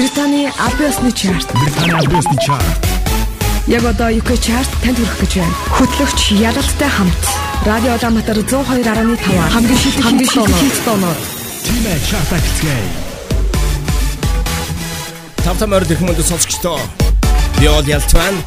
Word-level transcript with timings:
Британий 0.00 0.48
Абиосны 0.48 1.12
чарт. 1.12 1.46
Британий 1.52 1.92
Абиосны 1.92 2.34
чарт. 2.40 2.88
Яг 3.66 3.84
одоо 3.84 4.08
UK 4.08 4.32
чарт 4.40 4.70
танд 4.80 4.96
хүрэх 4.96 5.20
гэж 5.20 5.32
байна. 5.36 5.52
Хөтлөгч 5.76 6.20
Ялалтай 6.40 6.88
хамт 6.88 7.24
Радио 7.68 7.92
Улаанбаатар 8.00 8.38
102.5 8.40 9.52
хамгийн 9.52 9.76
шилдэг 9.76 10.00
хамгийн 10.00 10.30
шилдэг 10.32 10.84
тооноор 10.88 11.18
Тимэ 11.68 11.92
чарт 12.08 12.32
ахицгээе. 12.32 12.90
Тавтамаар 15.44 15.84
дэх 15.84 16.00
мөнд 16.00 16.24
сонсогчдоо. 16.24 16.80
Биол 17.60 17.84
ялтван 17.84 18.40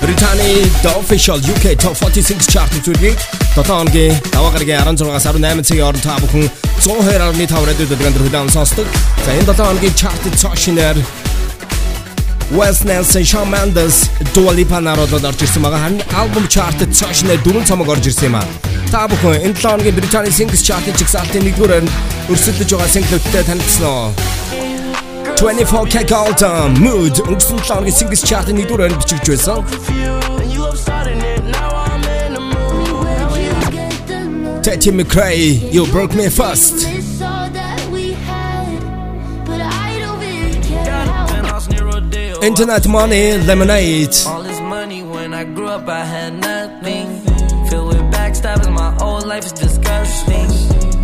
Британий 0.00 0.64
The 0.82 0.92
Official 0.96 1.38
UK 1.38 1.76
Top 1.76 1.94
40 1.94 2.22
Singles 2.22 2.48
Chart 2.48 2.72
үзүүлгийг 2.72 3.18
7 3.54 3.68
хоногийн 3.68 4.16
даваа 4.32 4.50
гарагийн 4.54 4.96
16-аас 4.96 5.26
18 5.28 5.60
цагийн 5.68 5.84
хооронд 5.84 6.02
та 6.02 6.16
бүхэн 6.24 6.48
102.5 6.80 7.68
радиод 7.68 7.90
дэлгэн 7.92 8.16
хүлээн 8.16 8.48
сонсдог. 8.48 8.88
За 9.24 9.36
энэ 9.36 9.52
7 9.52 9.60
хоногийн 9.60 9.94
chart-д 10.00 10.32
цаашинаар 10.40 10.96
West 12.56 12.88
Nelson, 12.88 13.22
Shawn 13.22 13.52
Mendes, 13.52 14.08
Dua 14.34 14.56
Lipa 14.56 14.80
наруудад 14.80 15.24
орж 15.24 15.44
ирсэн 15.44 15.62
байгаа. 15.62 15.84
Харин 15.84 16.00
album 16.16 16.48
chart-д 16.48 16.88
цаашинаар 16.96 17.44
дөрвөн 17.44 17.68
цомог 17.68 17.92
орж 17.92 18.08
ирсэн 18.08 18.32
юм 18.32 18.40
аа. 18.40 18.48
Та 18.88 19.04
бүхэн 19.04 19.52
энэ 19.52 19.60
7 19.60 19.68
хоногийн 19.68 19.96
Британий 20.00 20.32
Singles 20.32 20.64
Chart-ын 20.64 20.96
жигсаалтын 20.96 21.44
1-р 21.44 21.84
нь 21.84 21.92
өрсөлдөж 22.32 22.72
байгаа 22.72 22.88
single-үүдтэй 22.88 23.44
танилцсан. 23.44 24.39
24K 25.40 26.04
Gold 26.08 26.42
Mood 26.84 27.14
өнгөрсөн 27.24 27.58
7 27.64 27.78
оны 27.78 27.90
singles 27.90 28.22
chart-ын 28.28 28.56
1 28.60 28.68
дуурайнд 28.68 28.96
бичигдж 29.00 29.28
байсан. 29.30 29.64
Tate 34.62 34.90
McRae, 34.92 35.72
you 35.72 35.86
broke 35.86 36.14
me 36.14 36.28
first. 36.28 36.86
Internet 42.42 42.88
money, 42.88 43.38
lemonade. 43.48 44.16
All 44.26 44.42
this 44.42 44.60
money 44.60 45.02
when 45.02 45.34
I 45.34 45.44
grew 45.44 45.68
up, 45.68 45.88
I 45.88 46.04
had 46.04 46.32
nothing. 46.34 47.06
Filled 47.68 47.88
with 47.88 48.04
backstabbing, 48.12 48.72
my 48.72 48.90
whole 49.00 49.20
life 49.32 49.44
is 49.44 49.52
disgusting. 49.52 50.48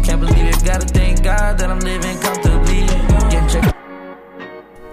Can't 0.02 0.20
believe 0.20 0.46
it, 0.52 0.64
gotta 0.64 0.86
thank 0.86 1.22
God 1.22 1.58
that 1.58 1.70
I'm 1.70 1.80
living. 1.80 2.16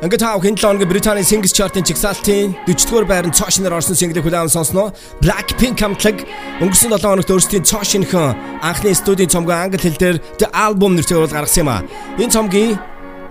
Ингээд 0.03 0.19
тав 0.19 0.43
хэн 0.43 0.57
7 0.59 0.67
хоногийн 0.67 0.89
Британий 0.91 1.23
Singles 1.23 1.55
Chart-ын 1.55 1.87
чигсалтын 1.87 2.51
40-р 2.67 3.05
байранд 3.07 3.39
цоошноор 3.39 3.79
орсон 3.79 3.95
single-ийг 3.95 4.27
хүлээн 4.27 4.51
сонсноо. 4.51 4.91
Blackpink 5.23 5.79
хамтлаг 5.79 6.27
өнгөрсөн 6.59 6.91
7 6.91 7.07
хоногт 7.07 7.31
өөрсдийн 7.31 7.63
цоошинхон 7.63 8.35
анхны 8.59 8.91
студийн 8.91 9.31
цомгоо 9.31 9.55
англи 9.55 9.79
хэл 9.79 9.95
дээр 9.95 10.17
The 10.43 10.51
Album 10.51 10.99
нэртэйгээр 10.99 11.31
гаргасан 11.31 11.63
юм 11.63 11.71
а. 11.71 11.87
Энэ 12.19 12.35
цомгийн 12.35 12.75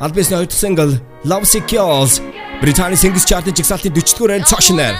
аль 0.01 0.17
бисны 0.17 0.41
хоёр 0.41 0.49
дахь 0.49 0.65
single 0.65 0.97
Love 1.29 1.45
Sick 1.45 1.69
Girls 1.69 2.25
Британий 2.65 2.97
Singles 2.97 3.29
Chart-ын 3.29 3.53
чигсалтын 3.53 3.93
40-р 3.93 4.33
байранд 4.33 4.49
цоошноор 4.49 4.97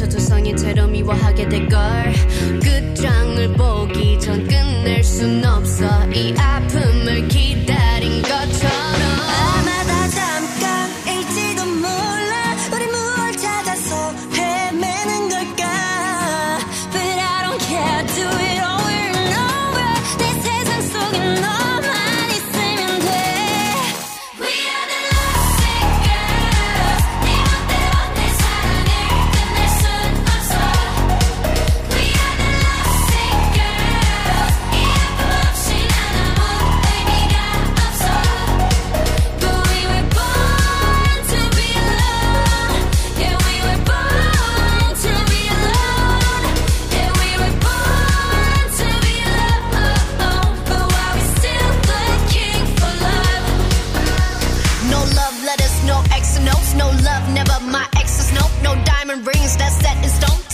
상처 0.00 0.08
조성이 0.08 0.56
채로 0.56 0.86
미워하게 0.86 1.48
될걸. 1.48 1.78
끝장을 2.62 3.52
보기 3.52 4.18
전 4.18 4.46
끝낼 4.46 5.04
순 5.04 5.44
없어. 5.44 5.84
이 6.10 6.34
아픔을 6.38 7.28
기 7.28 7.49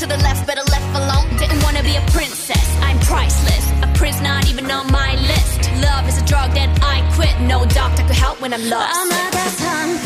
the 0.08 0.16
left, 0.18 0.46
better 0.46 0.62
left 0.70 0.90
alone. 0.94 1.26
Didn't 1.38 1.62
wanna 1.62 1.82
be 1.82 1.96
a 1.96 2.04
princess, 2.12 2.66
I'm 2.80 2.98
priceless. 3.00 3.64
A 3.82 3.88
prince 3.98 4.20
not 4.20 4.48
even 4.48 4.70
on 4.70 4.90
my 4.90 5.14
list. 5.30 5.70
Love 5.82 6.08
is 6.08 6.20
a 6.20 6.24
drug 6.24 6.52
that 6.54 6.70
I 6.82 6.96
quit. 7.14 7.34
No 7.40 7.66
doctor 7.66 8.02
could 8.02 8.16
help 8.16 8.40
when 8.40 8.52
I'm 8.54 8.68
lost. 8.68 8.96
I'm 8.96 9.08
not 9.08 9.32
that 9.32 9.52
time. 9.58 10.05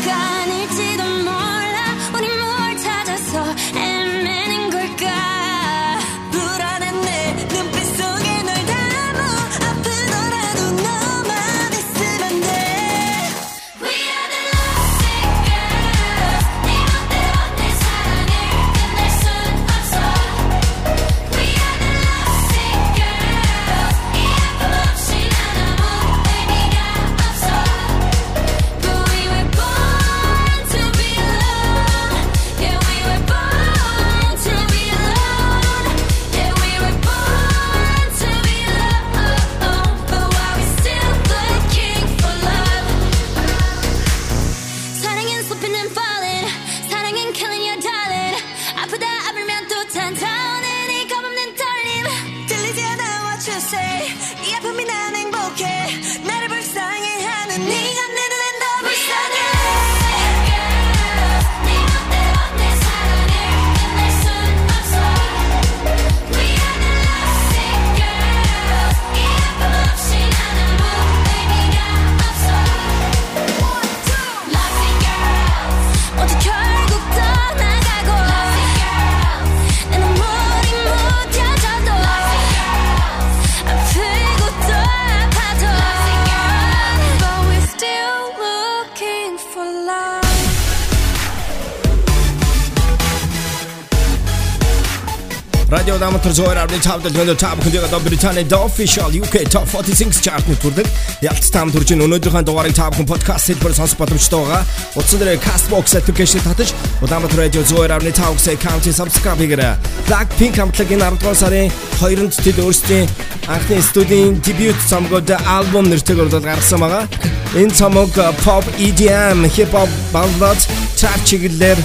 Улаанбаатар 96.21 96.37
зөөр 96.37 96.59
авны 96.61 96.79
тав 96.85 97.01
дэлгэнд 97.01 97.39
тав 97.41 97.57
хүндэг 97.57 97.81
одоо 97.81 97.99
Британий 97.99 98.45
The 98.45 98.53
Official 98.61 99.09
UK 99.09 99.49
Top 99.49 99.65
40 99.65 99.97
Singles 99.97 100.21
Chart-ны 100.21 100.53
түрдэг 100.61 100.85
ялц 101.25 101.49
таам 101.49 101.73
төрж 101.73 101.95
өнөөдрийнхөө 101.97 102.45
дугаарыг 102.45 102.77
тав 102.77 102.93
хүн 102.93 103.09
подкаст 103.09 103.49
хэлбэр 103.49 103.73
сонсох 103.73 103.97
боломжтой 103.97 104.45
байгаа. 104.45 104.61
Утсан 104.93 105.17
дээр 105.17 105.41
Castbox 105.41 105.97
application 105.97 106.45
татаж 106.45 106.77
Улаанбаатар 107.01 107.41
радио 107.41 107.65
зөөр 107.65 107.89
авны 107.97 108.13
тав 108.13 108.37
гэсэн 108.37 108.53
аккаунтыг 108.53 108.93
subscribe 108.93 109.41
хийгээрэй. 109.41 109.81
Blackpink 110.05 110.61
хамтлагийн 110.61 111.01
10 111.01 111.17
дугаар 111.17 111.39
сарын 111.41 111.73
2-нд 111.97 112.33
тэд 112.37 112.57
өөрсдийн 112.61 113.09
анхны 113.49 113.81
студийн 113.81 114.37
debut 114.45 114.77
цомгод 114.85 115.25
альбом 115.25 115.89
нэртэйгээр 115.89 116.37
гаргасан 116.37 116.85
байгаа. 116.85 117.09
Энэ 117.57 117.73
цомог 117.73 118.13
pop, 118.45 118.61
EDM, 118.77 119.49
hip 119.49 119.73
hop, 119.73 119.89
ballad, 120.13 120.61
trap 121.01 121.17
чиглэлээр 121.25 121.81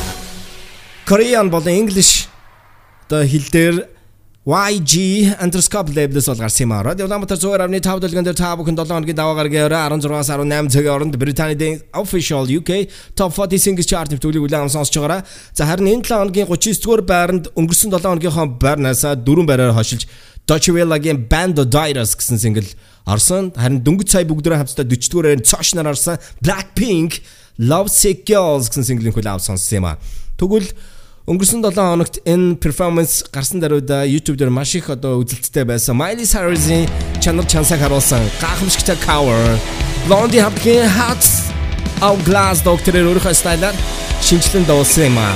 Korean 1.08 1.48
болон 1.48 1.72
English 1.72 2.28
одоо 3.06 3.22
хэл 3.24 3.48
дээр 3.54 3.95
YG 4.46 5.34
Underscope 5.42 5.90
label-с 5.90 6.28
бол 6.28 6.38
гарсан 6.38 6.68
юм 6.68 6.72
аа. 6.72 6.84
Radio 6.86 7.06
Улаанбаатар 7.06 7.34
102.5 7.36 7.98
дэлгэн 7.98 8.22
дээр 8.22 8.38
та 8.38 8.54
бүхэн 8.54 8.78
7 8.78 8.94
хоногийн 8.94 9.18
даваа 9.18 9.42
гаргийн 9.42 9.66
орой 9.66 9.98
16-аас 9.98 10.30
18 10.30 10.70
цагийн 10.70 10.86
хооронд 10.86 11.18
Британийн 11.18 11.82
official 11.90 12.46
UK 12.46 12.86
Top 13.18 13.34
40 13.34 13.58
Singles 13.58 13.90
Chart 13.90 14.06
нэвтрүүлгийг 14.06 14.46
улаан 14.46 14.70
сонсож 14.70 14.94
байгаараа. 15.02 15.26
За 15.50 15.66
харин 15.66 15.98
энэ 15.98 16.06
7 16.06 16.30
хоногийн 16.30 16.46
39-р 16.46 17.02
байранд 17.02 17.50
өнгөрсөн 17.58 17.90
7 17.90 18.06
хоногийнхоо 18.06 18.46
байрнаас 18.62 19.02
дөрвөн 19.26 19.50
байраар 19.50 19.74
хошилж 19.74 20.06
Deutsche 20.46 20.70
Welle-гийн 20.70 21.26
Band 21.26 21.58
of 21.58 21.66
Dires 21.66 22.14
гэсэн 22.14 22.38
single 22.38 22.70
орсон. 23.02 23.50
Харин 23.50 23.82
дөнгөж 23.82 24.14
сая 24.14 24.30
бүгдөө 24.30 24.62
хамтдаа 24.62 24.86
40-р 24.86 25.26
байранд 25.26 25.42
цоошноор 25.50 25.90
орсон 25.90 26.22
Blackpink 26.38 27.18
Love 27.58 27.90
Sick 27.90 28.22
Girls 28.22 28.70
гэсэн 28.70 28.86
single-ийг 28.94 29.18
улаан 29.18 29.42
сонссон 29.42 29.82
юм 29.82 29.90
аа. 29.90 29.98
Тэгвэл 30.38 30.70
Өнгөрсөн 31.26 31.58
7 31.58 31.74
хоногт 31.74 32.20
энэ 32.22 32.54
перформанс 32.62 33.24
гарсан 33.34 33.58
даруйда 33.58 34.06
YouTube 34.06 34.38
дээр 34.38 34.54
маш 34.54 34.76
их 34.78 34.86
одоо 34.94 35.18
үзэлттэй 35.18 35.66
байсан. 35.66 35.98
Miley 35.98 36.22
Cyrus-ийн 36.22 36.86
чанар 37.18 37.42
чансаг 37.50 37.82
харуулсан 37.82 38.22
гахамшигтай 38.38 38.94
cover. 39.02 39.58
Blondie 40.06 40.38
хамтгийн 40.38 40.86
Hot 40.86 41.26
of 41.98 42.22
Glass 42.22 42.62
докторээр 42.62 43.10
өөрийнхөө 43.10 43.34
стайлаар 43.34 43.74
шинжилэн 44.22 44.70
дуулсан 44.70 45.10
юм 45.10 45.18
аа. 45.18 45.34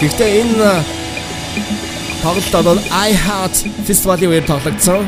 Гэхдээ 0.00 0.40
энэ 0.40 0.72
тоглолт 2.24 2.64
бол 2.64 2.80
I 2.88 3.12
Heart 3.12 3.84
Festival-ийн 3.84 4.32
үеэр 4.32 4.48
тоглогдсон. 4.48 5.04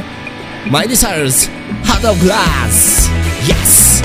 Miley 0.68 1.00
Cyrus 1.00 1.48
Hot 1.88 2.04
of 2.04 2.20
Glass. 2.20 3.08
Yes. 3.48 4.04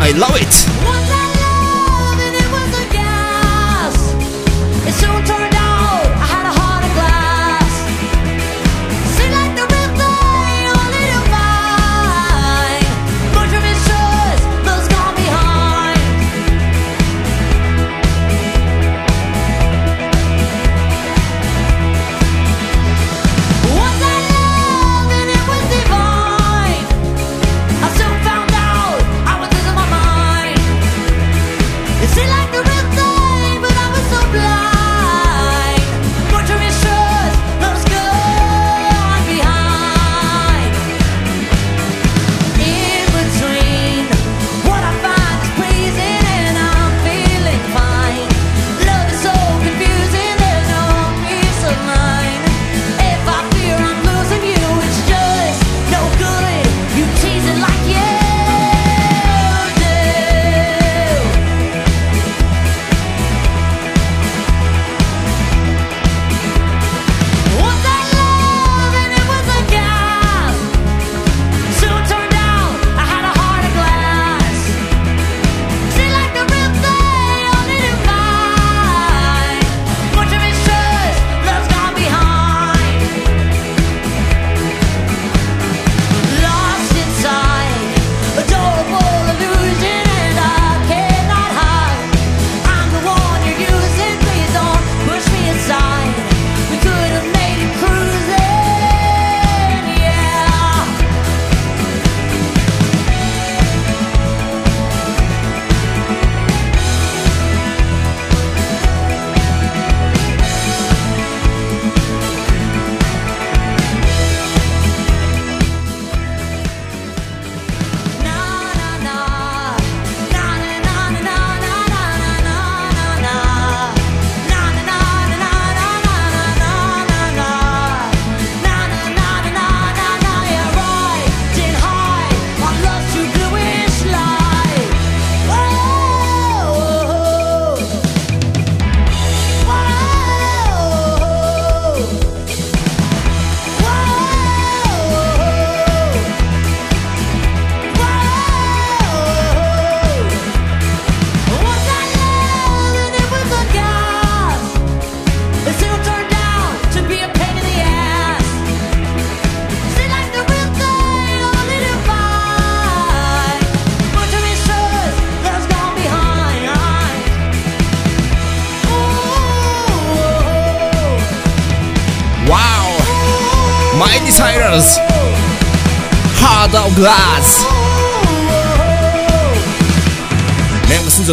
I 0.00 0.12
love 0.12 0.36
it. 0.36 1.07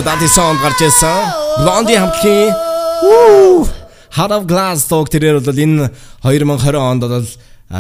1970 0.06 0.38
онд 0.38 0.62
гарч 0.62 0.80
ирсэн 0.86 1.18
Blondie 1.66 1.98
хамтлагийн 1.98 2.54
Heart 4.14 4.34
of 4.38 4.44
Glass 4.46 4.86
дуу 4.86 5.02
тэрээр 5.02 5.42
бол 5.42 5.58
энэ 5.58 5.90
2020 6.22 6.78
онд 6.78 7.02
бол 7.10 7.26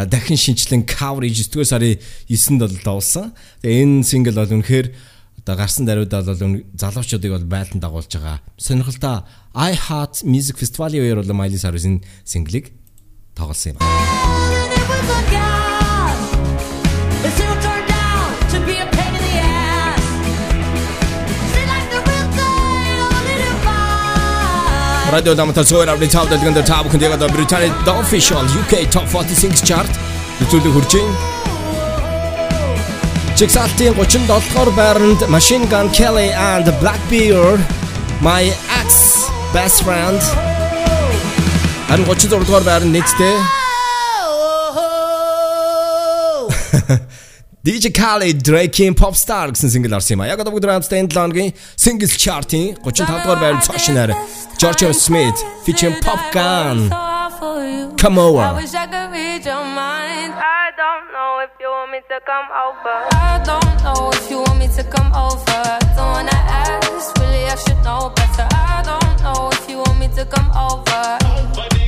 дахин 0.09 0.33
шинчлэн 0.33 0.89
cover 0.89 1.21
хийж 1.21 1.53
9 1.53 1.69
сарын 1.69 2.01
9-нд 2.25 2.65
бол 2.65 2.77
дуулсан. 2.81 3.29
Тэгээ 3.61 3.77
энэ 3.77 4.01
сингл 4.09 4.33
бол 4.41 4.57
үнэхээр 4.57 4.89
одоо 5.45 5.53
гарсан 5.53 5.85
даруйдаа 5.85 6.25
бол 6.25 6.65
залуучуудыг 6.73 7.29
бол 7.29 7.45
байлдан 7.45 7.77
дагуулж 7.77 8.09
байгаа. 8.09 8.41
Сонирхолтой 8.57 9.21
I 9.53 9.77
Heart 9.77 10.25
Music 10.25 10.57
Festival-ийн 10.57 11.05
үеэр 11.05 11.21
бол 11.21 11.45
Miley 11.45 11.61
Cyrus-ийн 11.61 12.01
синглийг 12.25 12.73
тоглосон 13.37 13.77
юм. 13.77 13.85
Radio 25.15 25.33
Lamata 25.33 25.63
Soyer 25.63 25.87
Avli 25.87 26.09
Top 26.11 26.27
дэлгэнд 26.27 26.59
Top 26.67 26.91
хүн 26.91 26.99
дэгэд 26.99 27.23
Британи 27.31 27.71
The 27.87 27.93
Official 28.03 28.43
UK 28.51 28.83
Top 28.91 29.07
40 29.07 29.31
Singles 29.31 29.63
Chart 29.63 29.87
үзүүлэг 30.43 30.75
хүрч 30.75 30.91
байна. 30.99 31.15
Чигсалтын 33.39 33.95
37-р 33.95 34.69
байранд 34.75 35.23
Machine 35.31 35.71
Gun 35.71 35.87
Kelly 35.95 36.35
and 36.35 36.67
Blackbeard 36.83 37.63
My 38.19 38.51
Ex 38.75 39.23
Best 39.55 39.87
Friend. 39.87 40.19
Харин 41.87 42.03
36-р 42.11 42.67
байранд 42.67 42.91
нийтдээ 42.91 43.64
DJ 47.65 47.89
Khaled 47.89 48.45
Drake-ийн 48.45 48.93
Popstar 48.93 49.49
гэсэн 49.49 49.73
single 49.73 49.97
орсон 49.97 50.13
юм 50.13 50.21
а. 50.21 50.29
Яг 50.29 50.37
одоо 50.37 50.53
бүгд 50.53 50.69
хамтдаа 50.69 51.01
энэ 51.01 51.09
7 51.09 51.17
хоногийн 51.17 51.51
Singles 51.73 52.13
Chart-ийн 52.13 52.77
35 52.85 53.25
дугаар 53.25 53.41
байранд 53.41 53.65
цаашнаар 53.65 54.13
George 54.61 54.85
Smith 54.93 55.33
featuring 55.65 55.97
Pop 56.05 56.21
Gun 56.29 56.93
Come 57.97 58.21
over. 58.21 58.45
I 58.45 58.53
wish 58.53 58.75
I 58.77 58.85
could 58.85 59.09
read 59.09 59.41
your 59.49 59.65
mind. 59.65 60.31
I 60.61 60.65
don't 60.77 61.05
know 61.09 61.41
if 61.45 61.51
you 61.57 61.69
want 61.73 61.89
me 61.89 61.99
to 62.11 62.17
come 62.29 62.49
over. 62.65 62.95
I 63.33 63.41
don't 63.49 63.75
know 63.81 64.13
if 64.13 64.29
you 64.29 64.37
want 64.45 64.57
me 64.61 64.67
to 64.77 64.83
come 64.95 65.11
over. 65.27 65.61
Don't 65.97 66.11
wanna 66.13 66.37
ask, 66.65 67.17
really 67.17 67.49
I 67.49 67.55
should 67.63 67.81
know 67.81 68.13
better. 68.13 68.45
I 68.53 68.85
don't 68.89 69.17
know 69.25 69.49
if 69.57 69.63
you 69.69 69.77
want 69.81 69.97
me 69.97 70.07
to 70.17 70.23
come 70.25 70.49
over. 70.53 71.84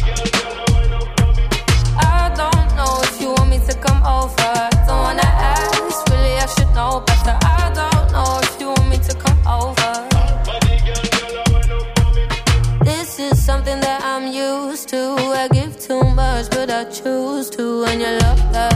Choose 17.78 17.86
to. 17.86 17.92
And 17.92 18.02
you 18.02 18.08
love 18.20 18.54
that. 18.54 18.76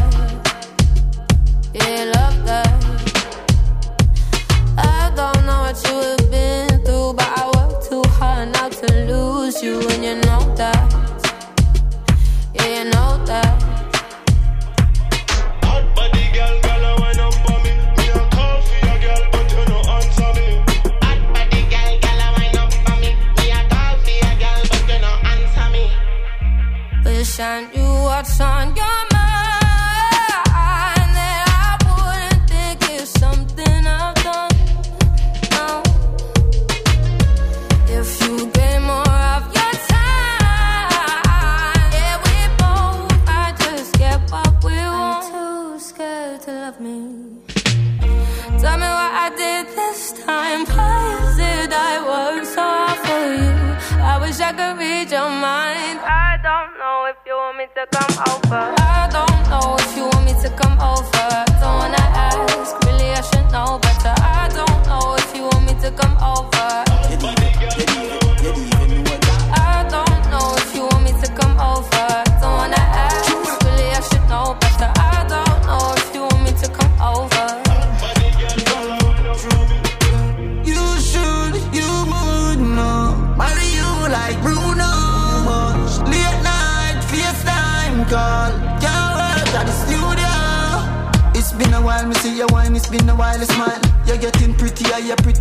Yeah, 1.74 2.12
love 2.15 2.46
that. 2.46 2.67
I 4.77 5.12
don't 5.15 5.46
know 5.46 5.62
what 5.62 5.84
you 5.88 5.96
have 6.01 6.31
been 6.31 6.84
through, 6.86 7.13
but 7.13 7.27
I 7.38 7.46
work 7.55 7.84
too 7.84 8.03
hard 8.10 8.51
not 8.53 8.72
to 8.72 8.88
lose 9.08 9.62
you. 9.63 9.79
And 9.89 10.03
you 10.03 10.15
know 10.15 10.55
that. 10.55 10.93
Yeah, 12.53 12.84
you 12.84 12.89
know 12.91 13.25
that. 13.25 13.58
Wish 27.03 27.39
I 27.39 27.62
knew 27.72 27.80
what's 27.80 27.80
on 27.80 27.80
your 28.70 28.75
mind. 28.75 29.00
If 57.12 57.18
you 57.25 57.36
want 57.36 57.58
me 57.58 57.65
to 57.75 57.86
come 57.91 58.24
over. 58.30 58.90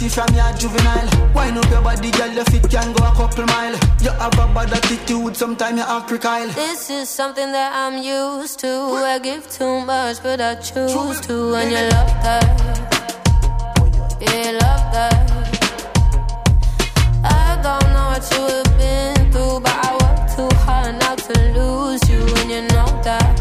Pretty 0.00 0.14
from 0.14 0.35
your 0.35 0.52
juvenile. 0.54 1.33
Wine 1.35 1.59
up 1.59 1.71
your 1.71 1.83
body, 1.83 2.11
girl, 2.12 2.33
your 2.33 2.45
feet 2.47 2.69
can 2.71 2.92
go 2.92 3.04
a 3.04 3.12
couple 3.14 3.45
mile. 3.47 3.75
You 4.00 4.11
have 4.11 4.35
a 4.35 4.47
bad 4.54 4.73
attitude, 4.73 5.37
sometimes 5.37 5.78
you 5.78 5.85
act 5.87 6.11
recile. 6.11 6.49
This 6.54 6.90
is 6.90 7.09
something 7.09 7.52
that 7.52 7.73
I'm 7.75 8.02
used 8.02 8.59
to. 8.61 8.69
I 8.69 9.19
give 9.19 9.50
too 9.50 9.80
much, 9.80 10.23
but 10.23 10.40
I 10.40 10.54
choose 10.57 11.21
to. 11.23 11.54
And 11.54 11.71
you 11.71 11.83
love 11.95 12.12
that. 12.25 12.45
Yeah, 14.21 14.52
you 14.52 14.59
love 14.59 14.92
that. 14.95 15.14
I 17.25 17.61
don't 17.62 17.87
know 17.92 18.07
what 18.12 18.25
you 18.33 18.42
have 18.57 18.78
been 18.78 19.33
through, 19.33 19.61
but 19.61 19.76
I 19.85 19.90
work 20.00 20.21
too 20.35 20.57
hard 20.64 20.95
not 20.99 21.19
to 21.19 21.35
lose 21.57 22.09
you. 22.09 22.21
And 22.40 22.50
you 22.50 22.62
know 22.75 22.90
that. 23.04 23.37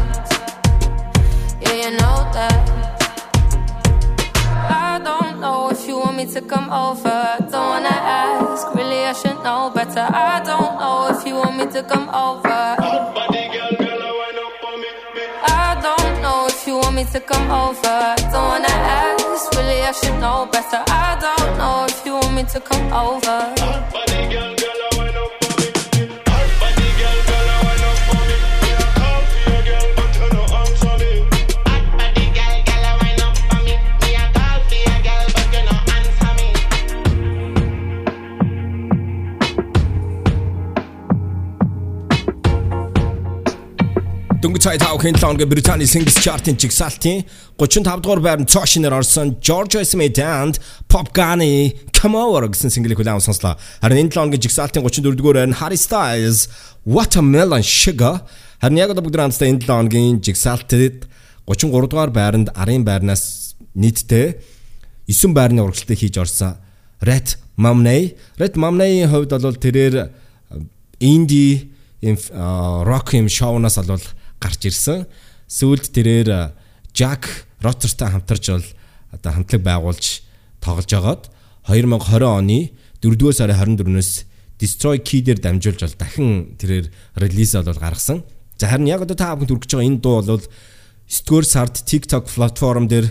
Yeah, 1.62 1.74
you 1.74 1.90
know 1.92 2.30
that. 2.34 2.89
Me 6.26 6.32
to 6.34 6.40
come 6.42 6.70
over. 6.70 7.36
Don't 7.50 7.68
wanna 7.72 7.88
ask, 7.88 8.74
really 8.74 9.04
I 9.04 9.12
should 9.12 9.42
know 9.42 9.70
better. 9.74 10.06
I 10.12 10.42
don't 10.44 10.78
know 10.80 11.08
if 11.12 11.26
you 11.26 11.34
want 11.36 11.56
me 11.56 11.64
to 11.76 11.82
come 11.82 12.08
over. 12.10 12.60
I 15.42 15.78
don't 15.86 16.22
know 16.22 16.46
if 16.46 16.66
you 16.66 16.74
want 16.76 16.94
me 16.96 17.04
to 17.04 17.20
come 17.20 17.50
over. 17.50 18.14
Don't 18.32 18.48
wanna 18.52 18.76
ask, 19.02 19.50
really 19.56 19.80
I 19.80 19.92
should 19.92 20.18
know 20.20 20.46
better. 20.52 20.82
I 20.88 21.16
don't 21.24 21.56
know 21.56 21.86
if 21.88 22.04
you 22.04 22.12
want 22.12 22.34
me 22.34 22.44
to 22.52 22.60
come 22.60 22.92
over. 22.92 24.59
Дөнгөж 44.40 44.62
цай 44.64 44.78
тавхын 44.80 45.12
7 45.12 45.20
хоногийн 45.20 45.50
Британий 45.52 45.84
Singles 45.84 46.16
Chart-ын 46.16 46.56
жигсаалтын 46.56 47.26
35 47.60 48.00
дугаар 48.00 48.22
байранд 48.24 48.48
цоошинээр 48.48 48.94
орсон 48.96 49.34
George 49.44 49.76
Smith 49.84 50.16
and 50.16 50.56
Pop 50.88 51.12
Gun-ы 51.12 51.76
Come 51.92 52.16
Over 52.16 52.48
гэсэн 52.48 52.72
single-ийг 52.72 52.96
хүлээн 52.96 53.20
сонслоо. 53.20 53.60
Харин 53.84 54.08
энэ 54.08 54.16
7 54.16 54.16
хоногийн 54.16 54.40
жигсаалтын 54.40 54.80
34 54.80 55.20
дугаар 55.20 55.44
байранд 55.44 55.60
Harry 55.60 55.76
Styles 55.76 56.48
Watermelon 56.88 57.60
Sugar 57.60 58.24
харин 58.64 58.80
яг 58.80 58.96
одоо 58.96 59.04
бүгд 59.04 59.20
хамтдаа 59.20 59.44
энэ 59.44 59.60
7 59.60 59.68
хоногийн 59.68 60.24
жигсаалтад 60.24 61.04
33 61.44 61.92
дугаар 61.92 62.08
байранд 62.08 62.48
арын 62.56 62.80
байрнаас 62.80 63.52
нийтдээ 63.76 64.40
9 65.04 65.36
байрны 65.36 65.68
урагшлалтыг 65.68 66.00
хийж 66.00 66.16
орсон 66.16 66.56
Red 67.04 67.36
Mamney. 67.60 68.16
Red 68.40 68.56
Mamney-ийн 68.56 69.12
хувьд 69.12 69.36
бол 69.36 69.60
тэрээр 69.60 70.08
инди 70.96 71.76
рок 72.00 73.12
юм 73.12 73.28
шоунаас 73.28 73.76
бол 73.84 74.00
гарч 74.40 74.72
ирсэн. 74.72 75.06
Сүүлд 75.46 75.92
тэрээр 75.92 76.56
Jack 76.96 77.28
Rotter-тай 77.62 78.10
хамтарч 78.10 78.44
бол 78.50 78.66
одоо 79.12 79.30
хамтлаг 79.36 79.62
байгуулж 79.62 80.24
тоглож 80.64 80.90
агаад 80.96 81.22
2020 81.68 82.24
оны 82.24 82.58
4-р 83.04 83.34
сарын 83.36 83.76
24-өөс 83.76 84.10
Destroy 84.60 84.98
Key-дэр 85.00 85.40
дамжуулж 85.40 85.80
бол 85.80 85.96
дахин 85.96 86.56
тэрээр 86.60 86.92
релиз 87.16 87.56
бол 87.56 87.80
гаргасан. 87.80 88.24
За 88.60 88.68
харин 88.68 88.88
яг 88.92 89.04
одоо 89.04 89.16
та 89.16 89.32
бүхэнд 89.32 89.56
хүргэж 89.56 89.72
байгаа 89.72 89.88
энэ 89.88 90.02
дуу 90.04 90.20
бол 90.20 90.44
9-р 91.08 91.44
сард 91.48 91.80
TikTok 91.80 92.28
платформ 92.28 92.84
дээр 92.88 93.08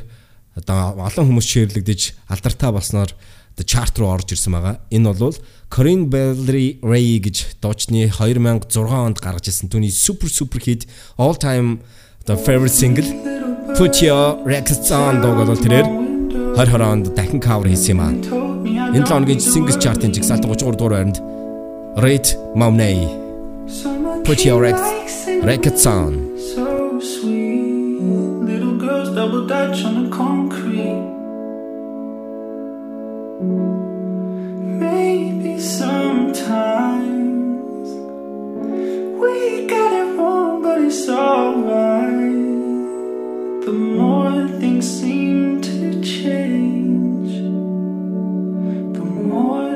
одоо 0.54 1.02
олон 1.02 1.26
хүмүүс 1.26 1.48
шеэрлэгдэж 1.50 2.30
алдартай 2.30 2.70
болсноор 2.70 3.12
одоо 3.60 3.68
чарт 3.68 4.00
руу 4.00 4.16
орж 4.16 4.32
ирсэн 4.32 4.56
байгаа. 4.56 4.80
Энэ 4.90 5.14
бол 5.20 5.36
Corinne 5.70 6.08
Bailey 6.08 6.80
Ray 6.80 7.20
гэж 7.20 7.60
дуучны 7.60 8.08
2006 8.08 8.88
онд 8.88 9.20
гаргаж 9.20 9.52
ирсэн 9.52 9.68
түүний 9.68 9.92
супер 9.92 10.32
супер 10.32 10.64
хит 10.64 10.88
all 11.18 11.36
time 11.36 11.84
the 12.26 12.40
favorite 12.40 12.72
single 12.72 13.04
Put 13.76 14.00
Your 14.00 14.40
Records 14.48 14.88
On 14.96 15.20
дууг 15.20 15.44
бол 15.44 15.60
тэрээр 15.60 15.88
2020 16.56 16.88
онд 16.88 17.06
дахин 17.16 17.40
кавер 17.44 17.68
хийсэн 17.68 17.92
юм 17.92 18.00
аа. 18.00 18.12
Энэ 18.96 19.04
7 19.04 19.12
хоногийн 19.12 19.44
Singles 19.44 19.76
Chart-ын 19.76 20.16
жигсаалт 20.16 20.48
33 20.48 20.80
дугаар 20.80 20.96
байранд 20.96 21.20
Rit 22.00 22.40
Momney. 22.56 23.12
Put 24.24 24.46
your 24.48 24.64
records 24.64 25.86
on. 25.86 26.32
So 26.56 27.00
sweet. 27.02 28.00
Little 28.48 28.78
girls 28.80 29.10
double 29.14 29.46
dutch 29.46 29.84
on 29.84 29.94
the 30.04 30.16
concrete. 30.16 30.29
Maybe 34.82 35.60
sometimes 35.62 37.08
we 39.18 39.66
got 39.66 39.94
it 39.94 40.18
wrong, 40.18 40.62
but 40.62 40.82
it's 40.82 41.08
alright. 41.08 42.20
The 43.66 43.72
more 43.72 44.46
things 44.60 44.86
seem 45.00 45.62
to 45.62 46.04
change, 46.04 47.32
the 48.94 49.06
more 49.06 49.72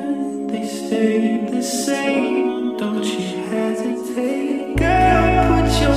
they 0.50 0.67
stay 0.67 1.48
the 1.50 1.63
same. 1.63 2.75
Don't 2.75 3.05
you 3.05 3.46
hesitate, 3.46 4.75
girl. 4.75 5.62
Put 5.62 5.82
your 5.82 5.96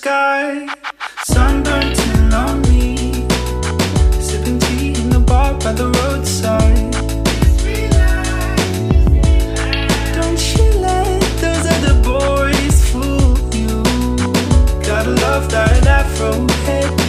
sky, 0.00 0.66
sunburnt 1.24 1.98
and 2.08 2.32
lonely. 2.32 2.96
Sipping 4.26 4.58
tea 4.58 4.94
in 5.00 5.10
the 5.10 5.20
bar 5.20 5.52
by 5.64 5.72
the 5.80 5.88
roadside. 5.98 6.92
Don't 10.16 10.42
you 10.54 10.66
let 10.88 11.20
those 11.42 11.66
other 11.74 11.96
boys 12.12 12.76
fool 12.90 13.36
you. 13.60 13.82
Gotta 14.88 15.12
love 15.26 15.50
that 15.50 15.86
afro 15.86 16.32
headband. 16.64 16.99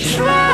Try 0.00 0.47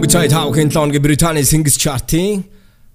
Дөнгөж 0.00 0.16
цай 0.16 0.28
тав 0.32 0.48
хэн 0.56 0.72
лонгийн 0.72 1.04
Британий 1.04 1.44
Singles 1.44 1.76
Chart-ийн 1.76 2.48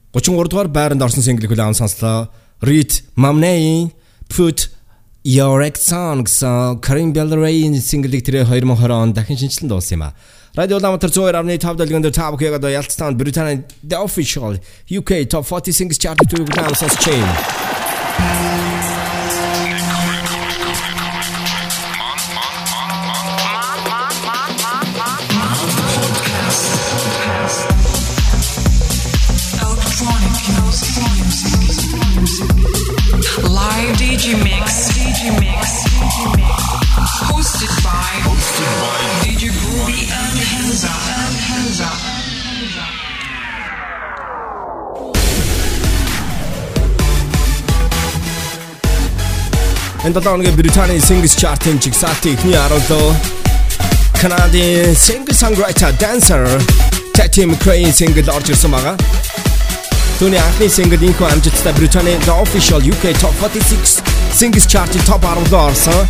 33 0.10 0.50
дугаар 0.50 0.70
байранд 0.74 1.06
орсон 1.06 1.22
single 1.22 1.46
хүлээн 1.46 1.78
сонслоо. 1.78 2.34
Rit 2.66 3.06
Mamney 3.14 3.94
Put 4.26 4.74
Your 5.22 5.62
Ex 5.62 5.86
Song 5.86 6.26
гэсэн 6.26 6.82
Karim 6.82 7.14
Bellray-ийн 7.14 7.78
single-ийг 7.78 8.26
тэр 8.26 8.50
2020 8.50 8.90
онд 8.90 9.14
дахин 9.14 9.38
шинжилэн 9.38 9.70
дуулсан 9.70 10.02
юм 10.02 10.10
а. 10.10 10.18
Радио 10.58 10.82
Ламтар 10.82 11.14
102.5 11.14 11.78
дэлгэнд 11.78 12.10
тав 12.10 12.42
хэрэг 12.42 12.58
одоо 12.58 12.74
ялцсан 12.74 13.14
Британий 13.14 13.62
The 13.86 14.02
Official 14.02 14.58
UK 14.90 15.30
Top 15.30 15.46
40 15.46 15.78
Singles 15.78 16.02
Chart-ийг 16.02 16.42
хүлээн 16.42 16.74
сонсч 16.74 17.06
байна. 17.06 18.65
DJ 35.26 35.40
Mix. 35.40 35.82
Hosted 37.26 37.74
by. 37.84 38.14
Hosted 38.30 38.72
by 38.82 39.02
DJ 39.26 39.50
Groovy 39.58 40.02
and 40.22 40.38
Hansa. 40.52 40.94
And 41.18 41.36
Hansa. 41.48 41.90
Энэ 50.06 50.14
7 50.14 50.24
хоногийн 50.24 50.56
Британий 50.56 51.02
Singles 51.02 51.36
Chart-ын 51.42 51.80
жигсаалтын 51.82 52.34
эхний 52.34 52.56
17 52.56 53.16
Canadian 54.22 54.96
singer 54.96 55.34
songwriter 55.34 55.92
dancer 56.00 56.46
Tati 57.14 57.46
McRae 57.46 57.92
single 57.92 58.30
орж 58.36 58.50
ирсэн 58.50 58.72
байгаа. 58.72 58.94
Түүний 60.20 60.38
анхны 60.48 60.70
single 60.70 61.02
инхүү 61.10 61.26
амжилттай 61.34 61.74
Британий 61.74 62.16
The 62.28 62.34
Official 62.46 62.80
UK 62.94 63.18
Top 63.18 63.34
46 63.42 64.15
Singles 64.32 64.66
Chart-ийн 64.66 65.06
топ 65.06 65.22
10 65.22 65.52
руу 65.52 65.60
орсон. 65.60 66.08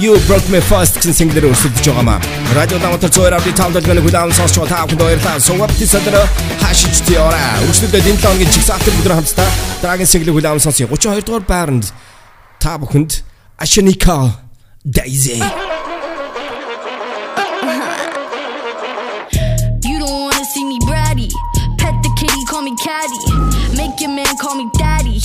You 0.00 0.16
broke 0.26 0.48
me 0.48 0.60
first 0.60 0.96
гэсэн 0.96 1.12
single-ээр 1.12 1.50
өрсөлдөж 1.50 1.86
байгаа 1.88 2.04
маа. 2.04 2.20
Радио 2.56 2.78
Дамтар 2.78 3.10
102.5 3.10 3.74
дэлгэн 3.74 4.00
хүлээн 4.00 4.32
сонсч 4.32 4.56
байгаа 4.56 4.70
та 4.72 4.86
бүхэнд 4.88 5.02
баярлалаа. 5.02 5.40
Сувап 5.40 5.72
тисэдэр 5.76 6.16
хашиж 6.62 7.04
тиораа. 7.04 7.60
Үргэлжлүүлээд 7.64 8.08
энэ 8.08 8.20
7 8.20 8.24
хоногийн 8.24 8.52
жигсаалтын 8.54 8.96
бүдэр 8.96 9.16
хамтдаа 9.20 9.50
дараагийн 9.82 10.08
single 10.08 10.32
хүлээн 10.32 10.62
сонсъё. 10.64 10.88
32 10.88 11.26
дугаар 11.26 11.44
байранд 11.44 11.92
та 12.60 12.80
бүхэнд 12.80 13.20
Ashanika 13.60 14.40
Daisy. 14.80 15.44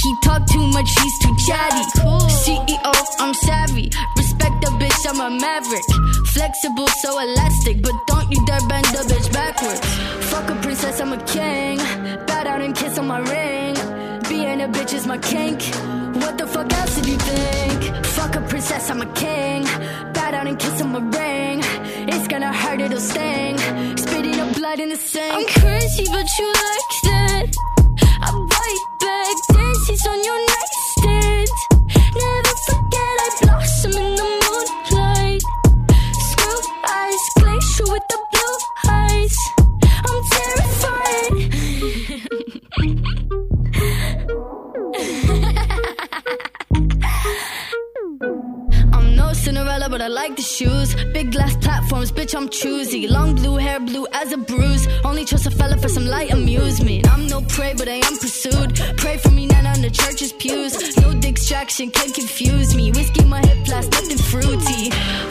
He 0.02 0.16
talk 0.24 0.46
too 0.48 0.66
much, 0.68 0.90
he's 1.02 1.20
too 1.20 1.36
chatty. 1.48 1.84
CEO, 2.44 2.94
I'm 3.20 3.34
savvy. 3.34 3.92
Respect 4.18 4.62
the 4.62 4.72
bitch 4.80 4.96
bitch, 4.96 5.10
I'm 5.10 5.20
a 5.20 5.30
maverick. 5.40 5.84
Flexible, 6.28 6.88
so 6.88 7.20
elastic, 7.20 7.82
but 7.82 7.94
don't 8.08 8.32
you 8.32 8.46
dare 8.46 8.66
bend 8.68 8.86
the 8.86 9.04
bitch 9.12 9.32
backwards. 9.32 9.82
Fuck 10.30 10.50
a 10.50 10.56
princess, 10.62 11.00
I'm 11.02 11.14
a 11.14 11.24
king. 11.26 11.78
Bow 12.28 12.44
down 12.44 12.62
and 12.62 12.76
kiss 12.76 12.98
on 12.98 13.08
my 13.08 13.20
ring. 13.20 13.76
Being 14.30 14.62
a 14.62 14.68
bitch 14.68 14.94
is 14.94 15.06
my 15.06 15.18
kink. 15.18 15.62
What 16.22 16.38
the 16.38 16.48
fuck 16.48 16.72
else 16.74 16.96
did 16.96 17.08
you 17.08 17.18
think? 17.18 18.06
Fuck 18.06 18.36
a 18.36 18.42
princess, 18.42 18.90
I'm 18.90 19.02
a 19.02 19.14
king. 19.14 19.64
Bow 20.14 20.32
down 20.32 20.48
and 20.48 20.60
kiss 20.60 20.82
on 20.82 20.92
my 20.92 21.00
ring. 21.00 21.62
It's 22.08 22.28
gonna 22.28 22.54
hurt, 22.54 22.82
it'll 22.82 23.00
sting. 23.00 23.58
Spitting 23.98 24.40
up 24.40 24.56
blood 24.56 24.80
in 24.80 24.90
the 24.90 24.98
sink. 24.98 25.34
I'm 25.34 25.46
crazy, 25.62 26.06
but 26.12 26.28
you 26.38 26.48
like 26.48 26.92
that. 27.04 27.85
Dances 29.54 30.06
on 30.08 30.24
your. 30.24 30.46
Never 32.16 32.56
forget 32.68 33.16
I 33.26 33.30
blossom 33.42 33.92
in 33.92 34.16
the 34.16 34.24
moonlight. 34.44 35.44
Eyes, 36.88 37.26
glacier 37.40 37.88
with 37.92 38.06
the 38.10 38.18
blue 38.32 38.58
eyes. 38.92 39.38
I'm 40.08 40.20
terrified. 42.74 43.32
Cinderella, 49.36 49.90
but 49.90 50.02
I 50.02 50.08
like 50.08 50.36
the 50.36 50.42
shoes. 50.42 50.96
Big 51.14 51.32
glass 51.32 51.56
platforms, 51.58 52.12
bitch, 52.12 52.36
I'm 52.36 52.50
choosy. 52.50 53.08
Long 53.08 53.36
blue 53.36 53.58
hair, 53.58 53.80
blue 53.80 54.08
as 54.12 54.32
a 54.32 54.38
bruise. 54.38 54.88
Only 55.04 55.26
trust 55.26 55.46
a 55.46 55.52
fella 55.52 55.78
for 55.78 55.90
some 55.90 56.06
light 56.06 56.32
amusement. 56.32 57.08
I'm 57.12 57.28
no 57.28 57.42
prey, 57.42 57.74
but 57.78 57.88
I 57.88 58.00
am 58.08 58.18
pursued. 58.18 58.76
Pray 58.98 59.18
for 59.18 59.32
me, 59.32 59.46
not 59.48 59.66
on 59.66 59.82
the 59.82 59.90
church's 59.90 60.34
pews. 60.34 60.98
No 60.98 61.14
distraction 61.14 61.92
can 61.92 62.12
confuse 62.12 62.76
me. 62.76 62.92
Whiskey, 62.92 63.24
my 63.26 63.42
hip 63.46 63.66
blast, 63.66 63.92
nothing 63.92 64.18
fruity. 64.18 64.90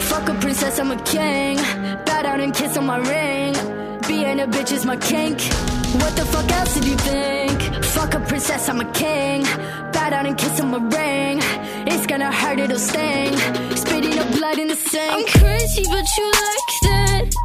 Fuck 0.09 0.29
a 0.29 0.33
princess, 0.35 0.79
I'm 0.79 0.91
a 0.91 1.01
king. 1.03 1.57
Bow 2.05 2.21
down 2.23 2.39
and 2.41 2.53
kiss 2.53 2.77
on 2.77 2.85
my 2.85 2.97
ring. 2.97 3.53
Being 4.07 4.39
a 4.39 4.47
bitch 4.47 4.71
is 4.71 4.85
my 4.85 4.97
kink. 4.97 5.41
What 6.01 6.15
the 6.15 6.25
fuck 6.25 6.49
else 6.51 6.73
did 6.75 6.85
you 6.85 6.97
think? 6.97 7.83
Fuck 7.85 8.13
a 8.13 8.19
princess, 8.19 8.69
I'm 8.69 8.79
a 8.81 8.91
king. 8.91 9.43
Bow 9.93 10.09
down 10.09 10.25
and 10.25 10.37
kiss 10.37 10.59
on 10.59 10.69
my 10.71 10.77
ring. 10.77 11.39
It's 11.87 12.05
gonna 12.05 12.31
hurt, 12.31 12.59
it'll 12.59 12.77
sting. 12.77 13.33
Blood 14.35 14.59
in 14.59 14.67
the 14.67 14.75
sink. 14.75 15.13
I'm 15.13 15.25
crazy, 15.25 15.83
but 15.89 16.05
you 16.17 16.25
like 16.25 16.71
that. 16.81 17.44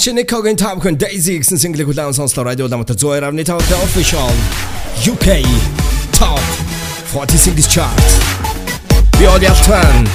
Ашиникогийн 0.00 0.56
Top 0.56 0.80
Gun 0.80 0.96
Daisy 0.96 1.36
гэсэн 1.36 1.60
single 1.60 1.84
хүлээн 1.84 2.16
сонслоо 2.16 2.48
радио 2.48 2.64
дамтар 2.72 2.96
102.5 2.96 3.60
The 3.68 3.76
Official 3.84 4.32
UK 5.04 5.44
Top 6.16 6.40
40 7.12 7.36
Singles 7.36 7.68
Chart. 7.68 8.08
Биод 9.20 9.44
ялтан. 9.44 10.08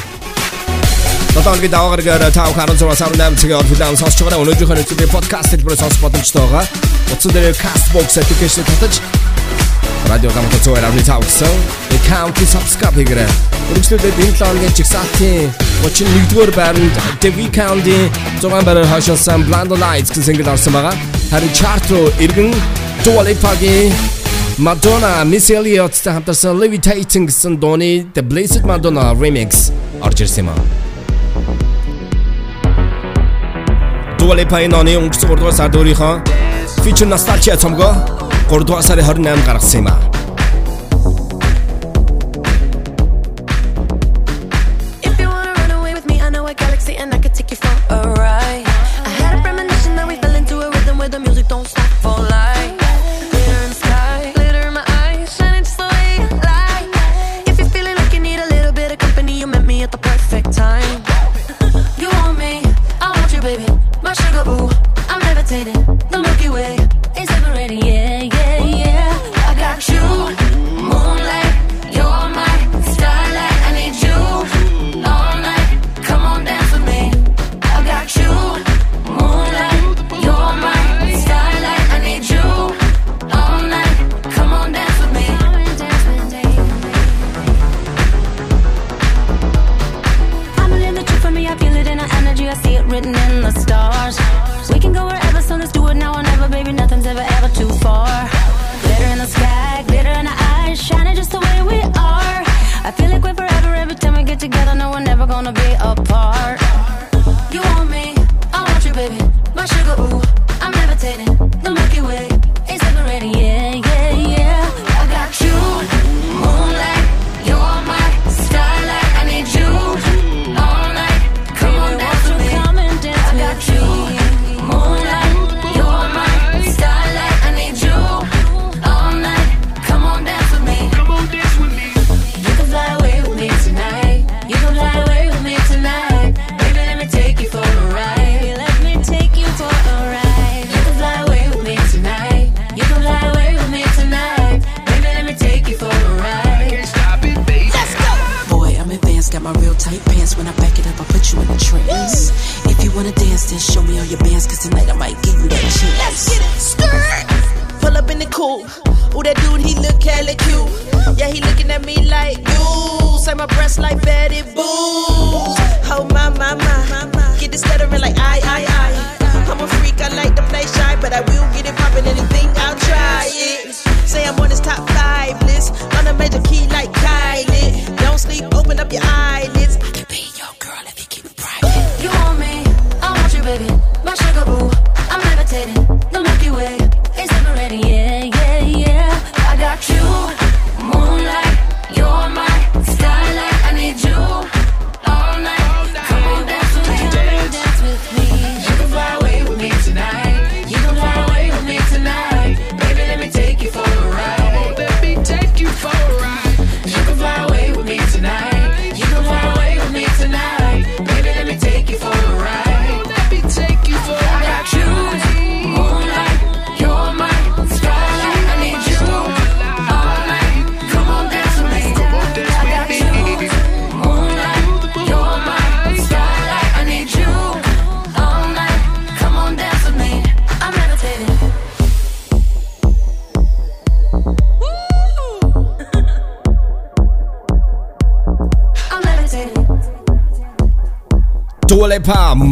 Тоталгийн 1.37 1.69
даваагаар 1.69 2.33
тав 2.33 2.49
харан 2.57 2.77
зураг 2.81 2.97
сар 2.97 3.13
8 3.13 3.37
цагийн 3.37 3.61
ор 3.61 3.67
хүлээн 3.69 3.93
сонсч 3.93 4.25
байгаа. 4.25 4.41
Өнөөдрийнхөө 4.41 4.73
нэвтрүүлгийн 4.73 5.13
подкаст 5.13 5.53
хэлбэрээр 5.53 5.77
сонсох 5.77 6.01
боломжтой 6.01 6.41
байгаа. 6.49 6.65
Утсан 7.13 7.31
дээр 7.37 7.53
Castbox 7.53 8.17
application 8.17 8.65
татаж 8.65 8.97
радио 10.09 10.33
дамтар 10.33 10.61
102.5 10.65 11.29
гэсэн 11.29 11.53
account 11.93 12.41
subscribe 12.41 12.97
хийгээрэй. 12.97 13.29
Үргэлжлүүлээд 13.69 14.17
энэ 14.17 14.33
7 14.33 14.49
хоногийн 14.49 14.73
чигсалтын 14.73 15.64
31-р 15.83 16.51
байранд 16.55 16.95
The 17.21 17.29
Weeknd-ийн 17.37 18.09
6 18.41 18.65
байраар 18.67 18.87
хашилсан 18.87 19.43
Blind 19.47 19.71
Lights 19.75 20.09
гэсэн 20.13 20.23
single 20.27 20.51
орсон 20.53 20.73
байгаа. 20.77 20.95
Харин 21.31 21.51
chart 21.57 21.85
руу 21.91 22.07
иргэн 22.19 22.53
Dua 23.03 23.21
Lipa-гийн 23.27 23.91
Madonna, 24.57 25.25
Missy 25.27 25.53
Elliott-тай 25.59 26.13
хамтарсан 26.15 26.55
Levitating 26.61 27.27
гэсэн 27.27 27.59
дууны 27.59 28.07
The 28.15 28.23
Blessed 28.23 28.63
Madonna 28.63 29.11
remix 29.13 29.71
орж 30.01 30.21
ирсэн 30.23 30.45
юм 30.45 30.49
аа. 30.53 30.59
Dua 34.17 34.33
Lipa-ийн 34.39 34.73
оны 34.73 34.95
өнгөрсөн 34.95 35.27
3 35.29 35.39
дугаар 35.39 35.53
сард 35.59 35.75
өөрийнхөө 35.75 36.13
Feature 36.83 37.09
Nostalgia 37.11 37.57
цомгоо 37.59 37.93
3 38.49 38.63
дугаар 38.63 38.83
сарын 38.83 39.05
28-нд 39.05 39.45
гаргасан 39.45 39.79
юм 39.83 39.87
аа. 39.91 40.24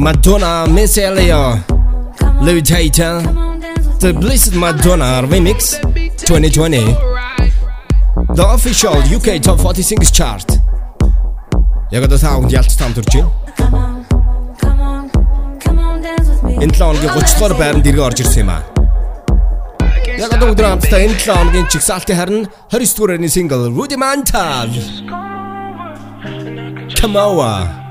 Madonna, 0.04 0.68
Miss 0.68 0.98
Elio, 0.98 1.64
Levitator, 2.42 3.24
The 4.02 4.12
Blessed 4.12 4.54
Madonna 4.54 5.22
Remix 5.26 5.80
2020, 6.26 6.94
The 8.36 8.44
Official 8.54 9.02
UK 9.16 9.42
Top 9.42 9.62
40 9.62 9.82
Singles 9.82 10.12
Chart. 10.12 10.60
Яг 11.90 12.04
одоо 12.04 12.18
саунд 12.18 12.52
ялц 12.52 12.76
там 12.76 12.92
төрж 12.92 13.16
байна. 13.16 13.32
Энэ 16.60 16.74
7 16.74 16.84
хоногийн 16.84 17.14
30 17.14 17.40
дугаар 17.40 17.54
байранд 17.54 17.88
иргэ 17.88 18.02
орж 18.04 18.20
ирсэн 18.20 18.44
юм 18.44 18.50
аа. 18.50 18.64
Яг 20.20 20.34
одоо 20.36 20.52
өдөр 20.52 20.68
хамтдаа 20.68 21.00
энэ 21.00 21.16
7 21.16 21.32
хоногийн 21.32 21.68
чигсалтын 21.72 22.18
харин 22.20 22.48
29 22.68 22.98
дугаар 22.98 23.30
сингл 23.30 23.72
Rudimental. 23.72 24.68
Come 27.00 27.16
on. 27.16 27.83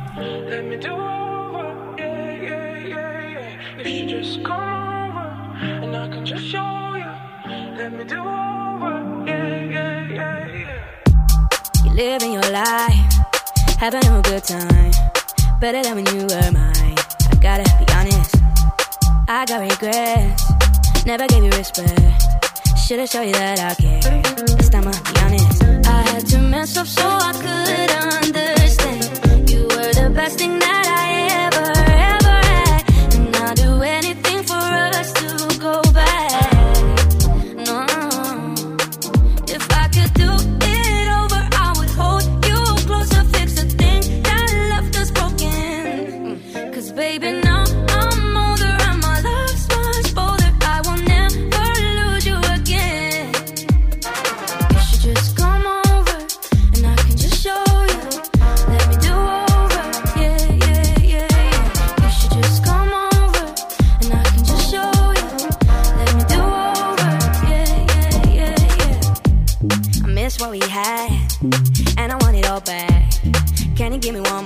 give 74.03 74.15
me 74.15 74.21
one 74.21 74.42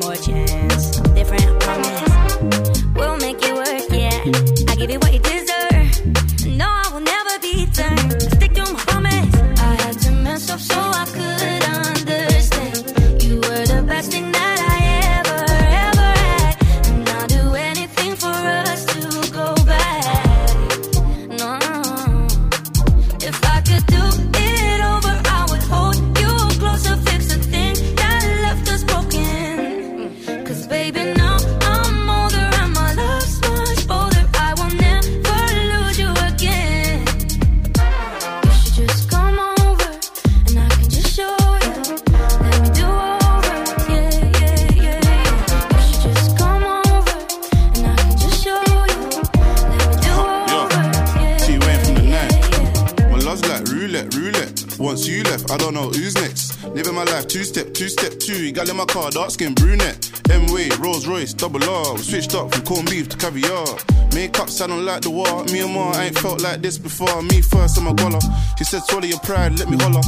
carry 63.30 63.44
up. 63.44 63.80
Makeup, 64.14 64.48
I 64.60 64.66
don't 64.66 64.84
like 64.84 65.02
the 65.02 65.10
war. 65.10 65.44
Me 65.46 65.60
and 65.60 65.74
my 65.74 66.04
ain't 66.04 66.18
felt 66.18 66.42
like 66.42 66.62
this 66.62 66.78
before. 66.78 67.22
Me 67.22 67.40
first, 67.40 67.78
I'm 67.78 67.86
a 67.86 67.94
goller. 67.94 68.22
She 68.58 68.64
said, 68.64 68.82
swallow 68.84 69.06
your 69.06 69.18
pride, 69.20 69.58
let 69.58 69.68
me 69.68 69.76
holla. 69.78 70.02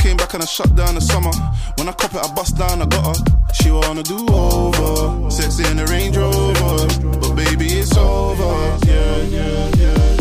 Came 0.00 0.16
back 0.16 0.34
and 0.34 0.42
I 0.42 0.46
shut 0.46 0.74
down 0.74 0.94
the 0.94 1.00
summer. 1.00 1.32
When 1.76 1.88
I 1.88 1.92
cop 1.92 2.14
it, 2.14 2.24
I 2.24 2.34
bust 2.34 2.56
down, 2.56 2.82
I 2.82 2.86
got 2.86 3.16
her. 3.16 3.24
She 3.54 3.70
wanna 3.70 4.02
do 4.02 4.26
over. 4.28 5.30
Sex 5.30 5.58
in 5.58 5.76
the 5.76 5.86
Range 5.86 6.16
Rover. 6.16 7.18
But 7.20 7.34
baby, 7.34 7.66
it's 7.66 7.96
over. 7.96 8.44
Yeah, 8.86 9.16
yeah, 9.22 9.70
yeah. 9.76 10.13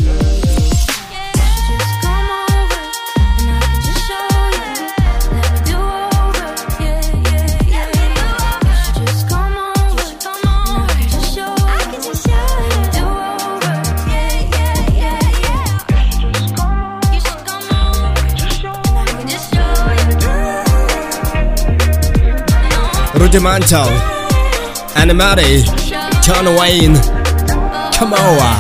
Rudimental 23.34 23.90
Animati 24.94 25.66
John 26.22 26.46
Wayne 26.56 26.94
Kamoa 27.98 28.54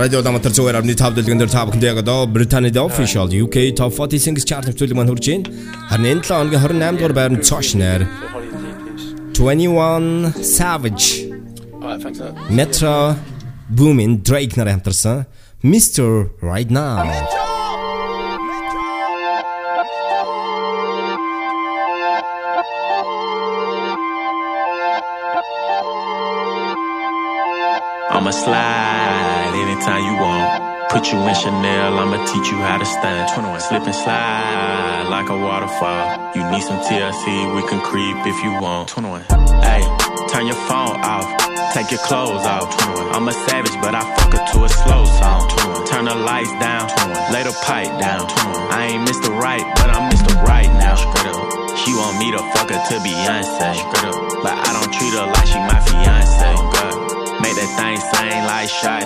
Радио 0.00 0.22
Даматар 0.24 0.56
зүгээр 0.56 0.80
амны 0.80 0.96
5 0.96 1.12
дэлгэн 1.12 1.42
дээр 1.44 1.52
та 1.52 1.68
бүхэнд 1.68 1.84
яг 1.84 2.00
одоо 2.00 2.24
Британийн 2.24 2.72
official 2.80 3.28
UK 3.28 3.76
Top 3.76 3.92
40 3.92 4.16
Singles 4.16 4.48
Chart 4.48 4.64
нэвтрүүлэг 4.64 4.96
маань 4.96 5.12
хүрж 5.12 5.28
байна. 5.28 5.52
Харин 5.92 6.08
энэ 6.08 6.24
7 6.24 6.56
хоногийн 6.56 6.64
28 6.64 6.96
дугаар 6.96 7.12
байранд 7.12 7.44
цоошнаар 7.44 8.08
21 9.36 10.32
Savage 10.40 11.36
Metro 12.48 13.12
Boomin 13.68 14.24
Drake 14.24 14.56
нараа 14.56 14.80
хамтарсан 14.80 15.28
Mr. 15.60 16.32
Right 16.40 16.72
Now 16.72 17.31
anytime 29.82 30.04
you 30.04 30.20
want. 30.20 30.90
Put 30.90 31.10
you 31.10 31.18
in 31.18 31.34
Chanel, 31.34 31.98
I'ma 31.98 32.24
teach 32.26 32.50
you 32.52 32.58
how 32.58 32.78
to 32.78 32.84
stand. 32.84 33.32
21. 33.34 33.60
Slip 33.60 33.82
and 33.82 33.94
slide 33.94 35.06
like 35.08 35.28
a 35.28 35.36
waterfall. 35.36 36.32
You 36.34 36.44
need 36.50 36.62
some 36.62 36.78
TLC, 36.80 37.54
we 37.56 37.66
can 37.68 37.80
creep 37.80 38.16
if 38.26 38.42
you 38.44 38.52
want. 38.60 38.88
21. 38.88 39.22
Hey, 39.62 39.82
turn 40.28 40.46
your 40.46 40.60
phone 40.68 41.00
off, 41.00 41.26
take 41.72 41.90
your 41.90 42.00
clothes 42.00 42.44
off. 42.44 42.68
21. 42.94 43.14
I'm 43.14 43.28
a 43.28 43.32
savage, 43.32 43.74
but 43.80 43.94
I 43.94 44.02
fuck 44.16 44.32
her 44.32 44.44
to 44.52 44.64
a 44.64 44.68
slow 44.68 45.04
song. 45.18 45.48
21. 45.48 45.86
Turn 45.88 46.04
the 46.04 46.14
lights 46.14 46.52
down, 46.60 46.88
21. 46.88 47.32
lay 47.32 47.42
the 47.42 47.56
pipe 47.64 47.92
down. 47.98 48.28
21. 48.28 48.72
I 48.72 48.86
ain't 48.92 49.08
Mr. 49.08 49.32
Right, 49.34 49.64
but 49.76 49.88
I'm 49.90 50.10
Mr. 50.12 50.30
Right 50.44 50.70
now. 50.78 50.94
Straight 50.94 51.32
up. 51.32 51.78
She 51.78 51.90
want 51.94 52.18
me 52.18 52.30
to 52.30 52.38
fuck 52.52 52.68
her 52.70 52.78
to 52.78 52.94
Beyonce. 53.00 53.74
Straight 53.74 54.14
up. 54.14 54.42
But 54.44 54.54
I 54.54 54.70
don't 54.76 54.92
treat 54.92 55.14
her 55.16 55.26
like 55.26 55.46
she 55.48 55.58
my 55.58 55.80
fiance. 55.80 56.81
Make 57.42 57.56
that 57.56 57.70
thing 57.74 57.98
sing 58.14 58.44
like 58.46 58.68
Sade. 58.70 59.02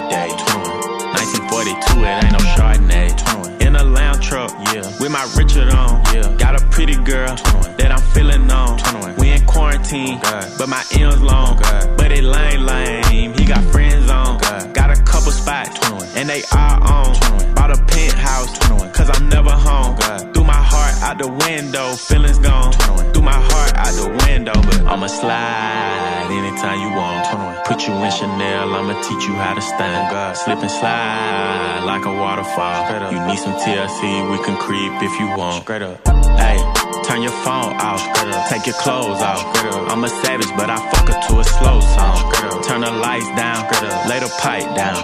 1942, 1.17 2.05
it 2.05 2.25
ain't 2.25 2.33
no 2.33 2.39
Chardonnay. 2.55 3.63
In 3.65 3.77
a 3.77 3.83
lounge 3.83 4.27
truck, 4.27 4.53
yeah, 4.73 4.85
with 5.01 5.11
my 5.11 5.25
Richard 5.37 5.73
on. 5.73 6.03
Yeah, 6.13 6.37
got 6.37 6.61
a 6.61 6.65
pretty 6.67 6.97
girl 6.97 7.35
that 7.79 7.91
I'm 7.91 8.03
feeling 8.13 8.51
on. 8.51 8.79
We 9.17 9.31
in 9.31 9.45
quarantine, 9.47 10.21
but 10.23 10.69
my 10.69 10.85
M's 10.93 11.23
long. 11.23 11.59
But 11.97 12.13
it 12.13 12.25
lame, 12.25 12.67
lame. 12.67 13.33
He 13.35 13.45
got 13.47 13.65
friends 13.73 14.06
on. 14.45 14.73
Got 14.73 14.91
a 14.97 15.03
couple 15.03 15.33
spots, 15.33 15.79
and 16.17 16.29
they 16.29 16.43
are 16.53 16.79
on. 16.83 17.15
Bought 17.55 17.71
a 17.71 17.85
penthouse, 17.85 18.59
cause 18.97 19.11
I'm 19.11 19.29
never 19.29 19.51
home. 19.51 19.97
Threw 20.33 20.45
my 20.45 20.53
heart 20.53 20.95
out 21.03 21.19
the 21.19 21.29
window, 21.29 21.95
feelings 21.95 22.39
gone. 22.39 22.73
Threw 23.13 23.23
my 23.23 23.33
heart 23.33 23.73
out 23.77 23.95
the 23.95 24.09
window, 24.27 24.55
but 24.55 24.83
I'ma 24.87 25.07
slide 25.07 26.29
anytime 26.31 26.81
you 26.81 26.91
want. 26.97 27.65
Put 27.67 27.87
you 27.87 27.95
in 27.95 28.11
Chanel, 28.11 28.75
I'ma 28.75 29.01
teach 29.03 29.27
you 29.27 29.35
how 29.35 29.55
to 29.55 29.63
stand. 29.63 30.37
Slip 30.37 30.59
and 30.59 30.71
slide 30.71 31.83
like 31.85 32.05
a 32.05 32.13
waterfall. 32.13 33.13
You 33.13 33.21
need 33.27 33.39
some 33.39 33.55
TLC, 33.55 34.31
we 34.31 34.39
can 34.45 34.57
creep 34.57 34.93
if 35.03 35.19
you 35.19 35.29
want. 35.37 35.63
Straight 35.63 35.83
up. 35.83 36.07
Hey, 36.39 36.59
turn 37.05 37.23
your 37.23 37.37
phone 37.45 37.75
off. 37.81 38.03
Take 38.49 38.67
your 38.67 38.77
clothes 38.77 39.21
off. 39.23 39.43
I'm 39.91 40.05
a 40.05 40.09
savage, 40.09 40.51
but 40.57 40.71
I 40.71 40.79
fuck 40.91 41.09
her 41.09 41.21
to 41.29 41.41
a 41.41 41.45
slow 41.45 41.81
song. 41.81 42.63
Turn 42.63 42.81
the 42.81 42.91
lights 42.91 43.29
down. 43.37 43.67
Lay 44.09 44.21
the 44.21 44.33
pipe 44.41 44.69
down. 44.77 44.97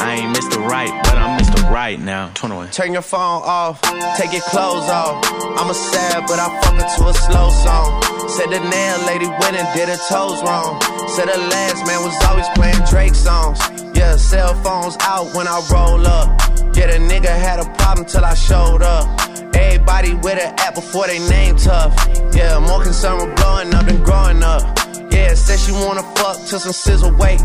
I 0.00 0.18
ain't 0.20 0.36
Mr. 0.36 0.64
Right, 0.66 0.90
but 1.04 1.16
I'm 1.16 1.38
Mr. 1.38 1.70
Right 1.70 2.00
now. 2.00 2.30
21. 2.34 2.70
Turn 2.70 2.92
your 2.92 3.02
phone 3.02 3.42
off, 3.44 3.80
take 4.16 4.32
your 4.32 4.42
clothes 4.42 4.88
off. 4.88 5.24
I'm 5.58 5.70
a 5.70 5.74
sad, 5.74 6.24
but 6.26 6.38
I 6.38 6.48
fuck 6.60 6.74
her 6.74 6.88
to 6.96 7.08
a 7.08 7.14
slow 7.14 7.50
song. 7.50 8.02
Said 8.28 8.50
the 8.50 8.60
nail 8.60 8.98
lady 9.06 9.26
went 9.26 9.56
and 9.56 9.68
did 9.74 9.88
her 9.88 10.00
toes 10.08 10.42
wrong. 10.42 10.80
Said 11.08 11.28
the 11.28 11.38
last 11.38 11.86
man 11.86 12.02
was 12.04 12.16
always 12.24 12.48
playing 12.54 12.82
Drake 12.90 13.14
songs. 13.14 13.58
Yeah, 13.94 14.16
cell 14.16 14.54
phones 14.62 14.96
out 15.00 15.34
when 15.34 15.46
I 15.48 15.60
roll 15.72 16.06
up. 16.06 16.28
Yeah, 16.74 16.86
the 16.86 16.98
nigga 16.98 17.30
had 17.30 17.60
a 17.60 17.64
problem 17.74 18.06
till 18.06 18.24
I 18.24 18.34
showed 18.34 18.82
up. 18.82 19.37
Everybody 19.54 20.14
with 20.14 20.38
an 20.38 20.54
app 20.58 20.74
before 20.74 21.06
they 21.06 21.18
name 21.28 21.56
tough. 21.56 21.94
Yeah, 22.34 22.58
more 22.58 22.82
concerned 22.82 23.22
with 23.22 23.36
blowing 23.36 23.74
up 23.74 23.86
than 23.86 24.02
growing 24.02 24.42
up. 24.42 24.62
Yeah, 25.10 25.34
said 25.34 25.58
she 25.58 25.72
wanna 25.72 26.02
fuck 26.16 26.36
till 26.46 26.60
some 26.60 26.72
SZA 26.72 27.16
wait. 27.18 27.40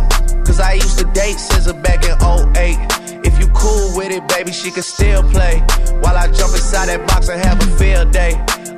Cause 0.45 0.59
I 0.59 0.73
used 0.73 0.99
to 0.99 1.05
date 1.13 1.37
SZA 1.37 1.81
back 1.81 2.03
in 2.03 2.15
08. 2.21 3.25
If 3.25 3.39
you 3.39 3.47
cool 3.53 3.95
with 3.95 4.11
it, 4.11 4.27
baby, 4.27 4.51
she 4.51 4.71
can 4.71 4.83
still 4.83 5.23
play. 5.31 5.59
While 6.01 6.17
I 6.17 6.27
jump 6.27 6.53
inside 6.53 6.87
that 6.87 7.07
box 7.07 7.29
and 7.29 7.43
have 7.43 7.61
a 7.61 7.77
field 7.77 8.11
day. 8.11 8.33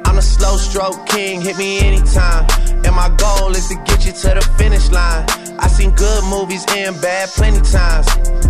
I'm 0.05 0.19
a 0.19 0.21
slow 0.21 0.55
stroke 0.55 1.05
king, 1.07 1.41
hit 1.41 1.57
me 1.57 1.79
anytime. 1.79 2.47
And 2.85 2.95
my 2.95 3.09
goal 3.17 3.49
is 3.51 3.67
to 3.69 3.75
get 3.83 4.05
you 4.05 4.13
to 4.13 4.29
the 4.35 4.53
finish 4.57 4.89
line. 4.91 5.25
I 5.59 5.67
seen 5.67 5.91
good 5.91 6.23
movies 6.25 6.63
and 6.69 6.95
bad 7.01 7.29
plenty 7.29 7.61
times. 7.69 8.07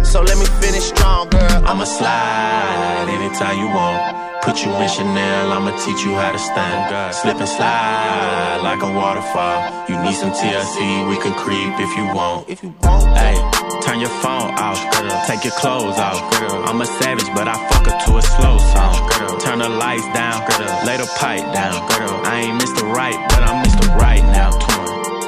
So 0.08 0.22
let 0.22 0.38
me 0.38 0.46
finish 0.62 0.84
strong, 0.84 1.30
girl. 1.30 1.66
I'ma 1.66 1.86
slide 1.86 3.08
anytime 3.10 3.58
you 3.58 3.68
want. 3.68 4.25
Put 4.46 4.62
you 4.64 4.70
in 4.78 4.88
Chanel, 4.88 5.52
I'ma 5.58 5.74
teach 5.82 6.06
you 6.06 6.14
how 6.14 6.32
to 6.32 6.38
stand. 6.38 6.94
Oh, 6.94 7.12
Slip 7.12 7.38
and 7.42 7.50
slide 7.50 8.62
like 8.62 8.78
a 8.86 8.92
waterfall. 8.94 9.58
You 9.90 9.98
need 10.06 10.14
some 10.14 10.30
TLC, 10.30 11.10
we 11.10 11.18
can 11.18 11.34
creep 11.34 11.74
if 11.82 11.90
you 11.98 12.06
want. 12.14 12.48
If 12.48 12.62
you 12.62 12.70
want, 12.86 13.10
hey, 13.18 13.34
turn 13.82 14.00
your 14.00 14.14
phone 14.22 14.54
off. 14.62 14.78
Take 15.26 15.44
your 15.46 15.54
clothes 15.58 15.98
off. 15.98 16.22
Girl. 16.38 16.62
I'm 16.70 16.80
a 16.80 16.86
savage, 16.86 17.26
but 17.34 17.48
I 17.48 17.58
fuck 17.70 17.90
her 17.90 17.98
to 18.06 18.18
a 18.18 18.22
slow 18.22 18.58
song. 18.70 18.94
girl. 19.18 19.34
Turn 19.42 19.60
the 19.66 19.70
lights 19.70 20.06
down, 20.14 20.38
lay 20.86 20.98
the 21.02 21.10
pipe 21.18 21.42
down. 21.52 21.82
girl. 21.98 22.14
I 22.30 22.46
ain't 22.46 22.62
Mr. 22.62 22.86
Right, 22.86 23.18
but 23.34 23.42
I'm 23.50 23.66
Mr. 23.66 23.98
Right 23.98 24.22
now. 24.30 24.54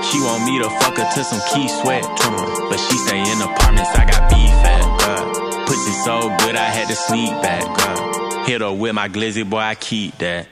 She 0.06 0.21
want 0.21 0.45
me 0.45 0.62
to 0.62 0.69
fuck 0.77 0.95
her 0.95 1.10
to 1.17 1.23
some 1.25 1.41
Keith 1.49 1.73
Sweat. 1.82 2.06
But 2.69 2.77
she 2.77 2.95
stay 3.01 3.17
in 3.17 3.41
apartments, 3.41 3.89
I 3.97 4.06
got 4.06 4.30
beef 4.30 4.53
at. 4.62 4.86
God. 5.01 5.65
Pussy 5.65 5.91
so 6.06 6.30
good, 6.45 6.56
I 6.56 6.69
had 6.69 6.88
to 6.89 6.95
sneak 6.95 7.32
back. 7.41 7.65
God. 7.65 8.07
Hit 8.47 8.62
her 8.62 8.71
with 8.71 8.95
my 8.95 9.10
glizzy, 9.10 9.47
boy, 9.47 9.57
I 9.57 9.75
keep 9.75 10.17
that. 10.19 10.47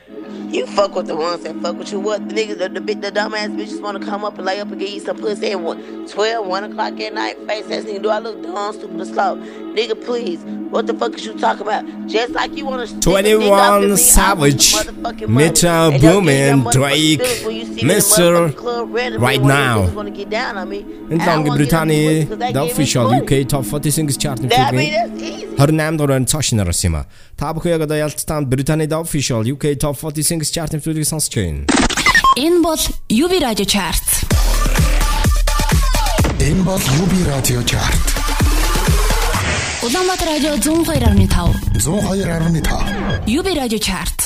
You 0.52 0.66
fuck 0.68 0.96
with 0.96 1.08
the 1.08 1.16
ones 1.16 1.44
that 1.44 1.56
fuck 1.62 1.78
with 1.78 1.92
you. 1.92 2.00
What 2.00 2.28
the 2.30 2.36
niggas, 2.36 2.58
the, 2.58 2.70
the, 2.70 2.94
the 2.94 3.12
dumbass 3.12 3.56
bitches 3.56 3.82
want 3.82 4.00
to 4.02 4.06
come 4.06 4.24
up 4.24 4.38
and 4.38 4.46
lay 4.46 4.60
up 4.60 4.70
and 4.72 4.80
get 4.80 4.90
you 4.90 5.00
some 5.00 5.18
pussy 5.18 5.52
at 5.52 5.60
one, 5.60 6.08
12, 6.08 6.48
1 6.48 6.64
o'clock 6.64 7.00
at 7.00 7.14
night. 7.14 7.38
Face 7.48 7.66
ass 7.66 7.84
nigga, 7.84 8.02
do 8.04 8.10
I 8.10 8.20
look 8.20 8.42
dumb, 8.42 8.74
stupid, 8.74 9.02
or 9.02 9.06
slow? 9.06 9.38
Nigga, 9.76 10.02
please. 10.06 10.40
What 10.70 10.88
the 10.88 10.94
fuck 10.94 11.14
is 11.16 11.26
you 11.26 11.34
talking 11.38 11.62
about? 11.62 11.86
Just 12.08 12.34
like 12.34 12.56
you 12.56 12.66
want 12.66 12.90
to. 12.90 13.00
21 13.00 13.98
Savage, 13.98 14.74
Metro 15.28 15.98
Boomin, 16.00 16.64
Drake, 16.72 17.20
Mr. 17.82 19.20
Right 19.20 19.42
Now. 19.42 19.88
Entlang 21.06 21.46
die 21.46 21.56
Britannia, 21.56 22.26
the 22.26 22.64
official 22.64 23.14
UK 23.14 23.48
Top 23.48 23.64
40 23.66 23.92
Singles 23.92 24.18
Chart 24.18 24.40
нь 24.42 24.50
хүүгээ 24.50 25.56
28 25.58 25.98
дугаар 25.98 26.24
цааш 26.26 26.48
нарсан 26.58 26.90
юм 26.90 26.96
а. 27.00 27.06
Та 27.38 27.54
бүхэн 27.54 27.78
яг 27.78 27.82
одоо 27.86 27.98
ялцсан 27.98 28.50
the 28.50 28.98
official 29.00 29.44
UK 29.46 29.78
Top 29.78 29.96
40 29.96 30.24
Singles 30.36 30.52
Chart 30.52 30.68
нэвтрүүлгийг 30.76 31.08
сонсож 31.08 31.32
байна. 31.32 31.64
Энэ 32.36 32.60
бол 32.60 32.82
UB 33.08 33.34
Radio 33.40 33.64
Chart. 33.64 34.04
Энэ 36.44 36.64
бол 36.68 36.84
UB 37.00 37.14
Radio 37.32 37.64
Chart. 37.64 38.04
Улаанбаатар 39.86 40.28
радио 40.28 40.60
102.5. 40.60 41.80
102.5. 41.80 43.32
UB 43.32 43.48
Radio 43.56 43.80
Chart. 43.80 44.20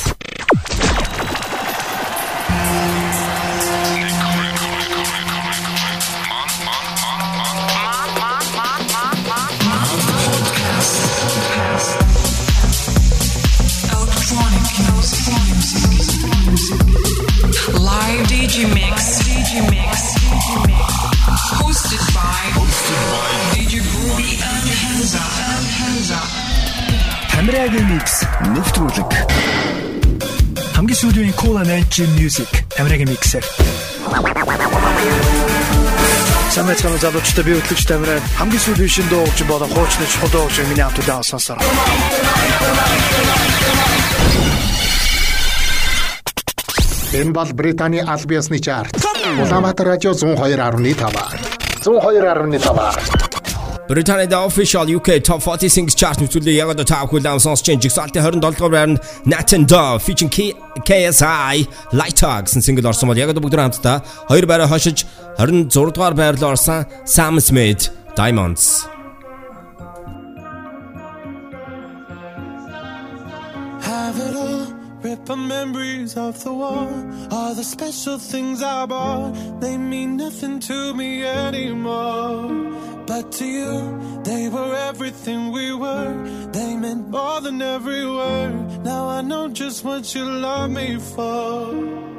Live 16.68 18.28
DJ 18.28 18.68
Mix. 18.68 19.24
DJ 19.24 19.64
Mix. 19.64 20.12
DJ 20.20 20.48
Mix. 20.68 20.92
Hosted 21.56 22.04
by. 22.12 22.42
Hosted 22.52 23.00
by 23.08 23.32
DJ 23.56 23.80
Groovy 23.80 24.36
and 24.44 24.68
Hansa. 24.68 25.24
And 25.24 25.66
Hansa. 25.80 26.20
Хамраагийн 27.32 27.86
микс 27.88 28.14
нэвтрүүлэг. 28.52 29.10
Хамгийн 30.76 30.98
сүүлийн 31.00 31.32
Cool 31.40 31.56
and 31.64 31.72
Engine 31.72 32.12
Music 32.20 32.50
Хамраагийн 32.76 33.08
миксээр. 33.08 33.44
Самэт 36.52 36.80
хамт 36.84 37.00
залуучтай 37.00 37.44
би 37.48 37.56
хөтлөгч 37.56 37.88
Тамираа 37.88 38.20
хамгийн 38.36 38.60
сүүлийн 38.60 38.92
шин 38.92 39.08
дуу 39.08 39.24
гэж 39.32 39.48
болон 39.48 39.72
хуучны 39.72 40.04
чухал 40.12 40.28
дуу 40.28 40.44
гэж 40.52 40.68
миний 40.68 40.84
хамт 40.84 41.00
удаан 41.00 41.24
сонсороо. 41.24 41.64
Энэ 47.13 47.31
бол 47.33 47.47
Британий 47.53 48.01
албан 48.01 48.37
ёсны 48.37 48.59
чарт. 48.59 48.93
Улаанбаатар 49.41 49.87
радио 49.87 50.11
102.5. 50.11 50.93
102.5. 51.81 53.29
Британид 53.89 54.31
official 54.33 54.85
UK 54.85 55.19
Top 55.23 55.41
40 55.41 55.69
Singles 55.69 55.95
Chart 55.97 56.21
нэвтрүүлгийг 56.21 56.53
яг 56.61 56.69
одоо 56.69 56.85
та 56.85 57.01
бүхэн 57.09 57.23
даун 57.25 57.41
сонсч 57.41 57.65
чинь 57.65 57.81
жигсаалтын 57.81 58.21
27 58.21 58.53
дугаар 58.53 58.69
байранд 58.69 59.01
Nathan 59.25 59.65
Dawe 59.65 59.97
featuring 59.97 60.29
KSI 60.85 61.65
Light 61.97 62.13
Talk 62.21 62.45
гэсэн 62.45 62.61
single 62.61 62.85
орсон 62.85 63.09
бол 63.09 63.17
яг 63.17 63.33
одоо 63.33 63.41
бүгд 63.41 63.57
хамтдаа 63.57 64.05
хоёр 64.29 64.45
байраа 64.45 64.69
хошиж 64.69 65.09
26 65.41 65.73
дугаар 65.97 66.13
байр 66.13 66.37
руу 66.37 66.53
орсон 66.53 66.85
Sam 67.09 67.41
Smith 67.41 67.89
Diamonds 68.13 68.85
the 75.29 75.35
memories 75.35 76.17
of 76.17 76.43
the 76.43 76.51
war. 76.51 76.89
All 77.29 77.53
the 77.53 77.63
special 77.63 78.17
things 78.17 78.63
I 78.63 78.87
bought, 78.87 79.61
they 79.61 79.77
mean 79.77 80.17
nothing 80.17 80.59
to 80.61 80.95
me 80.95 81.23
anymore. 81.23 82.49
But 83.05 83.31
to 83.33 83.45
you, 83.45 84.21
they 84.23 84.49
were 84.49 84.73
everything 84.89 85.51
we 85.51 85.71
were. 85.71 86.15
They 86.51 86.75
meant 86.75 87.09
more 87.09 87.41
than 87.41 87.61
every 87.61 88.05
word. 88.07 88.83
Now 88.83 89.07
I 89.07 89.21
know 89.21 89.49
just 89.49 89.83
what 89.83 90.15
you 90.15 90.25
love 90.25 90.71
me 90.71 90.97
for. 90.97 92.18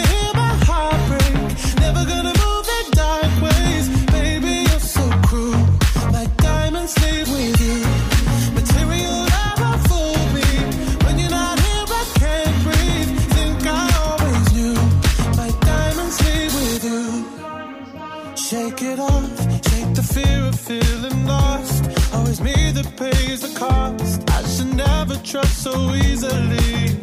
never 24.75 25.15
trust 25.17 25.63
so 25.63 25.93
easily. 25.95 26.97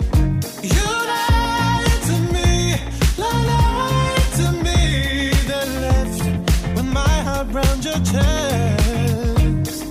You 0.63 0.87
lied 1.13 2.03
to 2.09 2.17
me, 2.35 2.77
lied 3.19 4.29
to 4.39 4.53
me, 4.65 5.31
then 5.51 5.69
left 5.83 6.23
with 6.77 6.87
my 6.87 7.17
heart 7.27 7.49
round 7.53 7.85
your 7.85 8.01
chest. 8.11 9.85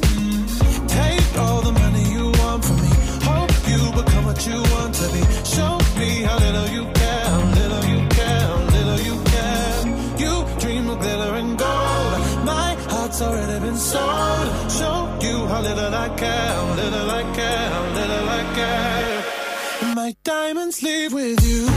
Take 0.87 1.37
all 1.37 1.61
the 1.61 1.71
money 1.71 2.03
you 2.13 2.25
want 2.41 2.65
from 2.65 2.77
me. 2.81 2.91
Hope 3.29 3.53
you 3.71 3.81
become 4.01 4.25
what 4.25 4.45
you 4.47 4.59
want 4.73 4.93
to 4.95 5.07
be. 5.13 5.21
Show 5.43 5.77
me 5.99 6.09
how 6.23 6.37
little 6.39 6.67
you 6.75 6.83
care, 6.93 7.25
how 7.33 7.43
little 7.59 7.85
you 7.91 7.99
care, 8.09 8.39
how 8.51 8.61
little 8.75 8.99
you 9.07 9.15
care. 9.33 9.79
You 10.23 10.33
dream 10.59 10.89
of 10.89 10.99
glitter 10.99 11.33
and 11.41 11.57
gold. 11.57 12.45
My 12.45 12.75
heart's 12.89 13.21
already 13.21 13.59
been 13.65 13.77
sold. 13.77 14.47
Show 14.71 14.97
you 15.21 15.47
how 15.47 15.61
little 15.61 15.93
I 15.93 16.09
care, 16.15 16.55
diamonds 20.27 20.83
leave 20.83 21.13
with 21.13 21.41
you. 21.47 21.76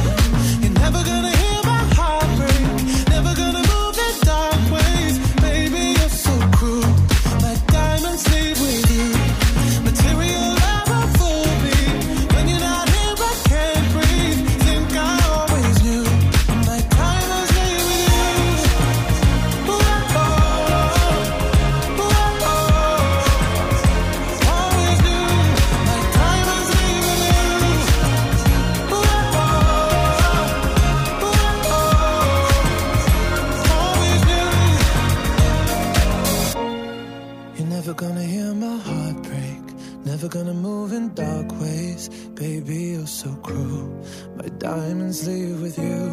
Gonna 40.31 40.55
move 40.55 40.93
in 40.93 41.13
dark 41.15 41.51
ways. 41.61 42.09
Baby, 42.35 42.77
you're 42.95 43.07
so 43.07 43.35
cruel. 43.43 43.89
My 44.37 44.47
diamonds 44.59 45.27
leave 45.27 45.61
with 45.61 45.77
you. 45.77 46.09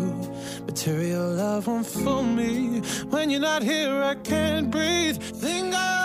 Material 0.65 1.33
love 1.33 1.67
won't 1.67 1.85
fool 1.85 2.23
me. 2.23 2.79
When 3.11 3.29
you're 3.29 3.39
not 3.39 3.61
here, 3.61 4.01
I 4.01 4.15
can't 4.15 4.71
breathe. 4.71 5.17
Think 5.17 5.75
I 5.75 5.96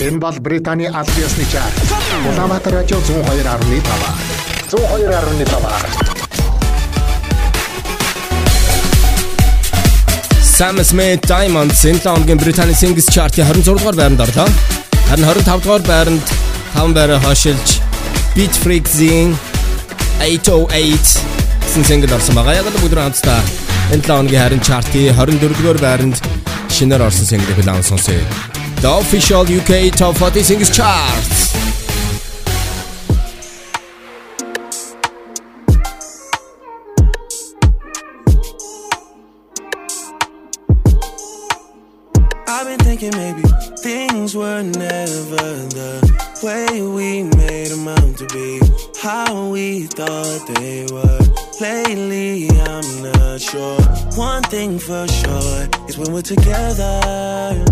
Энэ 0.00 0.18
бол 0.18 0.32
Британий 0.38 0.86
аль 0.86 1.10
ёсны 1.18 1.44
чарт. 1.50 1.74
Улаанбаатар 2.30 2.72
радио 2.72 2.98
102.5. 2.98 3.82
102.5. 4.70 6.18
Sam 10.40 10.78
Smith 10.84 11.26
Diamonds 11.26 11.84
энэ 11.84 12.00
лонгийн 12.04 12.38
Британий 12.38 12.74
Singles 12.78 13.10
Chart-ийн 13.10 13.46
26 13.46 13.78
дугаар 13.78 13.96
байранд 13.96 14.20
орлоо. 14.20 14.48
Харин 15.10 15.24
25 15.26 15.62
дугаар 15.64 15.82
байранд 15.82 16.26
5 16.74 16.94
байраа 16.94 17.18
хашилж 17.18 17.82
Beat 18.36 18.54
Freaks-ийн 18.62 19.34
808 20.22 21.18
гэсэн 21.66 21.82
single 21.82 22.14
орсон 22.14 22.34
байгаа. 22.38 22.54
Яг 22.54 22.70
л 22.70 22.78
бүгд 22.86 22.94
хамтдаа 22.94 23.42
энэ 23.90 24.06
лонгийн 24.06 24.42
харин 24.42 24.62
chart-ийн 24.62 25.10
24 25.18 25.58
дугаар 25.58 25.78
байранд 25.82 26.22
шинээр 26.70 27.02
орсон 27.02 27.26
single-ийг 27.26 27.66
лаун 27.66 27.82
сонсъё. 27.82 28.22
The 28.80 28.96
official 29.00 29.42
UK 29.42 29.92
Top 29.92 30.16
40 30.16 30.42
Singles 30.42 30.70
Chart. 30.76 31.24
I've 42.46 42.66
been 42.66 42.78
thinking 42.78 43.10
maybe 43.16 43.42
things 43.82 44.36
were 44.36 44.62
never 44.62 45.66
the 45.74 46.40
way 46.42 46.82
we 46.82 47.24
made 47.24 47.68
them 47.68 47.88
out 47.88 48.16
to 48.18 48.26
be, 48.28 48.60
how 49.00 49.50
we 49.50 49.86
thought 49.86 50.54
they 50.54 50.86
were. 50.92 51.18
I'm 51.60 53.02
not 53.02 53.40
sure. 53.40 53.80
One 54.14 54.42
thing 54.44 54.78
for 54.78 55.06
sure 55.08 55.68
is 55.88 55.98
when 55.98 56.12
we're 56.12 56.22
together, 56.22 57.64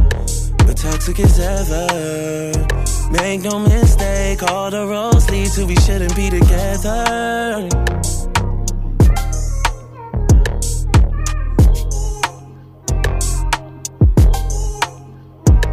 toxic 0.77 1.18
as 1.20 1.39
ever. 1.39 2.66
Make 3.11 3.43
no 3.43 3.59
mistake, 3.59 4.43
all 4.43 4.70
the 4.70 4.87
roads 4.87 5.29
lead 5.31 5.51
to 5.53 5.66
we 5.66 5.77
shouldn't 5.77 6.14
be 6.14 6.31
together. 6.31 7.68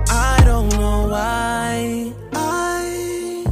I 0.10 0.42
don't 0.46 0.70
know 0.82 1.08
why 1.08 2.14
I 2.34 3.46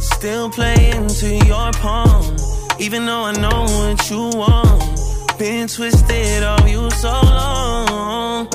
still 0.00 0.50
play 0.50 0.90
into 0.90 1.28
your 1.46 1.72
palm. 1.72 2.36
Even 2.80 3.06
though 3.06 3.24
I 3.24 3.32
know 3.32 3.62
what 3.62 4.10
you 4.10 4.30
want. 4.38 4.98
Been 5.38 5.68
twisted 5.68 6.42
on 6.42 6.66
you 6.68 6.90
so 6.90 7.10
long. 7.10 8.48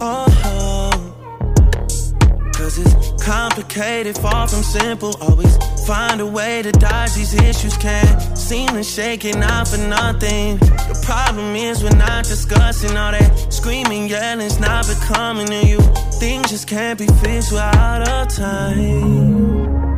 Oh, 0.00 0.33
complicated, 3.24 4.16
far 4.18 4.46
from 4.46 4.62
simple. 4.62 5.16
Always 5.20 5.56
find 5.86 6.20
a 6.20 6.26
way 6.26 6.62
to 6.62 6.70
dodge 6.72 7.14
these 7.14 7.34
issues. 7.34 7.76
Can't 7.76 8.38
seem 8.38 8.68
to 8.68 8.84
shake 8.84 9.24
it 9.24 9.36
out 9.36 9.68
for 9.68 9.78
nothing. 9.78 10.58
The 10.58 11.00
problem 11.04 11.56
is 11.56 11.82
we're 11.82 11.96
not 11.96 12.24
discussing 12.24 12.96
all 12.96 13.12
that 13.12 13.52
screaming, 13.52 14.08
yelling's 14.08 14.60
not 14.60 14.86
becoming 14.86 15.46
to 15.46 15.66
you. 15.66 15.80
Things 16.20 16.50
just 16.50 16.68
can't 16.68 16.98
be 16.98 17.06
fixed 17.06 17.50
without 17.50 18.02
a 18.02 18.26
time. 18.34 19.93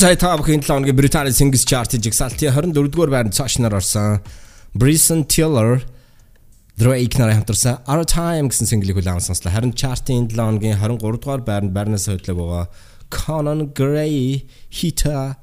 Сая 0.00 0.16
та 0.16 0.32
бүхэн 0.32 0.64
7 0.64 0.72
хоногийн 0.72 0.96
Британий 0.96 1.28
Singles 1.28 1.68
Chart-ийн 1.68 2.00
жигсаалтын 2.00 2.48
24-р 2.56 3.10
байранд 3.12 3.36
цааш 3.36 3.60
нар 3.60 3.76
орсон. 3.76 4.24
Bryson 4.72 5.28
Tiller 5.28 5.84
Drake 6.80 7.20
нарыг 7.20 7.44
хамтарсан 7.44 7.84
Our 7.84 8.08
Time 8.08 8.48
гэсэн 8.48 8.64
single-ийг 8.64 8.96
хүлээн 8.96 9.20
сонслоо. 9.20 9.52
Харин 9.52 9.76
chart-ийн 9.76 10.24
7 10.24 10.40
хоногийн 10.40 10.80
23-р 10.80 11.44
байранд 11.44 11.76
байрнаас 11.76 12.08
хөдлөг 12.08 12.32
байгаа 12.32 12.64
Conan 13.12 13.76
Gray 13.76 14.48
Hita 14.72 15.36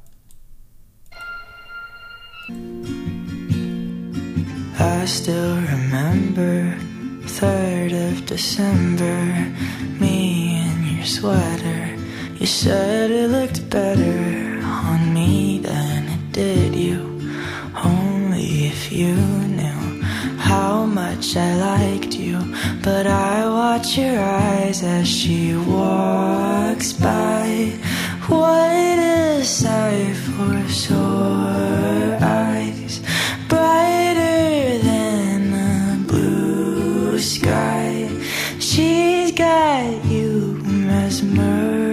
I 4.81 5.05
still 5.05 5.53
remember 5.69 6.73
3rd 7.29 7.93
of 8.09 8.25
December, 8.25 9.21
me 10.01 10.65
in 10.65 10.97
your 10.97 11.05
sweater. 11.05 11.96
You 12.39 12.45
said 12.45 13.09
it 13.09 13.31
looked 13.31 13.67
better 13.67 14.61
on 14.63 15.11
me 15.11 15.57
than 15.57 16.07
it 16.07 16.31
did 16.31 16.75
you. 16.75 16.99
Only 17.83 18.67
if 18.67 18.91
you 18.91 19.15
knew 19.15 20.03
how 20.37 20.85
much 20.85 21.35
I 21.35 21.55
liked 21.55 22.13
you. 22.13 22.37
But 22.83 23.07
I 23.07 23.43
watch 23.49 23.97
your 23.97 24.19
eyes 24.19 24.83
as 24.83 25.07
she 25.07 25.55
walks 25.55 26.93
by. 26.93 27.73
What 28.27 28.99
a 28.99 29.43
sight 29.43 30.15
for 30.15 30.69
sore 30.69 32.17
eyes, 32.21 33.01
brighter 33.49 34.77
than 34.77 35.51
the 35.53 36.05
blue 36.07 37.17
sky. 37.17 38.07
She's 38.59 39.31
got 39.31 40.05
you 40.05 40.61
mesmerized 40.63 41.86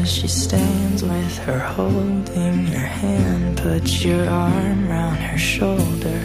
as 0.00 0.10
she 0.10 0.28
stands 0.28 1.02
with 1.02 1.38
her 1.38 1.58
holding 1.58 2.66
your 2.68 2.88
hand. 3.02 3.58
Put 3.58 4.04
your 4.04 4.28
arm 4.28 4.88
round 4.88 5.18
her 5.18 5.38
shoulder. 5.38 6.20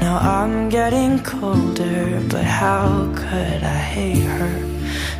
Now 0.00 0.18
I'm 0.18 0.68
getting 0.68 1.20
colder, 1.20 2.20
but 2.28 2.44
how 2.44 3.12
could 3.14 3.62
I 3.62 3.80
hate 3.96 4.26
her? 4.38 4.54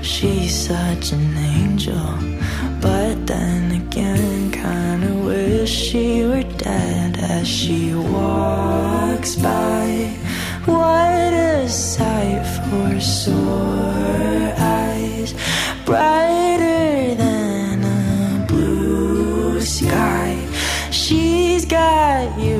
She's 0.03 0.55
such 0.55 1.13
an 1.13 1.37
angel, 1.37 2.07
but 2.81 3.27
then 3.27 3.63
again, 3.83 4.51
kinda 4.51 5.13
wish 5.31 5.71
she 5.71 6.25
were 6.25 6.49
dead 6.71 7.17
as 7.19 7.47
she 7.47 7.95
walks 7.95 9.37
by. 9.37 9.87
What 10.67 11.33
a 11.33 11.69
sight 11.69 12.45
for 12.57 13.01
sore 13.01 14.53
eyes, 14.59 15.35
brighter 15.87 16.54
She's 21.75 22.54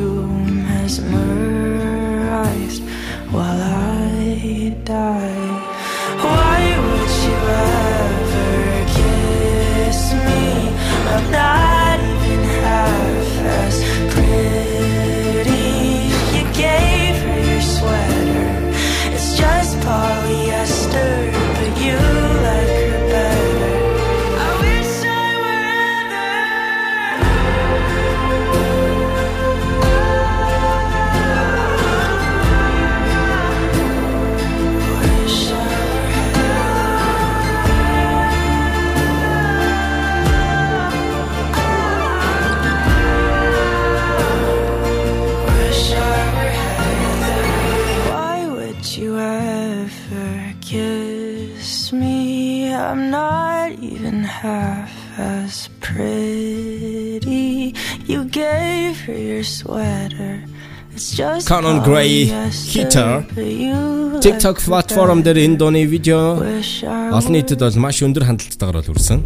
half 54.45 54.93
as 55.19 55.71
pretty. 55.81 57.75
You 58.05 58.25
gave 58.25 59.01
her 59.07 59.17
your 59.17 59.43
sweater. 59.43 60.45
Conan 61.49 61.83
Gray 61.83 62.31
Hitter 62.73 63.25
TikTok 64.23 64.61
платформ 64.63 65.25
дээр 65.27 65.39
энэ 65.43 65.57
дууны 65.59 65.83
видео 65.91 66.39
олон 66.39 67.33
нийтэд 67.35 67.59
бол 67.59 67.83
маш 67.83 67.99
өндөр 68.07 68.29
хандлттайгаар 68.29 68.79
бол 68.79 68.91
хүрсэн. 68.95 69.19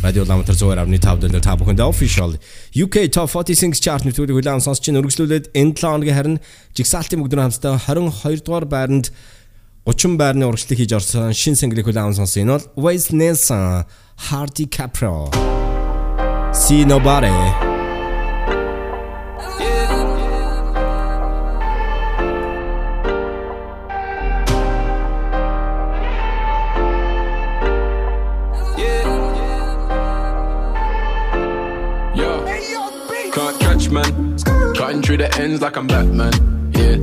Радио 0.00 0.24
Ламтар 0.24 0.56
102.5 0.56 1.20
дээр 1.20 1.44
та 1.44 1.60
бүхэнд 1.60 1.84
official 1.84 2.40
UK 2.72 3.12
Top 3.12 3.28
40 3.28 3.52
Singles 3.52 3.84
chart 3.84 4.08
нэвтрүүлгийг 4.08 4.40
хүлээн 4.40 4.64
сонсч 4.64 4.88
чинь 4.88 4.96
өргөжлүүлээд 4.96 5.52
энэ 5.52 5.76
7 5.76 5.92
хоногийн 5.92 6.16
харин 6.16 6.36
жигсаалтын 6.72 7.20
бүгдээр 7.20 7.44
хамтдаа 7.44 7.76
22 7.76 8.40
дугаар 8.40 8.64
байранд 8.64 9.12
30 9.86 10.16
байрны 10.20 10.44
урагшлыг 10.46 10.78
хийж 10.78 10.92
орсон 10.92 11.32
шин 11.32 11.56
single-ийг 11.56 11.88
хүлээн 11.88 12.12
сонсон. 12.12 12.42
Энэ 12.44 12.52
бол 12.52 12.66
Wes 12.84 13.12
Nelson, 13.12 13.84
Hardy 14.28 14.66
Caprio. 14.68 15.32
See 16.52 16.84
nobody. 16.84 17.32
Man, 33.90 34.36
cutting 34.76 35.02
through 35.02 35.16
the 35.16 35.28
ends 35.40 35.60
like 35.60 35.76
I'm 35.76 35.88
Batman. 35.88 36.32
Yeah, 36.70 37.00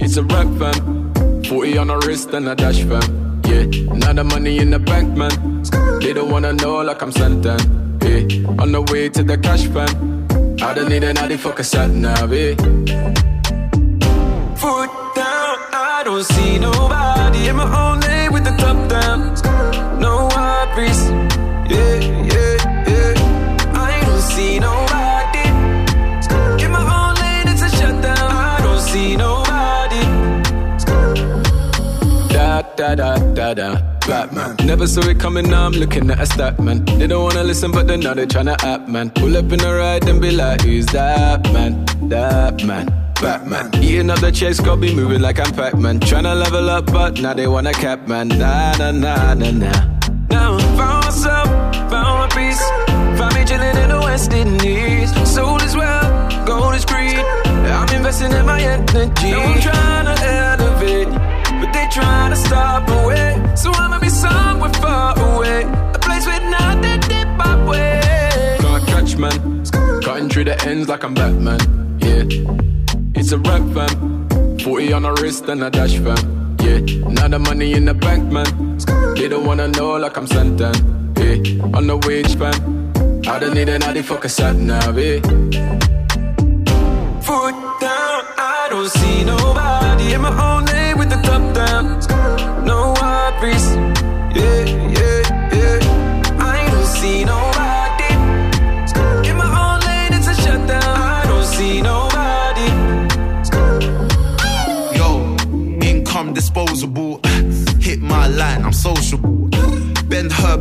it's 0.00 0.16
a 0.16 0.24
rap, 0.24 0.48
fam. 0.58 1.31
40 1.52 1.76
on 1.76 1.86
the 1.88 1.98
wrist 1.98 2.32
and 2.32 2.48
a 2.48 2.54
dash 2.54 2.82
fam. 2.82 3.42
Yeah, 3.44 3.64
now 3.92 4.14
the 4.14 4.24
money 4.24 4.56
in 4.56 4.70
the 4.70 4.78
bank 4.78 5.14
man. 5.14 5.62
They 6.00 6.14
don't 6.14 6.30
wanna 6.30 6.54
know 6.54 6.80
like 6.80 7.02
I'm 7.02 7.12
Santan. 7.12 7.60
Yeah, 8.02 8.62
on 8.62 8.72
the 8.72 8.80
way 8.90 9.10
to 9.10 9.22
the 9.22 9.36
cash 9.36 9.66
fam. 9.66 9.92
I 10.62 10.72
don't 10.72 10.88
need 10.88 11.04
another 11.04 11.36
fucker 11.36 11.62
sat 11.62 11.90
now, 11.90 12.24
yeah. 12.24 12.54
Foot 14.62 14.90
down, 15.14 15.56
I 15.74 16.00
don't 16.06 16.24
see 16.24 16.58
nobody 16.58 17.48
in 17.48 17.56
my 17.56 17.68
own 17.82 18.00
lane 18.00 18.32
with 18.32 18.44
the 18.44 18.54
top 18.62 18.78
down. 18.88 19.18
No 20.00 20.28
worries, 20.34 21.00
yeah. 21.70 22.31
Da 32.76 32.94
da 32.94 33.16
da 33.34 33.54
da. 33.54 33.76
Batman. 34.06 34.56
Never 34.66 34.86
saw 34.86 35.02
it 35.02 35.20
coming, 35.20 35.48
now 35.48 35.66
I'm 35.66 35.72
looking 35.72 36.10
at 36.10 36.20
a 36.20 36.26
stat 36.26 36.58
man. 36.58 36.84
They 36.84 37.06
don't 37.06 37.22
wanna 37.22 37.44
listen, 37.44 37.70
but 37.70 37.86
then 37.86 38.00
now 38.00 38.14
they 38.14 38.26
tryna 38.26 38.56
act 38.64 38.88
man. 38.88 39.10
Pull 39.10 39.36
up 39.36 39.52
in 39.52 39.58
the 39.58 39.72
ride 39.72 40.08
and 40.08 40.20
be 40.20 40.30
like, 40.30 40.62
who's 40.62 40.86
that 40.86 41.44
man? 41.52 41.84
That 42.08 42.64
man. 42.64 42.86
Batman. 43.20 43.70
Eating 43.76 44.10
up 44.10 44.18
the 44.20 44.32
chase, 44.32 44.58
got 44.58 44.80
be 44.80 44.92
moving 44.94 45.22
like 45.22 45.38
I'm 45.38 45.52
Pac-Man. 45.54 46.00
Tryna 46.00 46.36
level 46.40 46.68
up, 46.68 46.86
but 46.86 47.20
now 47.20 47.34
they 47.34 47.46
wanna 47.46 47.72
cap 47.72 48.08
man. 48.08 48.28
Nah, 48.28 48.76
nah, 48.78 48.90
nah, 48.90 49.34
nah, 49.34 49.50
nah. 49.52 49.88
Now 50.28 50.56
I 50.56 50.62
found 50.76 51.04
myself, 51.04 51.48
found 51.88 52.18
my 52.18 52.28
peace. 52.34 52.60
Found 53.18 53.34
me 53.34 53.44
chilling 53.44 53.76
in 53.76 53.88
the 53.90 54.00
West 54.00 54.32
Indies. 54.32 55.10
Soul 55.28 55.60
is 55.62 55.76
well, 55.76 56.46
gold 56.46 56.74
is 56.74 56.84
green. 56.84 57.18
I'm 57.18 57.88
investing 57.94 58.32
in 58.32 58.44
my 58.44 58.60
energy. 58.60 59.30
Now 59.30 59.42
I'm 59.42 59.60
trying 59.60 60.16
to 60.16 60.22
they 60.22 60.61
trying 61.92 62.30
to 62.30 62.36
stop 62.36 62.88
away. 62.88 63.28
So 63.54 63.70
I'ma 63.72 63.98
be 64.00 64.08
somewhere 64.08 64.72
far 64.74 65.18
away, 65.18 65.62
a 65.94 65.98
place 65.98 66.26
with 66.26 66.42
nothing 66.56 67.00
dip 67.00 67.28
my 67.36 67.54
way. 67.68 68.00
Can't 68.60 68.86
catch 68.86 69.16
man, 69.16 69.64
cutting 70.02 70.28
through 70.28 70.44
the 70.44 70.56
ends 70.66 70.88
like 70.88 71.04
I'm 71.04 71.14
Batman. 71.14 71.60
Yeah, 72.00 72.24
it's 73.14 73.32
a 73.32 73.38
rap 73.38 73.62
fam. 73.74 74.58
40 74.60 74.92
on 74.92 75.02
the 75.02 75.12
wrist 75.20 75.48
and 75.48 75.62
a 75.62 75.70
dash 75.70 75.96
fam. 75.98 76.56
Yeah, 76.60 76.78
now 77.08 77.28
the 77.28 77.38
money 77.38 77.72
in 77.72 77.84
the 77.84 77.94
bank 77.94 78.32
man. 78.32 78.78
They 79.16 79.28
don't 79.28 79.44
wanna 79.44 79.68
know 79.68 79.96
like 79.96 80.16
I'm 80.16 80.26
Santan. 80.26 80.76
Yeah, 81.18 81.76
on 81.76 81.86
the 81.86 81.96
wage 82.06 82.34
fam. 82.36 82.82
I 83.26 83.38
don't 83.38 83.54
need 83.54 83.68
another 83.68 84.02
fucker 84.02 84.30
sat 84.30 84.56
now, 84.56 84.90
yeah. 84.96 85.20
Foot 87.26 87.54
down, 87.80 88.22
I 88.36 88.51
don't 88.72 88.88
see 88.88 89.22
nobody 89.22 90.14
in 90.14 90.22
my 90.22 90.32
own 90.48 90.64
lane 90.64 90.96
with 90.96 91.10
the 91.10 91.16
top 91.16 91.42
down. 91.54 91.84
No 92.64 92.94
worries, 92.98 93.66
yeah, 94.34 94.64
yeah, 94.96 95.20
yeah. 95.56 96.44
I 96.54 96.70
don't 96.70 96.86
see 96.86 97.22
nobody 97.32 98.12
in 99.28 99.36
my 99.36 99.48
own 99.64 99.78
lane. 99.88 100.14
It's 100.14 100.28
a. 100.28 100.72
I 100.72 101.24
don't 101.26 101.44
see 101.44 101.82
nobody. 101.82 102.68
Yo, 104.96 105.06
income 105.86 106.32
disposable. 106.32 107.20
Hit 107.78 108.00
my 108.00 108.26
line, 108.26 108.64
I'm 108.64 108.72
sociable. 108.72 109.31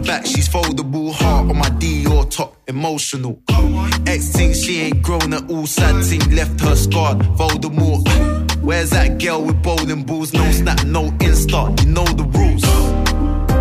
Back, 0.06 0.26
she's 0.26 0.50
foldable. 0.50 1.14
Heart 1.14 1.50
on 1.50 1.58
my 1.58 1.70
D 1.70 2.06
or 2.08 2.26
top, 2.26 2.58
emotional. 2.68 3.42
X 4.08 4.30
thinks 4.30 4.60
she 4.60 4.82
ain't 4.82 5.02
grown 5.02 5.34
at 5.34 5.50
all. 5.50 5.68
Sad 5.68 6.04
thing 6.04 6.36
left 6.36 6.60
her 6.62 6.76
scarred. 6.76 7.20
Voldemort. 7.38 8.02
Where's 8.62 8.90
that 8.92 9.20
girl 9.20 9.44
with 9.44 9.62
bowling 9.62 10.04
balls? 10.04 10.34
No 10.34 10.50
snap, 10.52 10.84
no 10.86 11.12
insta. 11.20 11.80
You 11.82 11.92
know 11.92 12.06
the 12.06 12.24
rules. 12.24 12.62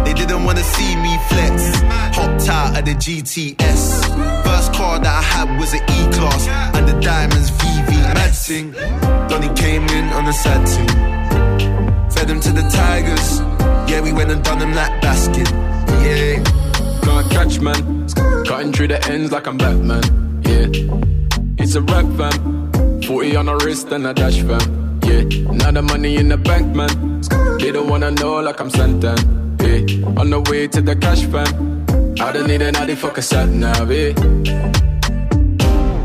They 0.04 0.14
didn't 0.14 0.44
wanna 0.44 0.62
see 0.62 0.96
me 0.96 1.18
flex. 1.28 1.80
Hopped 2.16 2.48
out 2.48 2.78
of 2.78 2.84
the 2.84 2.94
GTS. 2.94 4.04
First 4.44 4.72
car 4.74 4.98
that 4.98 5.06
I 5.06 5.22
had 5.22 5.58
was 5.58 5.72
an 5.74 5.82
E 5.82 6.12
class. 6.16 6.48
And 6.74 6.88
the 6.88 6.98
diamonds 7.00 7.50
VV. 7.50 8.14
Mad 8.14 8.34
thing. 8.34 8.72
Donnie 9.28 9.54
came 9.54 9.86
in 9.88 10.06
on 10.10 10.26
a 10.26 10.32
sad 10.32 10.66
thing. 10.66 10.88
Fed 12.10 12.28
them 12.28 12.40
to 12.40 12.52
the 12.52 12.62
tigers. 12.68 13.40
Yeah, 13.90 14.00
we 14.00 14.12
went 14.12 14.30
and 14.30 14.42
done 14.42 14.58
them 14.58 14.74
like 14.74 15.00
basket. 15.02 15.48
Yeah. 16.04 16.42
Can't 17.02 17.30
catch 17.30 17.60
man, 17.60 18.08
cutting 18.46 18.72
through 18.72 18.88
the 18.88 19.00
ends 19.10 19.32
like 19.32 19.46
I'm 19.46 19.58
Batman. 19.58 20.02
Yeah, 20.44 20.66
it's 21.58 21.74
a 21.74 21.82
rap 21.82 22.06
fam. 22.16 23.02
40 23.02 23.36
on 23.36 23.46
the 23.46 23.56
wrist 23.64 23.90
and 23.92 24.06
a 24.06 24.14
dash 24.14 24.40
fam. 24.42 25.00
Yeah, 25.04 25.22
now 25.52 25.70
the 25.70 25.82
money 25.82 26.16
in 26.16 26.28
the 26.28 26.36
bank 26.36 26.74
man. 26.74 27.20
They 27.58 27.72
don't 27.72 27.88
wanna 27.88 28.10
know 28.10 28.40
like 28.40 28.60
I'm 28.60 28.70
Santan. 28.70 29.18
Yeah, 29.60 30.20
on 30.20 30.30
the 30.30 30.40
way 30.50 30.68
to 30.68 30.80
the 30.80 30.96
cash 30.96 31.24
fam. 31.24 31.84
I 32.20 32.32
don't 32.32 32.46
need 32.48 32.62
another 32.62 32.96
fucker 32.96 33.22
sat 33.22 33.48
now, 33.48 33.84
yeah. 33.84 34.12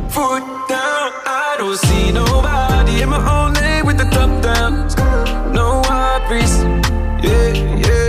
Foot 0.10 0.44
down, 0.70 1.12
I 1.26 1.56
don't 1.58 1.78
see 1.78 2.12
nobody 2.12 3.02
in 3.02 3.10
my 3.10 3.20
own 3.38 3.54
lane 3.54 3.86
with 3.86 3.98
the 3.98 4.06
top 4.06 4.32
down. 4.42 4.72
No 5.54 5.82
worries, 5.90 6.64
yeah, 7.24 7.54
yeah. 7.86 8.05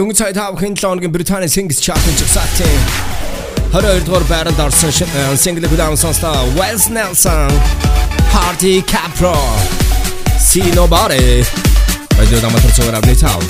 Дөнгөж 0.00 0.16
цай 0.16 0.32
тав 0.32 0.56
хэн 0.56 0.72
7 0.72 0.80
хоногийн 0.80 1.12
Британий 1.12 1.50
Singles 1.52 1.76
Chart-ын 1.84 2.16
жигсаалтын 2.16 2.80
22 3.72 4.06
дугаар 4.06 4.24
байранд 4.32 4.60
орсон 4.64 4.88
single 5.36 5.68
хүлээн 5.68 5.96
сонслоо. 6.00 6.40
Wes 6.56 6.88
Nelson 6.88 7.52
Hardy 8.32 8.80
Capro 8.92 9.36
See 10.40 10.72
Nobody 10.72 11.44
Даматар 12.16 12.72
цогоор 12.72 12.96
авны 12.96 13.14
тав. 13.14 13.44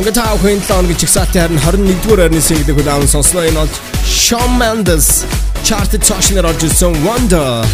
Ингээд 0.00 0.16
тав 0.16 0.40
хэн 0.40 0.56
7 0.56 0.72
хоногийн 0.72 1.00
жигсаалтын 1.04 1.60
харин 1.60 1.84
21 1.84 2.00
дугаар 2.08 2.20
байрны 2.24 2.40
single 2.40 2.72
хүлээн 2.72 3.04
сонслоо. 3.04 3.44
Энэ 3.44 3.60
бол 3.60 3.72
Shawn 4.08 4.56
Mendes 4.56 5.28
Chart-д 5.60 6.00
цаашнаар 6.00 6.48
орж 6.48 6.64
ирсэн 6.64 6.96
Wonder. 7.04 7.68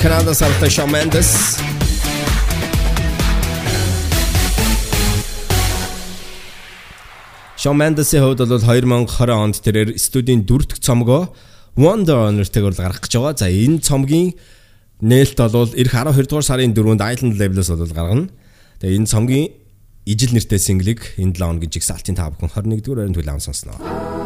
Канада 0.00 0.32
сартай 0.32 0.72
Shawn 0.72 0.88
Mendes 0.88 1.55
Shawn 7.56 7.80
Mendes-ийн 7.80 8.20
хувьд 8.20 8.44
бол 8.44 8.60
2020 8.60 9.32
онд 9.32 9.56
тэрээр 9.64 9.96
студийн 9.96 10.44
дөрөвдөг 10.44 10.76
цомгоо 10.76 11.32
Wonder 11.80 12.28
нэртэйгээр 12.36 12.76
бол 12.76 12.84
гаргах 12.84 13.00
гэж 13.00 13.16
байгаа. 13.16 13.32
За 13.40 13.48
энэ 13.48 13.80
цомгийн 13.80 14.36
нээлт 15.00 15.40
бол 15.40 15.72
эх 15.72 15.88
12 15.88 16.28
дугаар 16.28 16.44
сарын 16.44 16.76
4-нд 16.76 17.00
Island 17.00 17.40
Level-с 17.40 17.72
бол 17.72 17.96
гаргана. 17.96 18.28
Тэгээ 18.84 19.00
энэ 19.00 19.08
цомгийн 19.08 19.56
ижил 20.04 20.36
нэртэй 20.36 20.60
single-ийг 20.60 21.16
энэ 21.16 21.32
7 21.32 21.48
хоногийн 21.48 21.72
жигсаалтын 21.72 22.16
та 22.20 22.28
бүхэн 22.28 22.76
21 22.76 22.84
дугаар 22.84 23.00
байранд 23.08 23.16
хүлээн 23.24 23.40
сонсноо. 23.40 24.25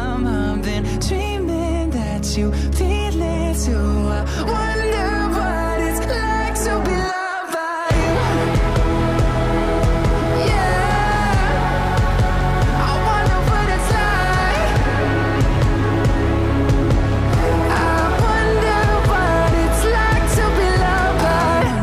you 2.37 2.51
feel 2.51 3.21
it 3.21 3.57
too. 3.65 3.73
Uh, 3.73 4.25
I 4.37 4.43
wonder 4.43 5.11
what 5.35 5.79
it's 5.87 5.99
like 5.99 6.55
to 6.65 6.73
be 6.87 6.95
loved 6.95 7.51
by 7.53 7.87
you. 7.97 8.13
Yeah, 10.47 11.71
I 12.87 12.91
wonder 13.07 13.39
what 13.49 13.67
it's 13.75 13.89
like. 13.99 14.69
I 17.69 17.99
wonder 18.27 18.81
what 19.11 19.51
it's 19.63 19.83
like 19.97 20.25
to 20.37 20.45
be 20.57 20.69
loved 20.85 21.19
by. 21.25 21.63
I 21.63 21.73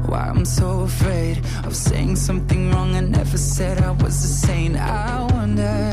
Wonder 0.00 0.08
why 0.10 0.22
I'm 0.28 0.44
so 0.44 0.68
afraid 0.82 1.36
of 1.64 1.72
saying 1.76 2.16
something 2.16 2.70
wrong. 2.72 2.94
I 2.94 3.00
never 3.00 3.36
said 3.38 3.78
I 3.82 3.90
was 3.90 4.14
a 4.24 4.28
saint. 4.46 4.76
I 4.76 5.26
wonder 5.32 5.92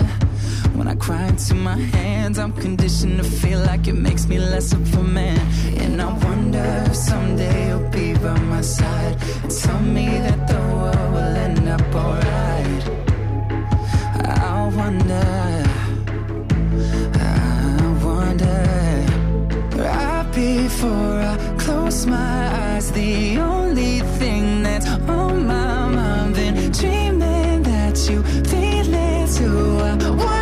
when 0.79 0.87
I 0.87 0.95
cry 0.95 1.27
into 1.27 1.55
my 1.55 1.75
hands, 1.75 2.39
I'm 2.39 2.53
conditioned 2.53 3.17
to 3.17 3.25
feel 3.25 3.59
like 3.59 3.89
it 3.89 3.97
makes 4.07 4.27
me 4.27 4.39
less 4.39 4.71
of 4.71 4.95
a 4.95 5.03
man. 5.03 5.39
And 5.77 6.01
I 6.01 6.09
wonder 6.25 6.65
if 6.87 6.95
someday 6.95 7.67
you'll 7.67 7.89
be 7.89 8.13
by 8.13 8.39
my 8.53 8.61
side. 8.61 9.17
Tell 9.61 9.81
me 9.81 10.07
that 10.25 10.47
the 10.47 10.61
world 10.73 11.09
will 11.15 11.35
end 11.47 11.67
up 11.67 11.95
alright. 12.03 12.83
I 14.23 14.71
wonder. 14.79 15.29
I 17.19 17.33
wonder 18.05 18.61
right 19.83 20.31
before 20.33 21.19
I 21.31 21.35
close 21.57 22.05
my 22.05 22.39
eyes. 22.63 22.89
The 22.93 23.37
only 23.37 23.99
thing 24.19 24.63
that's 24.63 24.87
on 24.87 25.45
my 25.45 25.89
mind, 25.89 26.35
been 26.35 26.71
dreaming 26.71 27.63
that 27.63 27.97
you 28.09 28.23
feel 28.23 28.93
it 28.93 29.29
too. 29.35 29.79
I 29.81 30.38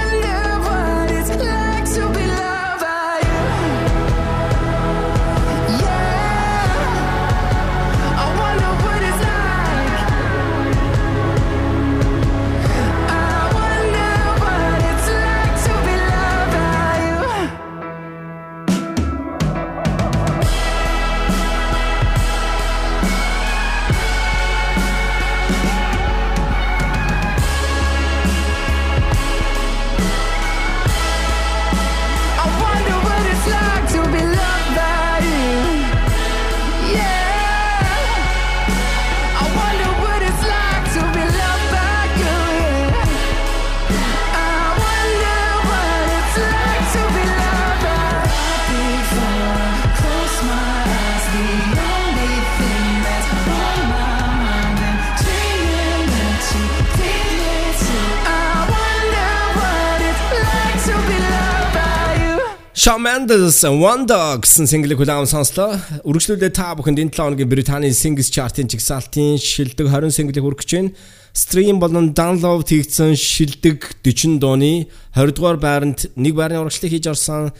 Shawn 62.87 63.03
Mendes 63.03 63.67
Wonder 63.67 64.39
гэсэн 64.39 64.63
single-ийг 64.63 64.95
хүлээн 64.95 65.27
сонслоо. 65.27 65.75
Үргэлжлүүлээ 66.07 66.55
та 66.55 66.71
бүхэнд 66.71 67.03
энэ 67.03 67.11
7 67.11 67.19
хоногийн 67.19 67.51
Британий 67.51 67.91
Singles 67.91 68.31
Chart-ын 68.31 68.71
жигсаалтын 68.71 69.35
шилдэг 69.35 69.91
20 69.91 70.15
single-ийг 70.15 70.47
хүргэж 70.47 70.71
байна. 70.71 70.95
Stream 71.35 71.83
болон 71.83 72.15
download 72.15 72.63
хийгдсэн 72.63 73.11
шилдэг 73.19 73.91
40 74.07 74.39
дууны 74.39 74.87
20 75.19 75.35
дугаар 75.35 75.59
байранд 75.59 76.07
нэг 76.15 76.39
байрны 76.39 76.63
урагшлыг 76.63 76.95
хийж 76.95 77.11
орсон 77.11 77.51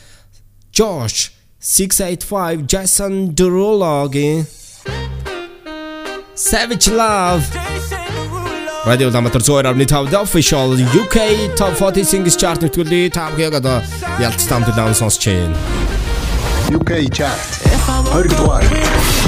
Josh 0.72 1.36
685 1.60 2.64
Jason 2.64 3.36
Derulo-гийн 3.36 4.48
Savage 6.40 6.88
Love 6.88 7.44
Radio 8.88 9.10
Ламатар 9.12 9.44
зөөр 9.44 9.68
авны 9.68 9.84
тав 9.84 10.08
the 10.08 10.16
official 10.16 10.72
UK 10.80 11.18
Top 11.60 11.76
40 11.76 12.08
Singles 12.08 12.40
Chart 12.40 12.64
нөтгөлий 12.64 13.12
та 13.12 13.28
бүхэн 13.36 13.60
одоо 13.60 13.84
ялц 14.24 14.48
тамд 14.48 14.72
даун 14.80 14.96
сонсч 14.96 15.28
байна. 15.28 15.60
UK 16.72 17.12
Chart. 17.12 17.52
20 18.16 18.32
дугаар 18.40 19.27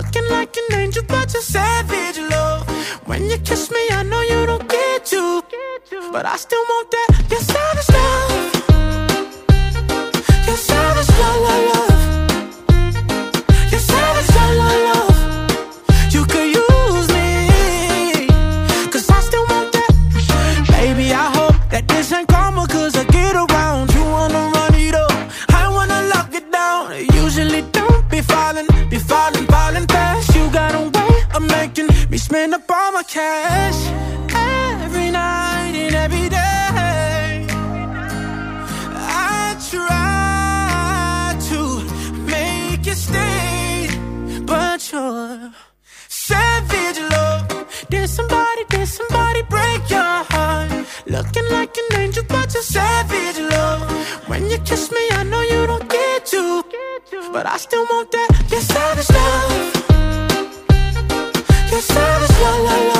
Looking 0.00 0.30
like 0.30 0.56
an 0.56 0.78
angel, 0.78 1.04
but 1.06 1.30
you're 1.34 1.42
savage 1.42 2.18
love. 2.30 2.66
When 3.06 3.28
you 3.28 3.36
kiss 3.36 3.70
me, 3.70 3.82
I 3.90 4.02
know 4.02 4.22
you 4.22 4.46
don't 4.46 4.66
get 4.66 5.04
to, 5.12 5.42
but 6.10 6.24
I 6.24 6.36
still 6.36 6.64
want 6.70 6.90
that. 6.90 7.08
Your 7.30 7.40
savage 7.40 7.90
love. 7.98 8.32
Your 10.46 10.56
savage 10.56 11.10
love, 11.20 11.79
cash. 33.10 33.80
Every 34.32 35.10
night 35.10 35.74
and 35.74 35.94
every 35.96 36.28
day. 36.28 37.46
I 39.34 39.56
try 39.70 41.34
to 41.50 41.60
make 42.34 42.86
you 42.86 42.94
stay, 42.94 43.88
but 44.46 44.78
you're 44.92 45.52
savage 46.08 47.00
love. 47.10 47.48
Did 47.90 48.08
somebody, 48.08 48.64
did 48.68 48.86
somebody 48.86 49.42
break 49.54 49.80
your 49.90 50.14
heart? 50.30 50.70
Looking 51.06 51.48
like 51.50 51.76
an 51.76 51.98
angel, 51.98 52.24
but 52.28 52.54
you're 52.54 52.62
savage 52.62 53.40
love. 53.54 53.82
When 54.28 54.48
you 54.48 54.58
kiss 54.58 54.92
me, 54.92 55.04
I 55.10 55.24
know 55.24 55.42
you 55.42 55.66
don't 55.66 55.88
get 55.88 56.26
to, 56.26 56.62
but 57.32 57.44
I 57.46 57.56
still 57.56 57.84
want 57.90 58.12
that. 58.12 58.30
Your 58.52 58.60
savage 58.60 59.10
love. 59.10 59.80
Your 61.72 61.80
savage 61.80 62.36
love, 62.42 62.64
love. 62.64 62.99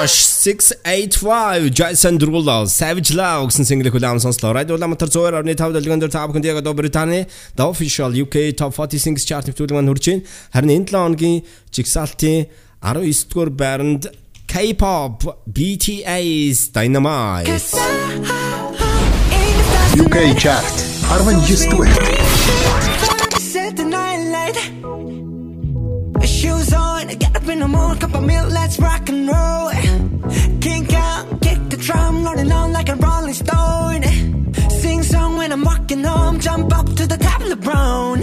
Josh 0.00 0.24
685 0.24 1.74
Jason 1.74 2.16
Derulo 2.18 2.64
Savage 2.66 3.12
Love 3.12 3.52
гэсэн 3.52 3.68
single 3.68 3.92
хүлээм 3.92 4.16
сонслоо. 4.16 4.56
Radio 4.56 4.80
Ulaanbaatar 4.80 5.12
102.5 5.12 5.76
дэлгэн 5.76 6.00
дээр 6.00 6.08
та 6.08 6.24
бүхэнд 6.24 6.48
яг 6.48 6.64
одоо 6.64 6.72
Британий 6.72 7.28
The 7.52 7.68
Official 7.68 8.08
UK 8.08 8.56
Top 8.56 8.72
40 8.72 8.96
Singles 8.96 9.28
Chart 9.28 9.44
нэвтрүүлэг 9.44 9.76
маань 9.76 9.92
хүрч 9.92 10.08
байна. 10.08 10.24
Харин 10.56 10.72
энэ 10.72 10.88
7 10.88 11.04
хоногийн 11.04 11.44
жигсаалтын 11.68 12.48
19 12.80 13.28
дугаар 13.28 13.52
байранд 13.52 14.08
K-pop 14.48 15.36
BTS 15.44 16.72
Dynamite 16.72 17.60
UK 20.00 20.16
chart 20.40 20.76
19 21.12 22.89
up 27.42 27.48
in 27.48 27.60
the 27.60 27.68
morning, 27.68 27.98
cup 27.98 28.14
of 28.14 28.22
milk, 28.22 28.50
let's 28.50 28.78
rock 28.78 29.08
and 29.08 29.28
roll. 29.28 29.70
Kink 30.60 30.92
out, 30.92 31.40
kick 31.40 31.58
the 31.70 31.76
drum, 31.76 32.24
rolling 32.24 32.52
on 32.52 32.72
like 32.72 32.88
a 32.88 32.96
rolling 32.96 33.34
stone. 33.34 34.02
Sing 34.82 35.02
song 35.02 35.36
when 35.36 35.52
I'm 35.52 35.64
walking 35.64 36.04
home, 36.04 36.40
jump 36.40 36.72
up 36.76 36.86
to 36.86 37.06
the 37.06 37.16
top 37.16 37.40
of 37.40 37.48
the 37.48 37.56
brown. 37.56 38.20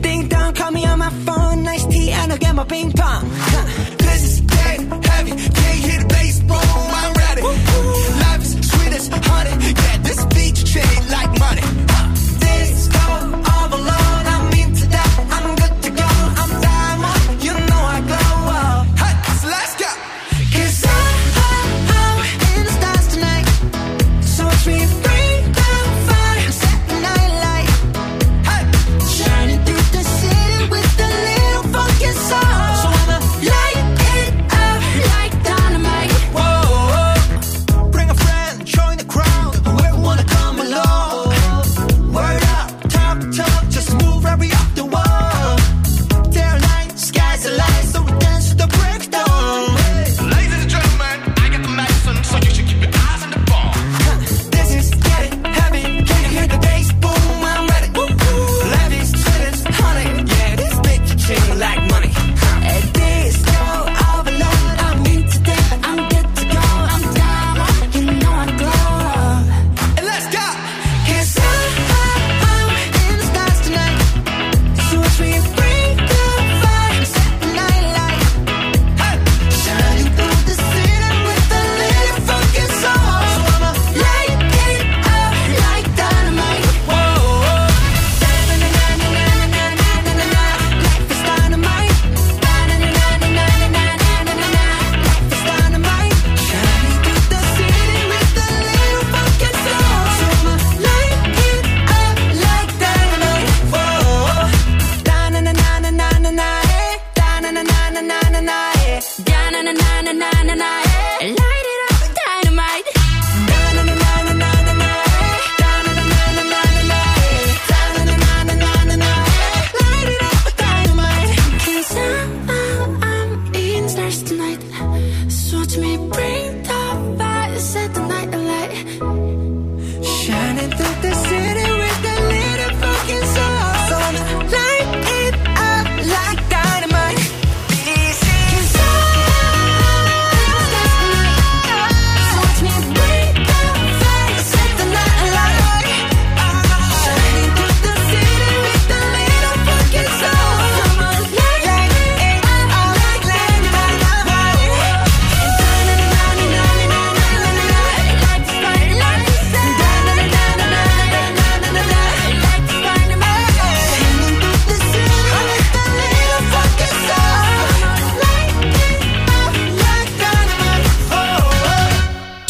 Ding 0.00 0.28
dong, 0.28 0.54
call 0.54 0.70
me 0.70 0.86
on 0.86 0.98
my 0.98 1.10
phone, 1.26 1.62
nice 1.62 1.84
tea, 1.86 2.10
and 2.10 2.32
I'll 2.32 2.38
get 2.38 2.54
my 2.54 2.64
ping 2.64 2.92
pong. 2.92 3.24
Huh. 3.32 3.96
This 3.98 4.22
is 4.24 4.40
dead 4.40 4.80
heavy. 5.04 5.30
Can't 5.30 6.02
the 6.02 6.06
bass 6.08 6.40
boom. 6.40 6.88
I'm 7.00 7.12
ready. 7.14 7.42
Life 7.42 8.09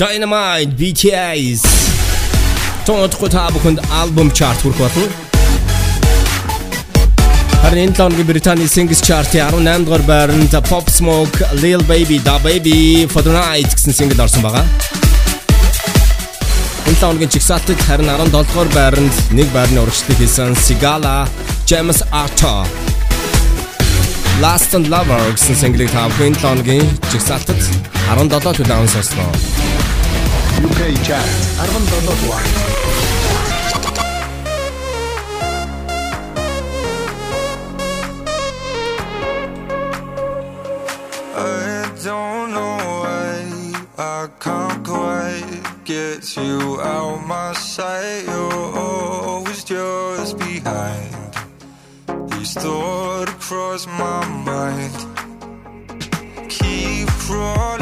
Dynamite 0.01 0.73
BTS 0.81 1.61
Тонотгүй 2.89 3.29
та 3.29 3.51
бүхэнд 3.53 3.83
альбом 3.93 4.31
чарт 4.33 4.63
хүрэх 4.65 4.81
болно. 4.81 5.05
Харин 7.61 7.93
энэ 7.93 7.99
7 7.99 8.09
өдрийн 8.09 8.31
Британий 8.31 8.65
Singles 8.65 9.05
Chart-ийн 9.05 9.53
18 9.53 9.85
дугаар 9.85 10.05
байранд 10.09 10.57
Pop 10.73 10.89
Smoke, 10.89 11.45
Lil 11.61 11.85
Baby, 11.85 12.17
Da 12.17 12.41
Baby, 12.41 13.05
For 13.13 13.21
the 13.21 13.29
Night 13.37 13.77
гэсэн 13.77 13.93
single 13.93 14.25
орсон 14.25 14.41
байгаа. 14.41 14.65
Энэ 16.89 16.97
7 16.97 17.21
өдрийн 17.21 17.33
чигсалтад 17.37 17.85
харин 17.85 18.09
17 18.09 18.33
дугаар 18.33 18.73
байранд 18.73 19.17
нэг 19.37 19.53
байрны 19.53 19.85
урагшлыг 19.85 20.17
хийсэн 20.17 20.57
Sigala, 20.57 21.29
James 21.69 22.01
Arthur 22.09 22.65
Last 24.41 24.73
and 24.73 24.89
Lover 24.89 25.21
гэсэн 25.37 25.61
single-ийг 25.61 25.93
та 25.93 26.09
бүхэн 26.09 26.41
7 26.41 26.65
өдрийн 26.65 26.89
чигсалтад 27.13 27.61
17 28.09 28.65
төлөв 28.65 28.89
сонсноо. 28.97 29.90
UKChat 30.61 31.29
Arvandadotwa. 31.63 32.39
I 41.35 41.91
don't 42.05 42.53
know 42.53 42.77
why 43.01 43.37
I 43.97 44.29
can't 44.39 44.85
quite 44.85 45.63
get 45.85 46.37
you 46.37 46.81
out 46.83 47.27
my 47.27 47.55
sight. 47.55 48.25
You're 48.27 48.79
always 48.79 49.65
just 49.65 50.39
behind 50.39 51.15
these 52.33 52.53
thoughts 52.53 53.33
across 53.33 53.87
my 53.87 54.27
mind. 54.45 54.93
Keep 56.51 57.09
crawling. 57.25 57.80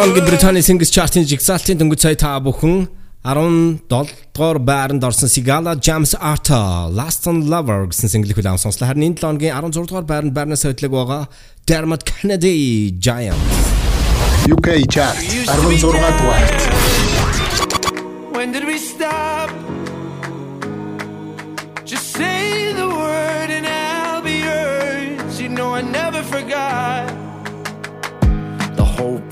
оногийн 0.00 0.24
Британий 0.24 0.62
Singles 0.64 0.88
Chart-ын 0.88 1.26
жигсаалтын 1.28 1.76
дөнгөж 1.76 2.00
сая 2.00 2.16
та 2.16 2.38
бүхэн 2.40 2.88
17 3.20 3.84
дугаар 4.32 4.58
байранд 4.58 5.04
орсон 5.04 5.28
Sigala 5.28 5.76
James 5.76 6.16
Arthur 6.16 6.88
Last 6.88 7.28
on 7.28 7.44
Lover 7.52 7.84
гэсэн 7.92 8.08
single 8.08 8.32
хүлээм 8.32 8.56
сонслоо. 8.56 8.88
Харин 8.88 9.12
энэ 9.12 9.20
7 9.20 9.28
оногийн 9.28 9.52
16 9.52 9.92
дугаар 9.92 10.08
байранд 10.08 10.32
байрнаас 10.32 10.64
хөдлөг 10.64 10.92
байгаа 10.96 11.28
Dermot 11.68 12.08
Kennedy 12.08 12.96
Giant 12.96 13.36
UK 14.48 14.88
Chart 14.88 15.20
16 15.20 15.84
дугаар. 15.84 16.48
When 18.32 18.56
did 18.56 18.64
we 18.64 18.80
stop? 18.80 19.59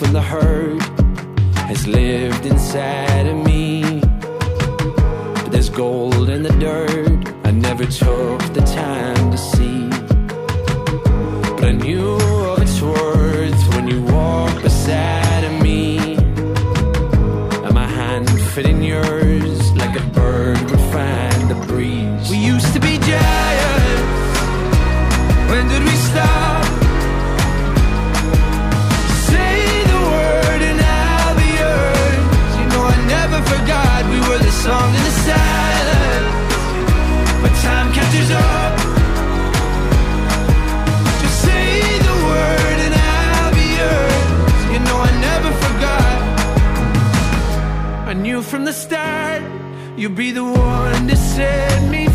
When 0.00 0.12
the 0.12 0.22
hurt 0.22 0.80
has 1.70 1.86
lived 1.86 2.46
inside 2.46 3.26
of 3.26 3.36
me. 3.44 4.00
But 5.34 5.50
there's 5.50 5.68
gold 5.68 6.28
in 6.28 6.42
the 6.44 6.54
dirt 6.66 7.34
I 7.44 7.50
never 7.50 7.84
took 7.84 8.40
the 8.54 8.62
time 8.62 9.30
to 9.32 9.38
see. 9.38 9.88
But 11.56 11.64
I 11.64 11.72
knew 11.72 12.14
of 12.52 12.62
its 12.62 12.80
worth 12.80 13.74
when 13.74 13.88
you 13.88 14.02
walked 14.02 14.62
beside. 14.62 15.17
knew 48.38 48.44
from 48.44 48.64
the 48.64 48.72
start. 48.72 49.42
You'd 49.96 50.14
be 50.14 50.30
the 50.30 50.44
one 50.44 51.08
to 51.08 51.16
set 51.16 51.90
me 51.90 52.07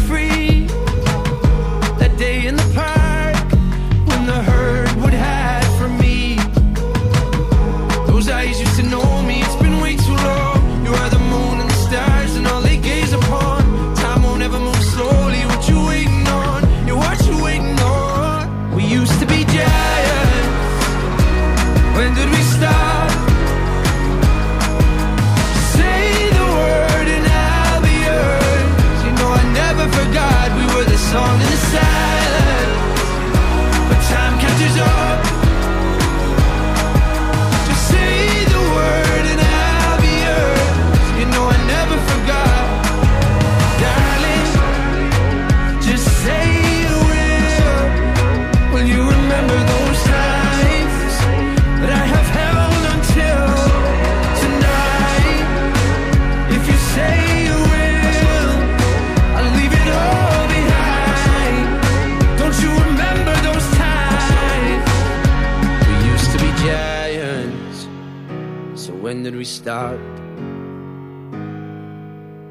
start? 69.64 70.00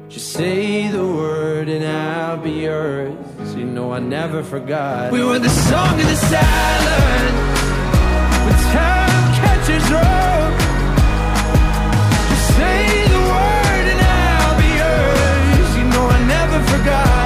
Just 0.09 0.33
say 0.33 0.87
the 0.87 1.05
word 1.05 1.69
and 1.69 1.85
I'll 1.85 2.37
be 2.37 2.65
yours. 2.67 3.55
You 3.55 3.65
know 3.65 3.93
I 3.93 3.99
never 3.99 4.43
forgot. 4.43 5.11
We 5.11 5.23
were 5.23 5.37
the 5.37 5.55
song 5.69 5.93
of 5.99 6.07
the 6.13 6.15
silence, 6.15 7.39
When 8.45 8.57
time 8.77 9.25
catches. 9.41 9.83
Just 12.29 12.47
say 12.57 12.81
the 13.15 13.23
word 13.33 13.85
and 13.93 14.01
I'll 14.19 14.57
be 14.63 14.69
yours. 14.81 15.69
You 15.77 15.83
know 15.93 16.05
I 16.17 16.19
never 16.35 16.59
forgot. 16.73 17.22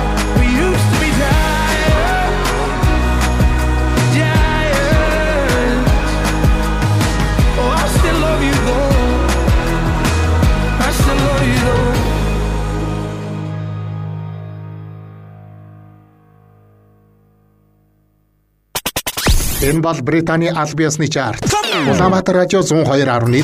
Энэ 19.59 19.81
бол 19.81 19.97
Британий 20.01 20.49
аль 20.49 20.73
биесны 20.75 21.07
чарт. 21.07 21.43
Улаанбаатар 21.89 22.35
радио 22.35 22.59
102.5. 22.59 23.41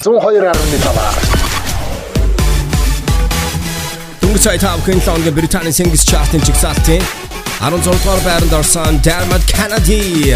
102.5. 0.00 0.58
Дөнгөж 4.22 4.40
сая 4.40 4.58
та 4.58 4.76
бүхэн 4.80 5.04
лонгийн 5.04 5.34
Британий 5.36 5.72
Singles 5.72 6.08
Chart-ын 6.08 6.40
жигсаалтын 6.48 7.02
16 7.60 7.84
дугаар 7.84 8.20
байранд 8.24 8.52
орсон 8.56 9.00
Dermot 9.04 9.44
Kennedy 9.52 10.32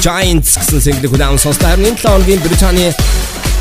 Giants 0.00 0.56
гэсэн 0.56 0.80
single 0.80 1.12
хүлээн 1.12 1.36
сонслоо. 1.36 1.76
Харин 1.76 1.92
энэ 1.92 2.00
лонгийн 2.00 2.40
Британий 2.40 2.96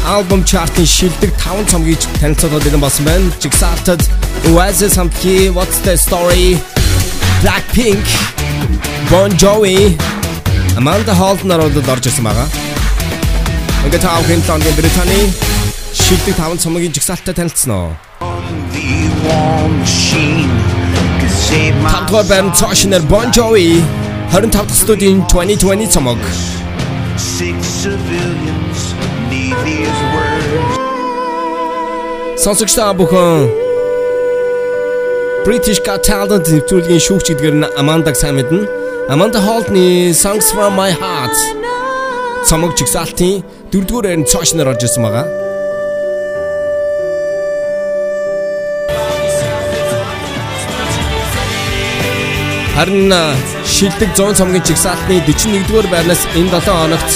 альбом 0.08 0.46
чартын 0.48 0.88
шилдэг 0.88 1.36
5 1.36 1.68
цомгийг 1.76 2.00
танилцуулаад 2.24 2.68
ирэн 2.72 2.80
болсон 2.80 3.04
байна. 3.04 3.28
Жигсаалтад 3.44 4.00
Oasis 4.48 4.96
хамтгий 4.96 5.52
What's 5.52 5.84
the 5.84 6.00
Story 6.00 6.56
Blackpink 7.46 8.06
Bon 9.12 9.30
Jovi 9.38 9.96
Amanda 10.80 11.14
Holt 11.14 11.44
наруудад 11.46 11.86
орж 11.94 12.08
ирсэн 12.10 12.26
байгаа. 12.26 12.50
Ингээд 13.86 14.02
та 14.02 14.18
бүхэн 14.18 14.42
лонгийн 14.50 14.74
Британий 14.74 15.30
шилдэг 15.94 16.34
5 16.42 16.58
цомгийн 16.64 16.90
жигсаалттай 16.90 17.38
танилцсан 17.38 17.72
уу? 17.78 17.94
Тавдугаар 21.94 22.26
байрны 22.26 22.58
цаашнаар 22.58 23.06
Bon 23.06 23.30
Jovi 23.30 23.78
25 24.34 24.50
дахь 24.50 24.74
студийн 24.82 25.22
2020 25.30 25.94
цомог. 25.94 26.18
Сонсогч 32.42 32.74
та 32.74 32.90
бүхэн 32.98 33.65
British 35.46 35.78
Got 35.86 36.02
Talent 36.10 36.48
нэвтрүүлгийн 36.50 37.02
шүүгч 37.06 37.28
гэдгээр 37.30 37.56
нь 37.62 37.70
Амандаг 37.78 38.18
сайн 38.18 38.34
мэднэ. 38.42 38.66
Amanda 39.14 39.38
Holt-ны 39.38 40.10
Songs 40.10 40.50
from 40.50 40.74
My 40.74 40.90
Heart 40.90 41.38
цомог 42.50 42.74
жигсаалтын 42.74 43.46
4-р 43.70 44.10
байрны 44.10 44.26
цаашнаар 44.26 44.74
орж 44.74 44.82
ирсэн 44.90 45.06
байгаа. 45.06 45.30
Харин 52.74 53.14
шилдэг 53.70 54.18
100 54.18 54.42
цомгийн 54.42 54.66
жигсаалтны 54.66 55.22
41-р 55.30 55.86
байрнаас 55.94 56.26
энэ 56.34 56.50
7 56.58 56.74
хоногт 56.74 57.12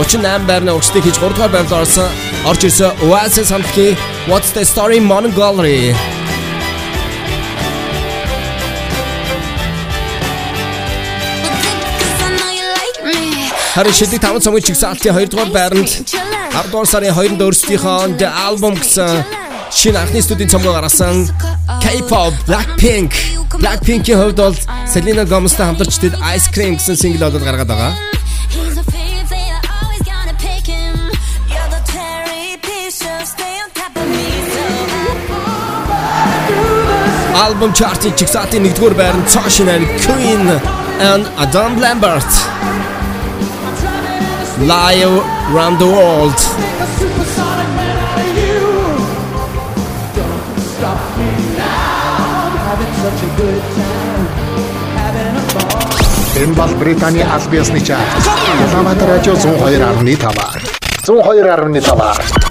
38 0.00 0.48
байрны 0.48 0.72
урагшлыг 0.72 1.04
хийж 1.04 1.20
3 1.20 1.36
дугаар 1.36 1.52
байранд 1.52 1.76
орсон 1.84 2.08
орж 2.48 2.64
ирсэн 2.64 2.96
Oasis 3.04 3.52
хамтгийн 3.52 3.92
What's 4.24 4.56
the 4.56 4.64
Story 4.64 5.04
Mongolia 5.04 6.15
Харин 13.76 13.92
шилдэг 13.92 14.20
5 14.24 14.40
цомгийн 14.40 14.64
чигсаалтын 14.64 15.12
2 15.12 15.28
дугаар 15.30 15.50
байранд 15.52 15.90
10 16.08 16.70
дугаар 16.72 16.88
сарын 16.88 17.12
2-нд 17.12 17.42
өөрсдийнхөө 17.44 18.16
The 18.16 18.28
Album 18.48 18.72
гэсэн 18.80 19.20
шинэ 19.68 20.00
анхны 20.00 20.22
студийн 20.24 20.48
цомгоо 20.48 20.72
гаргасан 20.72 21.28
K-pop 21.84 22.32
Blackpink. 22.48 23.12
Blackpink-ийн 23.60 24.16
хувьд 24.16 24.40
бол 24.40 24.56
Selena 24.88 25.28
Gomez-тай 25.28 25.68
хамтарч 25.68 26.00
тэд 26.00 26.16
Ice 26.16 26.48
Cream 26.54 26.80
гэсэн 26.80 26.96
single 26.96 27.28
одод 27.28 27.44
гаргаад 27.44 27.68
байгаа. 27.68 27.92
Album 37.44 37.70
chart-ийн 37.76 38.16
чигсаалтын 38.16 38.64
1-р 38.72 38.94
байранд 38.96 39.28
цаашнаар 39.28 39.84
Queen 40.00 40.44
and 41.12 41.28
Adam 41.36 41.76
Lambert 41.76 42.55
Live 44.58 45.20
Around 45.52 45.76
the 45.76 45.84
World 45.84 46.40
Энэ 56.36 56.54
бол 56.54 56.72
Британий 56.80 57.20
аль 57.20 57.48
биесны 57.50 57.80
чарт. 57.84 58.00
Улаанбаатар 58.72 59.08
радио 59.08 59.34
102.5. 59.34 60.16
102.5. 61.04 62.46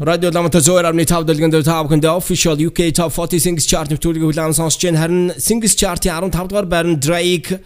Радио 0.00 0.30
Ламата 0.32 0.60
Зоэр 0.60 0.86
амны 0.86 1.04
тав 1.04 1.24
дэлгэнд 1.26 1.64
тав 1.64 1.86
хүнд 1.86 2.04
official 2.04 2.56
UK 2.56 2.96
Top 2.96 3.12
40 3.12 3.38
Singles 3.38 3.68
Chart 3.68 3.92
нэвтрүүлгийг 3.92 4.24
хүлээн 4.24 4.56
сонсч 4.56 4.88
байна. 4.88 5.04
Харин 5.04 5.32
Singles 5.36 5.76
Chart-ийн 5.76 6.32
15 6.32 6.48
дугаар 6.48 6.64
байранд 6.64 7.04
Drake 7.04 7.60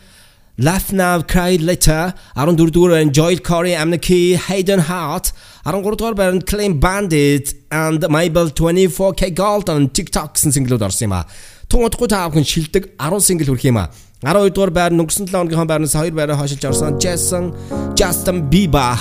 Laugh 0.58 0.90
Now 0.90 1.20
Cry 1.20 1.58
Later 1.60 2.14
14 2.34 2.70
дугаар 2.72 2.90
байранд 2.92 3.12
Joel 3.16 3.40
Corey 3.48 3.74
Amnesty 3.82 4.20
Hayden 4.46 4.80
Hart 4.88 5.26
13 5.64 5.96
дугаар 6.00 6.14
байранд 6.20 6.42
Clean 6.50 6.72
Bandit 6.84 7.46
and 7.70 8.00
Mabel 8.16 8.48
24K 8.60 9.22
Golden 9.42 9.82
TikTok 9.96 10.30
гэсэн 10.36 10.56
single-ууд 10.56 10.84
орсон 10.88 11.04
юм 11.08 11.14
а. 11.18 11.28
Тун 11.68 11.84
удахгүй 11.84 12.08
тав 12.08 12.32
хүн 12.32 12.48
шилдэг 12.52 12.96
10 12.96 13.20
single 13.28 13.48
хүрх 13.52 13.68
юм 13.68 13.76
а. 13.82 13.92
12 14.24 14.54
дугаар 14.56 14.72
байранд 14.78 15.02
өнгөрсөн 15.04 15.28
7 15.28 15.44
өдрийн 15.44 15.68
байрнаас 15.68 15.92
2 15.92 16.16
байраа 16.16 16.40
хойшилж 16.40 16.64
орсон 16.70 16.96
Jason 17.04 17.52
Justin 18.00 18.48
Bieber 18.48 18.96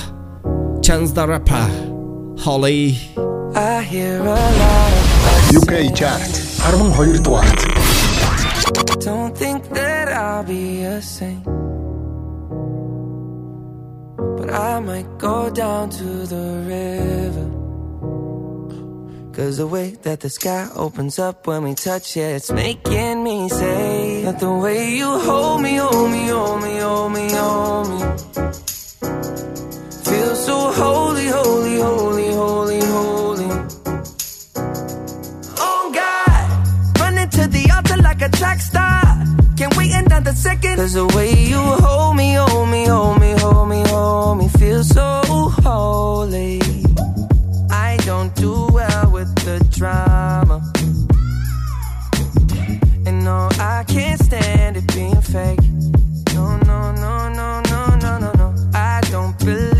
Chance 0.83 1.15
the 1.15 1.23
Rapper 1.23 1.67
Holly 2.43 2.99
I 3.55 3.79
hear 3.93 4.19
a 4.19 4.43
lot 4.59 4.93
UK 5.55 5.73
chart 5.95 6.31
12 6.67 7.23
дугаарт. 7.23 7.74
Don't 8.99 9.37
think 9.37 9.69
that 9.69 10.07
I'll 10.09 10.43
be 10.43 10.83
a 10.83 11.01
saint. 11.01 11.43
But 14.37 14.49
I 14.51 14.79
might 14.79 15.17
go 15.17 15.49
down 15.49 15.89
to 15.89 16.03
the 16.25 16.63
river. 16.65 17.65
Cause 19.33 19.57
the 19.57 19.67
way 19.67 19.89
that 20.03 20.21
the 20.21 20.29
sky 20.29 20.69
opens 20.75 21.19
up 21.19 21.45
when 21.45 21.63
we 21.63 21.73
touch 21.75 22.15
it, 22.15 22.35
it's 22.37 22.51
making 22.51 23.21
me 23.21 23.49
say 23.49 24.21
that 24.23 24.39
the 24.39 24.53
way 24.53 24.95
you 24.95 25.19
hold 25.19 25.61
me, 25.61 25.75
hold 25.75 26.09
me, 26.09 26.27
hold 26.27 26.63
me, 26.63 26.77
hold 26.77 27.11
me, 27.11 27.29
hold 27.33 27.89
me. 27.89 27.99
Feel 30.05 30.35
so 30.35 30.71
holy, 30.71 31.27
holy, 31.27 31.77
holy, 31.81 32.31
holy, 32.31 32.79
holy. 32.79 33.49
Oh 35.59 35.91
God, 35.93 36.99
running 37.01 37.29
to 37.31 37.47
the 37.47 37.69
altar 37.75 38.01
like 38.01 38.21
a 38.21 38.29
track 38.29 38.61
star. 38.61 38.74
Wait 40.15 40.21
another 40.21 40.35
second. 40.37 40.75
Cause 40.77 40.93
the 40.93 41.07
way 41.07 41.33
you 41.33 41.57
hold 41.57 42.15
me, 42.15 42.33
hold 42.35 42.69
me, 42.69 42.85
hold 42.85 43.19
me, 43.19 43.31
hold 43.33 43.67
me, 43.69 43.83
hold 43.87 44.37
me, 44.37 44.47
feel 44.47 44.83
so 44.83 45.21
holy. 45.63 46.61
I 47.69 47.97
don't 48.05 48.33
do 48.35 48.67
well 48.71 49.11
with 49.11 49.33
the 49.43 49.59
drama. 49.71 50.61
And 53.05 53.25
no, 53.25 53.49
I 53.59 53.83
can't 53.87 54.21
stand 54.23 54.77
it 54.77 54.87
being 54.93 55.21
fake. 55.21 55.59
No, 56.33 56.57
no, 56.59 56.91
no, 56.93 57.29
no, 57.29 57.61
no, 57.61 57.95
no, 57.95 58.17
no, 58.17 58.31
no. 58.33 58.55
I 58.73 59.01
don't 59.11 59.37
believe 59.39 59.74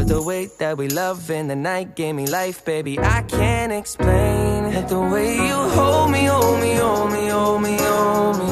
But 0.00 0.08
the 0.08 0.22
way 0.22 0.46
that 0.56 0.78
we 0.78 0.88
love 0.88 1.30
in 1.30 1.48
the 1.48 1.54
night 1.54 1.94
gave 1.94 2.14
me 2.14 2.26
life, 2.26 2.64
baby. 2.64 2.98
I 2.98 3.20
can't 3.20 3.70
explain 3.70 4.64
it. 4.64 4.88
The 4.88 4.98
way 4.98 5.34
you 5.34 5.58
hold 5.76 6.10
me, 6.10 6.24
hold 6.24 6.58
me, 6.58 6.72
hold 6.76 7.12
me, 7.12 7.28
hold 7.28 7.60
me, 7.60 7.76
hold 7.78 8.38
me. 8.38 8.48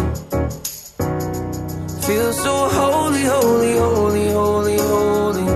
Feel 2.03 2.33
so 2.35 2.69
holy, 2.69 3.23
holy, 3.23 3.79
holy, 3.79 4.29
holy, 4.29 4.77
holy. 4.77 5.47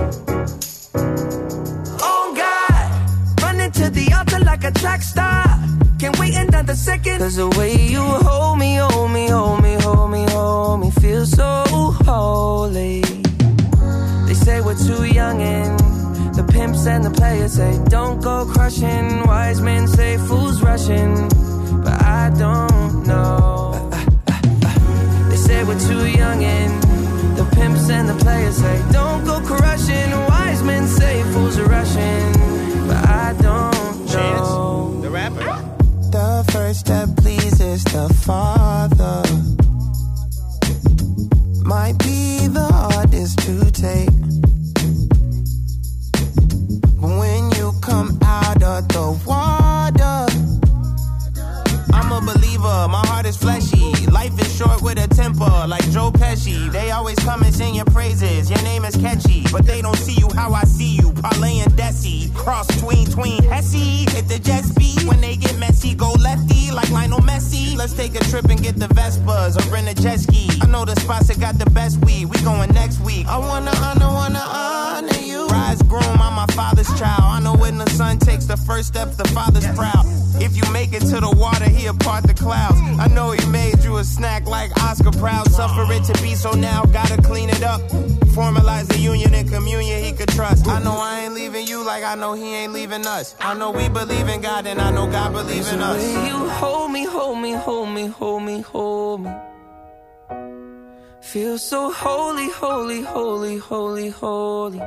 Oh 2.01 2.33
God, 2.35 3.43
running 3.43 3.71
to 3.73 3.91
the 3.91 4.11
altar 4.17 4.39
like 4.39 4.63
a 4.63 4.71
track 4.71 5.03
star. 5.03 5.45
Can't 5.99 6.17
wait 6.17 6.33
another 6.33 6.73
second. 6.73 7.19
Cause 7.19 7.35
the 7.35 7.49
way 7.49 7.75
you 7.75 8.01
hold 8.01 8.57
me, 8.57 8.77
hold 8.77 9.11
me, 9.11 9.27
hold 9.27 9.61
me, 9.61 9.75
hold 9.75 10.09
me, 10.09 10.25
hold 10.31 10.79
me, 10.79 10.89
feel 10.89 11.27
so 11.27 11.63
holy. 12.03 13.22
Pimps 16.53 16.85
and 16.85 17.03
the 17.03 17.09
players 17.09 17.53
say, 17.53 17.79
don't 17.89 18.21
go 18.21 18.45
crushing. 18.45 19.25
Wise 19.25 19.59
men 19.59 19.87
say, 19.87 20.17
fools 20.17 20.61
rushing. 20.61 21.13
But 21.83 22.01
I 22.01 22.31
don't 22.37 23.05
know. 23.05 23.89
They 25.29 25.35
say 25.35 25.63
we're 25.63 25.79
too 25.79 26.05
young 26.07 26.43
and 26.43 26.73
the 27.37 27.45
pimps 27.55 27.89
and 27.89 28.07
the 28.07 28.15
players 28.23 28.57
say, 28.57 28.75
don't 28.91 29.25
go 29.25 29.41
crushing. 29.41 30.11
Wise 30.29 30.63
men 30.63 30.87
say, 30.87 31.23
fools 31.33 31.57
are 31.57 31.65
rushing. 31.65 32.31
But 32.87 33.01
I 33.23 33.35
don't 33.41 34.05
know. 34.13 34.99
The 35.01 35.09
rapper. 35.09 35.45
The 36.11 36.49
first 36.51 36.79
step 36.81 37.09
pleases 37.17 37.83
the 37.85 38.07
Father. 38.25 39.23
Might 41.63 41.97
be 41.99 42.47
the 42.47 42.67
hardest 42.71 43.39
to 43.39 43.71
take. 43.71 44.12
Come 47.93 48.17
out 48.23 48.63
of 48.63 48.87
the 48.87 49.05
water, 49.27 50.25
I'm 51.93 52.09
a 52.11 52.21
believer, 52.21 52.77
my 52.95 53.03
heart 53.09 53.27
is 53.27 53.37
fleshy. 53.37 53.91
Life 54.07 54.35
is 54.41 54.42
short 54.53 54.81
with 54.81 55.03
a 55.03 55.07
temper, 55.07 55.65
like 55.67 55.83
Joe 55.89 56.11
Pesci. 56.11 56.71
They 56.71 56.91
always 56.91 57.17
come 57.19 57.41
and 57.41 57.53
sing 57.53 57.75
your 57.75 57.85
praises, 57.85 58.49
your 58.49 58.61
name 58.61 58.85
is 58.85 58.95
catchy. 58.95 59.43
But 59.51 59.65
they 59.65 59.81
don't 59.81 59.97
see 59.97 60.13
you 60.13 60.29
how 60.35 60.53
I 60.53 60.63
see 60.63 60.95
you, 60.95 61.11
Parlay 61.13 61.59
and 61.59 61.73
Desi. 61.73 62.33
Cross 62.35 62.67
tween, 62.81 63.07
tween, 63.07 63.41
Hesse. 63.43 64.05
Hit 64.13 64.27
the 64.27 64.39
jet 64.39 64.63
speed, 64.63 65.03
when 65.07 65.19
they 65.21 65.35
get 65.35 65.57
messy, 65.57 65.95
go 65.95 66.11
lefty, 66.13 66.71
like 66.71 66.89
Lionel 66.91 67.19
Messi. 67.19 67.75
Let's 67.75 67.93
take 67.93 68.15
a 68.15 68.23
trip 68.25 68.45
and 68.45 68.61
get 68.61 68.77
the 68.77 68.87
Vespas 68.87 69.57
or 69.57 69.73
rent 69.73 69.87
a 69.87 69.95
jet 69.95 70.19
ski. 70.19 70.49
I 70.61 70.67
know 70.67 70.85
the 70.85 70.95
spots 70.99 71.27
that 71.27 71.39
got 71.39 71.57
the 71.57 71.69
best 71.71 72.03
weed, 72.05 72.25
we 72.25 72.37
going 72.43 72.71
next 72.73 72.99
week. 73.01 73.25
I 73.27 73.37
wanna 73.37 73.71
honor, 73.77 74.07
wanna 74.07 74.39
honor 74.39 75.19
you. 75.19 75.47
Rise 75.47 75.81
groom, 75.83 76.21
I'm 76.21 76.33
my 76.35 76.45
father's 76.53 76.87
child. 76.99 77.23
I 77.23 77.39
know 77.39 77.55
when 77.55 77.77
the 77.77 77.89
son 77.89 78.19
takes 78.19 78.45
the 78.45 78.57
first 78.57 78.89
step, 78.89 79.15
the 79.15 79.27
father's 79.29 79.67
proud. 79.75 80.05
If 80.41 80.57
you 80.57 80.63
make 80.71 80.93
it 80.93 81.01
to 81.01 81.19
the 81.19 81.31
water, 81.31 81.69
he'll 81.69 81.97
part 81.97 82.23
the 82.25 82.33
clouds. 82.33 82.77
I 82.99 83.07
know 83.07 83.31
he 83.31 83.45
made 83.47 83.83
you 83.83 83.97
a 83.97 84.03
snack 84.03 84.42
like 84.45 84.71
Oscar 84.83 85.11
Proud. 85.11 85.49
Suffer 85.51 85.91
it 85.91 86.03
to 86.05 86.21
be 86.21 86.35
so 86.35 86.51
now, 86.51 86.83
gotta 86.85 87.21
clean 87.21 87.49
it 87.49 87.63
up. 87.63 87.81
Formalize 88.35 88.87
the 88.87 88.97
union 88.97 89.33
and 89.33 89.47
communion 89.49 90.03
he 90.03 90.11
could 90.11 90.29
trust. 90.29 90.67
I 90.67 90.81
know 90.83 90.97
I 90.97 91.21
ain't 91.21 91.33
leaving 91.33 91.67
you 91.67 91.83
like 91.85 92.03
I 92.03 92.15
know 92.15 92.33
he 92.33 92.55
ain't 92.55 92.73
leaving 92.73 93.05
us. 93.05 93.35
I 93.39 93.53
know 93.53 93.71
we 93.71 93.89
believe 93.89 94.27
in 94.27 94.41
God 94.41 94.65
and 94.65 94.81
I 94.81 94.91
know 94.91 95.07
God 95.07 95.33
believes 95.33 95.71
in 95.71 95.81
us. 95.81 96.01
You 96.27 96.49
hold 96.49 96.91
me, 96.91 97.05
hold 97.05 97.39
me, 97.39 97.51
hold 97.53 97.89
me, 97.89 98.07
hold 98.07 98.43
me, 98.43 98.61
hold 98.61 99.21
me? 99.21 99.31
Feel 101.21 101.57
so 101.57 101.91
holy, 101.91 102.49
holy, 102.49 103.01
holy, 103.01 103.57
holy, 103.57 104.09
holy. 104.09 104.81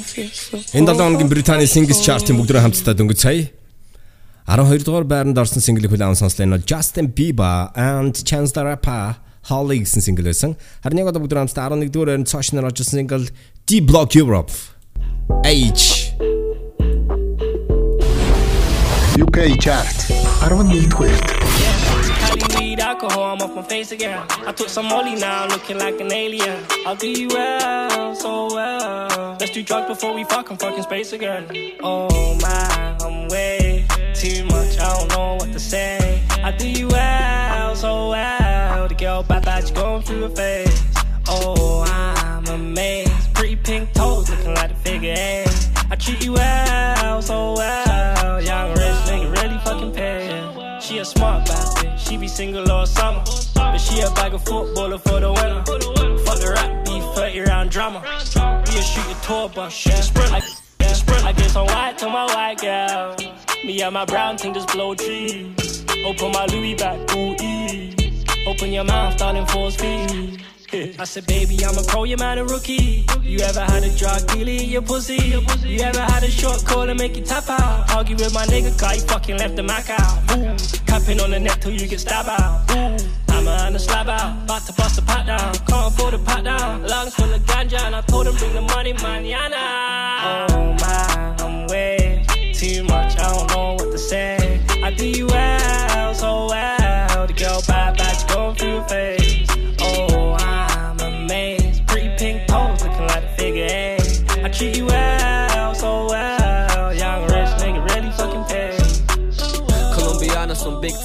Энэ 0.00 0.86
7 0.86 0.98
хоногийн 0.98 1.28
Британий 1.28 1.68
Singles 1.68 2.00
Chart-ын 2.04 2.36
бүгдрээ 2.40 2.64
хамтдаа 2.64 2.94
дөнгөж 2.96 3.20
сая. 3.20 3.50
12 4.48 4.84
дугаар 4.84 5.04
байранд 5.04 5.38
орсон 5.38 5.62
single-ийг 5.62 5.92
хүлээн 5.92 6.16
сонслоо. 6.16 6.46
Энэ 6.46 6.56
бол 6.58 6.66
Justin 6.66 7.06
Bieber 7.12 7.70
and 7.76 8.16
Chance 8.24 8.56
the 8.56 8.62
Rapper 8.64 9.20
Holly 9.50 9.78
гэсэн 9.84 10.02
single 10.02 10.26
байсан. 10.26 10.56
Харин 10.82 11.04
яг 11.04 11.12
одоо 11.12 11.22
бүгдрээ 11.22 11.44
хамтдаа 11.46 11.68
11 11.70 11.92
дугаар 11.92 12.10
байранд 12.16 12.28
цааш 12.28 12.52
нар 12.56 12.68
орж 12.68 12.82
single 12.82 13.28
D 13.68 13.80
Block 13.80 14.16
Europe. 14.16 14.52
H. 15.44 16.16
UK 19.20 19.38
chart. 19.60 19.96
11-р 20.42 20.88
хүрээд. 20.96 21.39
Weed, 22.70 22.78
alcohol, 22.78 23.32
I'm 23.32 23.42
off 23.42 23.56
my 23.56 23.62
face 23.62 23.90
again. 23.90 24.24
I 24.46 24.52
took 24.52 24.68
some 24.68 24.86
Molly 24.86 25.16
now, 25.16 25.48
looking 25.48 25.76
like 25.76 26.00
an 26.00 26.12
alien. 26.12 26.64
I'll 26.86 26.94
do 26.94 27.08
you 27.08 27.26
well, 27.26 28.14
so 28.14 28.54
well. 28.54 29.36
Let's 29.40 29.50
do 29.50 29.64
drugs 29.64 29.88
before 29.88 30.14
we 30.14 30.22
fuck, 30.22 30.52
I'm 30.52 30.56
fucking 30.56 30.84
space 30.84 31.12
again. 31.12 31.48
Oh 31.82 32.38
my, 32.40 32.96
I'm 33.00 33.26
way 33.26 33.84
too 34.14 34.44
much, 34.44 34.78
I 34.78 34.94
don't 34.96 35.08
know 35.08 35.34
what 35.40 35.52
to 35.52 35.58
say. 35.58 36.22
I 36.44 36.52
do 36.52 36.68
you 36.68 36.86
well, 36.86 37.74
so 37.74 38.10
well. 38.10 38.86
The 38.86 38.94
girl 38.94 39.24
bad 39.24 39.44
bad, 39.44 39.66
she 39.66 39.74
going 39.74 40.02
through 40.02 40.26
a 40.26 40.30
phase. 40.30 40.80
Oh, 41.26 41.82
I'm 41.88 42.46
amazed. 42.46 43.34
Pretty 43.34 43.56
pink 43.56 43.92
toes, 43.94 44.30
looking 44.30 44.54
like 44.54 44.70
a 44.70 44.76
figure 44.76 45.14
eight. 45.16 45.68
I 45.90 45.96
treat 45.96 46.24
you 46.24 46.34
well, 46.34 47.20
so 47.20 47.54
well. 47.54 47.89
She 52.10 52.16
be 52.16 52.26
single 52.26 52.70
all 52.72 52.86
summer. 52.86 53.22
But 53.54 53.78
she 53.78 54.00
a 54.00 54.10
bag 54.10 54.34
of 54.34 54.44
footballer 54.44 54.98
for 54.98 55.20
the 55.20 55.32
winter. 55.32 55.62
Fuck 56.24 56.38
the 56.40 56.50
rap 56.50 56.84
beef, 56.84 57.04
30 57.14 57.40
round 57.40 57.70
drama. 57.70 58.00
We 58.02 58.78
a 58.78 58.82
shoot 58.82 59.06
your 59.06 59.20
tour 59.20 59.48
bus, 59.48 59.86
yeah. 59.86 60.02
I, 60.34 60.42
yeah. 60.80 61.28
I 61.28 61.32
get 61.32 61.50
some 61.50 61.66
white 61.66 61.98
to 61.98 62.08
my 62.08 62.24
white 62.34 62.60
girl. 62.60 63.16
Me 63.64 63.80
and 63.82 63.94
my 63.94 64.04
brown 64.04 64.36
thing 64.38 64.54
just 64.54 64.72
blow 64.72 64.94
trees. 64.94 65.84
Open 66.04 66.32
my 66.32 66.46
Louis 66.46 66.74
back, 66.74 66.98
ee. 67.16 67.94
Open 68.46 68.72
your 68.72 68.84
mouth, 68.84 69.16
darling, 69.16 69.46
full 69.46 69.70
speed. 69.70 70.42
I 70.72 71.04
said, 71.04 71.26
baby, 71.26 71.64
I'm 71.64 71.76
a 71.76 71.82
pro, 71.82 72.04
you 72.04 72.16
man 72.16 72.38
a 72.38 72.44
rookie. 72.44 73.04
You 73.22 73.38
ever 73.40 73.60
had 73.60 73.84
a 73.84 73.96
drug 73.96 74.26
dealer 74.28 74.50
in 74.50 74.68
your 74.68 74.82
pussy? 74.82 75.34
You 75.66 75.80
ever 75.80 76.00
had 76.00 76.22
a 76.22 76.30
short 76.30 76.64
call 76.64 76.88
and 76.88 76.98
make 76.98 77.16
you 77.16 77.22
tap 77.22 77.48
out? 77.48 77.92
Argue 77.94 78.16
with 78.16 78.32
my 78.32 78.44
nigga, 78.46 78.78
cause 78.78 78.94
he 78.94 79.00
fucking 79.00 79.36
left 79.36 79.56
the 79.56 79.62
Mac 79.62 79.90
out. 79.90 80.18
Ooh, 80.36 80.79
capping 81.00 81.20
on 81.20 81.30
the 81.30 81.40
net 81.40 81.60
till 81.60 81.72
you 81.72 81.86
get 81.86 82.00
stabbed 82.00 82.28
out. 82.28 82.70
Ooh, 82.70 82.96
I'm 83.28 83.48
on 83.48 83.72
the 83.72 83.78
slab 83.78 84.08
out, 84.08 84.44
about 84.44 84.62
to 84.66 84.72
bust 84.74 84.96
the 84.96 85.02
pat 85.02 85.26
down. 85.26 85.54
Can't 85.66 85.92
afford 85.92 86.14
a 86.14 86.18
pat 86.18 86.44
down. 86.44 86.86
Lungs 86.86 87.14
full 87.14 87.32
of 87.32 87.40
ganja, 87.42 87.80
and 87.86 87.94
I 87.94 88.00
told 88.02 88.26
him 88.26 88.34
bring 88.36 88.54
the 88.54 88.62
money, 88.62 88.92
manana. 88.94 89.56
Oh 90.22 90.76
my, 90.80 91.36
I'm 91.44 91.66
way 91.68 92.24
too 92.54 92.84
much, 92.84 93.18
I 93.18 93.32
don't 93.32 93.50
know 93.50 93.72
what 93.74 93.92
to 93.92 93.98
say. 93.98 94.60
I 94.82 94.92
do 94.92 95.06
you 95.06 95.26
well, 95.26 95.89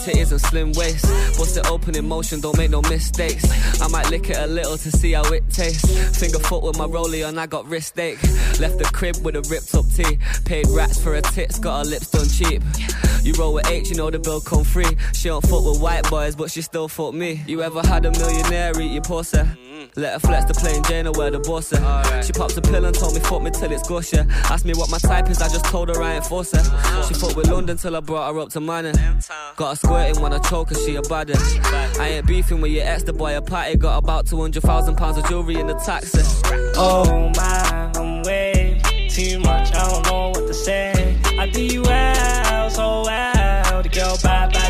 titties 0.06 0.32
and 0.32 0.40
slim 0.42 0.72
waist. 0.74 1.06
Bust 1.38 1.58
it 1.58 1.66
open 1.68 1.96
in 1.96 2.08
motion, 2.08 2.40
don't 2.40 2.58
make 2.58 2.70
no 2.70 2.82
mistakes. 2.84 3.46
I 3.82 3.88
might 3.88 4.10
lick 4.12 4.30
it 4.30 4.38
a 4.38 4.46
little 4.46 4.78
to 4.78 4.92
see 4.92 5.14
how 5.14 5.24
it 5.34 5.50
tastes. 5.50 6.20
Finger 6.20 6.40
foot 6.40 6.64
with 6.64 6.78
my 6.78 6.86
rollie 6.86 7.28
on, 7.28 7.38
I 7.40 7.48
got 7.48 7.66
wrist 7.66 7.98
ache. 8.00 8.22
Left 8.60 8.78
the 8.78 8.90
crib 8.94 9.18
with 9.24 9.36
a 9.36 9.42
ripped 9.50 9.74
up 9.74 9.86
tee. 9.96 10.20
Paid 10.46 10.68
rats 10.70 11.02
for 11.02 11.16
her 11.16 11.22
tits, 11.22 11.58
got 11.58 11.80
her 11.80 11.90
lips 11.90 12.12
done 12.12 12.28
cheap. 12.30 12.62
You 13.24 13.34
roll 13.34 13.56
with 13.56 13.68
H, 13.72 13.90
you 13.90 13.96
know 13.96 14.12
the 14.12 14.20
bill 14.20 14.40
come 14.40 14.64
free. 14.64 14.98
She 15.14 15.30
don't 15.30 15.42
fuck 15.48 15.66
with 15.66 15.82
white 15.82 16.08
boys, 16.10 16.36
but 16.36 16.52
she 16.52 16.62
still 16.62 16.88
fuck 16.88 17.14
me. 17.14 17.42
You 17.48 17.64
ever 17.64 17.82
had 17.82 18.06
a 18.06 18.12
millionaire 18.12 18.80
eat 18.80 18.92
your 18.92 19.02
pussy? 19.02 19.40
Let 19.96 20.14
her 20.14 20.20
flex 20.20 20.46
the 20.46 20.54
plain 20.54 20.84
Jane 20.84 21.08
or 21.08 21.14
wear 21.14 21.32
the 21.32 21.40
bossy. 21.40 21.78
She 22.26 22.34
pops 22.34 22.58
a 22.58 22.62
pill 22.62 22.84
and 22.86 22.94
told 22.94 23.14
me 23.14 23.22
fuck 23.22 23.42
me 23.42 23.50
till 23.50 23.72
it's 23.72 23.88
gusher. 23.88 24.26
Asked 24.30 24.66
me 24.66 24.74
what 24.74 24.92
my 24.92 24.98
type 24.98 25.30
is, 25.30 25.42
I 25.42 25.48
just 25.48 25.66
told 25.66 25.90
her 25.90 26.02
I 26.02 26.16
ain't 26.16 26.26
fuss 26.26 26.52
her. 26.52 27.04
She 27.08 27.14
fucked 27.14 27.36
with 27.36 27.50
London 27.50 27.78
till 27.78 27.96
I 27.96 28.00
brought 28.02 28.34
her 28.34 28.40
up 28.42 28.50
to 28.50 28.60
money. 28.60 28.92
Got 29.56 29.70
her 29.70 29.76
squirting 29.96 30.22
when 30.22 30.34
I 30.34 30.40
choke 30.40 30.70
her, 30.70 30.76
she 30.76 30.96
a 30.96 31.02
baddie. 31.02 31.38
I 32.00 32.08
ain't 32.08 32.28
beefing 32.28 32.62
with 32.62 32.72
your 32.72 32.86
ex, 32.86 33.04
the 33.04 33.14
boy 33.14 33.38
a 33.38 33.42
party. 33.42 33.78
Got 33.78 33.98
about 33.98 34.28
200,000 34.28 34.96
pounds 34.96 35.18
of 35.18 35.26
jewelry 35.28 35.56
in 35.60 35.68
the 35.68 35.76
taxi. 35.76 36.22
Oh 36.76 37.32
my, 37.36 37.92
I'm 37.96 38.24
way 38.24 38.82
too 39.10 39.40
much, 39.40 39.74
I 39.74 39.90
don't 39.90 40.06
know 40.06 40.30
what 40.30 40.48
to 40.48 40.54
say. 40.54 41.18
I 41.40 41.48
do 41.48 41.64
you 41.64 41.82
well, 41.84 42.70
so 42.70 43.04
well. 43.06 43.84
The 43.84 43.90
girl 43.90 44.18
bad, 44.22 44.52
bad, 44.54 44.65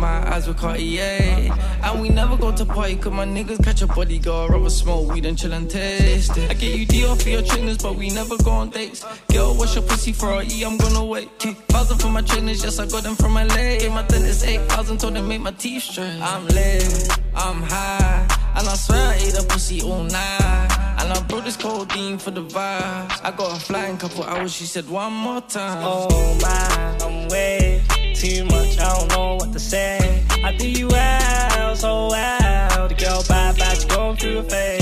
my 0.00 0.32
eyes 0.32 0.48
with 0.48 0.56
Cartier. 0.56 1.52
And 1.82 2.00
we 2.00 2.08
never 2.08 2.36
go 2.36 2.50
to 2.56 2.64
party 2.64 2.96
cause 2.96 3.12
my 3.12 3.26
niggas 3.26 3.62
catch 3.62 3.82
a 3.82 3.86
bodyguard. 3.86 4.50
Rather 4.50 4.70
smoke 4.70 5.12
weed 5.12 5.26
and 5.26 5.38
chill 5.38 5.52
and 5.52 5.68
taste 5.70 6.36
it. 6.36 6.50
I 6.50 6.54
get 6.54 6.78
you 6.78 6.86
deal 6.86 7.14
for 7.14 7.28
your 7.28 7.42
trainers, 7.42 7.78
but 7.78 7.94
we 7.96 8.08
never 8.08 8.36
go 8.38 8.50
on 8.50 8.70
dates. 8.70 9.04
Girl, 9.32 9.54
what's 9.54 9.74
your 9.74 9.84
pussy 9.84 10.12
for 10.12 10.42
E? 10.42 10.64
I'm 10.64 10.78
gonna 10.78 11.04
wait. 11.04 11.38
Kick 11.38 11.56
thousand 11.68 11.98
for 11.98 12.08
my 12.08 12.22
trainers, 12.22 12.64
yes, 12.64 12.78
I 12.78 12.86
got 12.86 13.02
them 13.02 13.14
from 13.14 13.34
LA. 13.34 13.88
My 13.90 14.04
dentist 14.08 14.46
8,000 14.46 14.98
told 14.98 15.14
them 15.14 15.28
make 15.28 15.42
my 15.42 15.52
teeth 15.52 15.82
straight. 15.82 16.20
I'm 16.20 16.46
lit, 16.48 17.18
I'm 17.34 17.62
high. 17.62 18.26
And 18.56 18.66
I 18.66 18.74
swear 18.74 19.06
I 19.08 19.14
ate 19.14 19.38
a 19.38 19.44
pussy 19.44 19.82
all 19.82 20.02
night. 20.02 20.68
And 20.98 21.12
I 21.12 21.22
brought 21.28 21.44
this 21.44 21.56
codeine 21.56 22.18
for 22.18 22.30
the 22.30 22.42
vibes. 22.42 23.20
I 23.22 23.32
got 23.36 23.56
a 23.56 23.60
flying 23.60 23.98
couple 23.98 24.24
hours, 24.24 24.52
she 24.52 24.64
said 24.64 24.88
one 24.88 25.12
more 25.12 25.40
time. 25.42 25.82
Oh 25.84 26.38
my, 26.42 27.06
I'm 27.06 27.28
way 27.28 27.79
too 28.14 28.44
much. 28.44 28.78
I 28.78 28.98
don't 28.98 29.08
know 29.10 29.34
what 29.36 29.52
to 29.52 29.60
say. 29.60 30.24
I 30.44 30.52
do 30.52 30.68
you 30.68 30.88
out, 30.94 31.76
so 31.76 32.08
well. 32.10 32.88
The 32.88 32.94
girl 32.94 33.22
bad, 33.28 33.56
bad, 33.56 33.80
she 33.80 33.88
going 33.88 34.16
through 34.16 34.38
a 34.38 34.42
phase. 34.42 34.79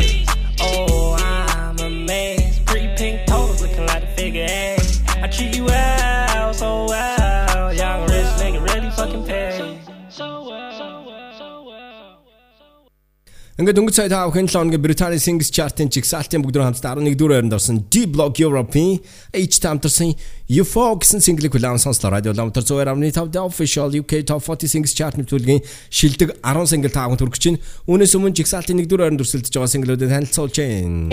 Ингээд 13.59 13.75
өнгөц 13.75 13.97
сая 13.99 14.07
та 14.07 14.23
бүхэн 14.31 14.47
7 14.47 14.71
өдрийн 14.71 14.79
Британий 14.79 15.19
Singles 15.19 15.51
Chart-ын 15.51 15.91
чигсалтын 15.91 16.39
бүгд 16.47 16.63
хамтдаа 16.63 16.95
11 16.95 17.19
дугаар 17.19 17.43
байранд 17.43 17.57
орсон 17.59 17.83
D-Block 17.91 18.39
Europe-ийн 18.39 19.03
H 19.35 19.59
тамтарсан 19.59 20.15
UFO 20.47 20.95
гэсэн 20.95 21.19
single-ийг 21.19 21.59
хүлээн 21.59 21.83
сонслоо. 21.83 22.15
Радио 22.15 22.31
Ламтар 22.39 22.63
102.5 22.63 23.35
The 23.35 23.43
Official 23.43 23.91
UK 23.99 24.23
Top 24.31 24.47
40 24.47 24.71
Singles 24.71 24.95
Chart-ны 24.95 25.27
төлгийн 25.27 25.59
шилдэг 25.91 26.39
10 26.39 26.71
single 26.71 26.95
та 26.95 27.11
бүхэнд 27.11 27.19
хүргэж 27.19 27.43
чинь. 27.43 27.59
Үүнээс 27.91 28.15
өмнө 28.15 28.39
чигсалтын 28.39 28.79
1 28.79 28.87
дугаар 28.87 29.11
байранд 29.11 29.27
өрсөлдөж 29.27 29.51
байгаа 29.51 29.75
single-уудыг 29.75 30.07
танилцуулж 30.07 30.55
байна. 30.55 31.11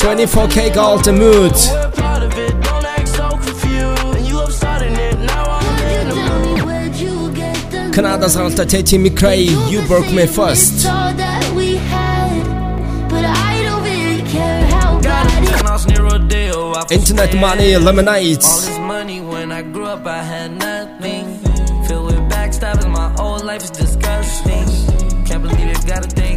24K 0.00 0.72
Gold 0.72 1.12
Mood 1.12 1.60
Got 15.00 15.28
bad 15.28 15.44
a 15.44 15.46
penthouse 15.52 15.86
near 15.86 16.02
Rodeo. 16.02 16.72
I 16.72 16.86
feel 16.88 16.98
Internet 16.98 17.30
sad. 17.30 17.40
Money 17.40 17.74
All 17.76 17.82
Lemonade. 17.82 18.36
this 18.38 18.78
money 18.78 19.20
when 19.20 19.52
I 19.52 19.62
grew 19.62 19.86
up, 19.86 20.04
I 20.06 20.22
had 20.22 20.50
nothing. 20.58 21.38
Filled 21.86 22.06
with 22.06 22.22
backstabbing, 22.32 22.90
my 22.90 23.10
whole 23.16 23.38
life 23.38 23.62
is 23.62 23.70
disgusting. 23.70 24.66
Can't 25.24 25.42
believe 25.44 25.68
it, 25.68 25.86
gotta 25.86 26.08
thank 26.08 26.14
God 26.14 26.14
that 26.14 26.18
I'm 26.18 26.22
living. 26.22 26.33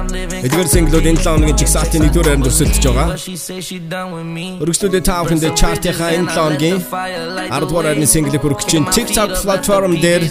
Эдгээр 0.00 0.68
single-ууд 0.72 1.06
энэ 1.12 1.20
7 1.20 1.44
өдрийн 1.44 1.58
чигсалтын 1.60 2.02
1 2.08 2.14
дугаар 2.14 2.40
байранд 2.40 2.48
өрсөлдөж 2.48 2.84
байгаа. 2.88 3.08
Өргөжлөлөө 4.64 5.02
та 5.04 5.20
бүхэнд 5.20 5.44
чартынхаа 5.60 6.10
энэ 6.16 6.32
7 6.32 6.56
өдрийн 6.56 6.78
10 6.80 7.68
дугаар 7.68 7.86
байрны 7.92 8.08
single-ийг 8.08 8.40
хүргэж 8.40 8.64
чинь 8.64 8.88
TikTok 8.88 9.30
platform 9.44 10.00
дээр 10.00 10.22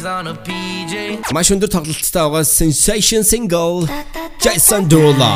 маш 1.29 1.53
өндөр 1.53 1.69
тоглолттой 1.69 2.25
байгаа 2.25 2.41
Sensation 2.41 3.21
single 3.21 3.85
Jason 4.41 4.89
Derulo 4.89 5.33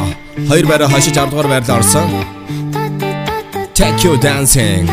хоёр 0.49 0.65
байраа 0.65 0.89
хашиж 0.89 1.13
10 1.13 1.29
дугаар 1.29 1.47
байрлал 1.53 1.77
орсон. 1.77 2.09
Take 3.77 4.01
you 4.01 4.17
dancing. 4.17 4.89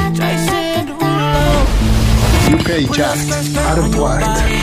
UK 2.53 2.71
Chart 2.93 3.21
10 3.57 3.89
дугаар. 3.93 4.21
I'm 4.21 4.53
in 4.53 4.60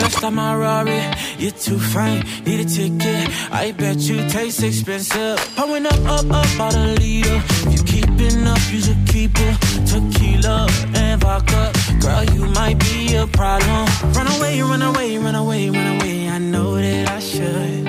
just 0.00 0.22
on 0.24 0.34
my 0.34 0.54
Rari. 0.54 1.00
You're 1.38 1.58
too 1.66 1.78
fine, 1.78 2.24
need 2.44 2.60
a 2.60 2.64
ticket. 2.64 3.28
I 3.52 3.72
bet 3.72 3.96
you 4.08 4.28
taste 4.28 4.62
expensive. 4.62 5.38
Pouring 5.56 5.86
up, 5.86 6.00
up, 6.16 6.30
up, 6.30 6.60
out 6.60 6.74
a 6.74 6.94
leader. 7.00 7.40
If 7.66 7.72
you 7.74 7.82
keeping 7.94 8.46
up, 8.46 8.62
you 8.72 8.80
should 8.80 9.02
keep 9.08 9.32
it. 9.34 9.54
Tequila 9.90 10.68
and 10.94 11.20
vodka. 11.20 11.72
Girl, 12.00 12.24
you 12.34 12.44
might 12.58 12.78
be 12.78 13.14
a 13.16 13.26
problem. 13.26 13.86
Run 14.16 14.28
away, 14.36 14.62
run 14.62 14.82
away, 14.82 15.18
run 15.18 15.34
away, 15.34 15.70
run 15.70 15.88
away. 15.96 16.28
I 16.28 16.38
know 16.38 16.76
that 16.76 17.08
I 17.08 17.20
should. 17.20 17.84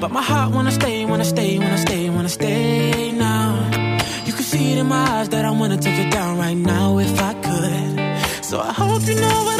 But 0.00 0.10
my 0.12 0.22
heart 0.22 0.52
wanna 0.54 0.72
stay, 0.72 1.04
wanna 1.04 1.24
stay, 1.24 1.58
wanna 1.58 1.78
stay, 1.78 2.10
wanna 2.10 2.28
stay 2.28 3.12
now. 3.12 3.48
You 4.26 4.32
can 4.32 4.44
see 4.52 4.72
it 4.72 4.78
in 4.78 4.86
my 4.86 5.04
eyes 5.16 5.28
that 5.30 5.44
I 5.44 5.50
wanna 5.50 5.76
take 5.76 5.98
it 5.98 6.10
down 6.10 6.38
right 6.38 6.56
now 6.56 6.98
if 6.98 7.20
I 7.20 7.34
could. 7.34 8.44
So 8.44 8.58
I 8.60 8.72
hope 8.72 9.06
you 9.06 9.14
know 9.14 9.44
what 9.44 9.59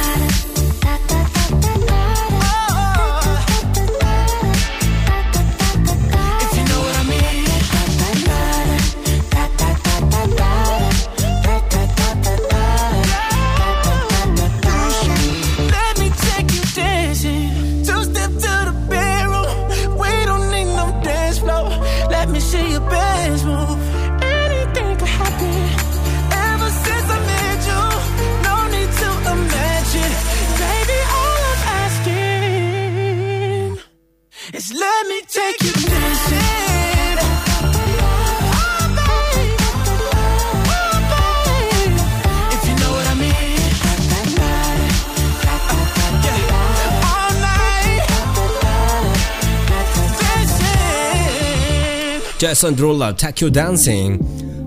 Dancing. 52.60 52.74
Jason 52.74 52.74
Derulo 52.74 53.16
Take 53.16 53.40
You 53.40 53.50
Dancing. 53.50 54.18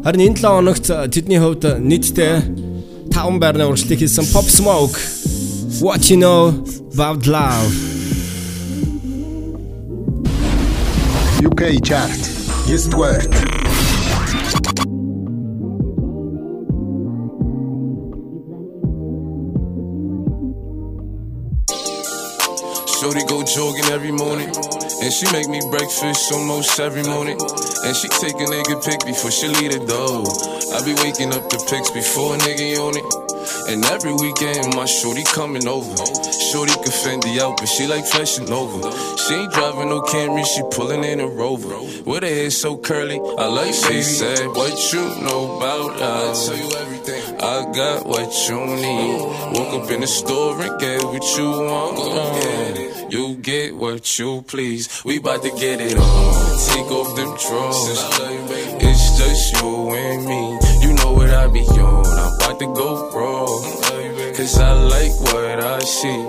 Харин 0.04 0.22
энэ 0.22 0.40
7 0.40 0.58
хоногт 0.58 0.86
тэдний 1.14 1.40
хувьд 1.40 1.64
нийтдээ 1.80 2.36
5 3.14 3.40
байрны 3.40 3.66
урагшлыг 3.66 4.00
хийсэн 4.00 4.26
Pop 4.34 4.48
Smoke 4.48 4.98
What 5.82 6.10
You 6.10 6.18
Know 6.18 6.42
About 6.94 7.28
Love 7.28 7.72
UK 11.44 11.82
Chart 11.84 12.22
9 12.68 12.90
дугаар. 12.90 13.22
Shorty 23.00 23.24
go 23.28 23.44
jogging 23.44 23.90
every 23.96 24.12
morning. 24.12 24.52
And 25.05 25.13
she 25.13 25.31
make 25.33 25.49
me 25.49 25.61
breakfast 25.69 26.33
almost 26.33 26.81
every 26.81 27.03
morning. 27.03 27.37
And 27.85 27.95
she 27.95 28.09
take 28.09 28.41
a 28.41 28.49
nigga 28.49 28.83
pic 28.83 29.05
before 29.05 29.31
she 29.31 29.49
leave 29.49 29.77
the 29.77 29.85
door. 29.85 30.25
I 30.73 30.81
be 30.81 30.97
waking 31.05 31.29
up 31.37 31.45
the 31.53 31.61
pics 31.69 31.91
before 31.91 32.35
a 32.35 32.39
nigga 32.39 32.81
on 32.81 32.97
it. 32.97 33.05
And 33.69 33.85
every 33.85 34.15
weekend, 34.15 34.75
my 34.75 34.87
shorty 34.87 35.23
coming 35.25 35.69
over. 35.69 35.93
Shorty 36.49 36.73
can 36.81 36.95
Fendi 37.05 37.39
out, 37.39 37.59
but 37.59 37.67
she 37.67 37.87
like 37.87 38.07
fashion 38.07 38.51
over. 38.51 38.81
She 39.29 39.35
ain't 39.35 39.53
driving 39.53 39.91
no 39.91 40.01
Camry, 40.01 40.47
she 40.47 40.63
pulling 40.73 41.05
in 41.05 41.21
a 41.21 41.29
Rover. 41.29 41.77
With 42.09 42.23
her 42.23 42.29
hair 42.29 42.49
so 42.49 42.79
curly, 42.79 43.21
I 43.21 43.45
like 43.45 43.75
she 43.75 44.01
said, 44.01 44.49
What 44.49 44.73
you 44.91 45.05
know 45.21 45.59
about 45.59 46.01
us? 46.01 46.49
I 46.49 46.57
tell 46.57 46.65
you 46.65 46.77
everything. 46.81 47.41
I 47.43 47.71
got 47.77 48.07
what 48.07 48.33
you 48.49 48.57
need. 48.57 49.21
Woke 49.53 49.85
up 49.85 49.91
in 49.91 50.01
the 50.01 50.07
store 50.07 50.59
and 50.63 50.81
get 50.81 51.05
what 51.05 51.37
you 51.37 51.51
want. 51.51 52.84
You 53.15 53.37
get 53.37 53.77
what 53.77 54.19
you 54.19 54.43
please. 54.43 55.05
We 55.05 55.21
bout 55.21 55.41
to 55.45 55.51
get 55.51 55.81
it 55.81 55.97
on. 55.97 56.59
Take 56.67 56.91
off 56.91 57.15
them 57.15 57.37
drawers. 57.39 58.01
It's 58.83 59.19
just 59.19 59.55
you 59.55 59.91
and 59.95 60.27
me. 60.27 60.59
You 60.85 60.95
know 60.95 61.13
what 61.13 61.31
I 61.31 61.47
be 61.47 61.61
on. 61.61 62.05
I'm 62.05 62.35
about 62.35 62.59
to 62.59 62.67
go 62.75 63.11
raw. 63.15 64.24
Cause 64.35 64.59
I 64.59 64.73
like 64.73 65.15
what 65.31 65.63
I 65.63 65.79
see. 65.79 66.27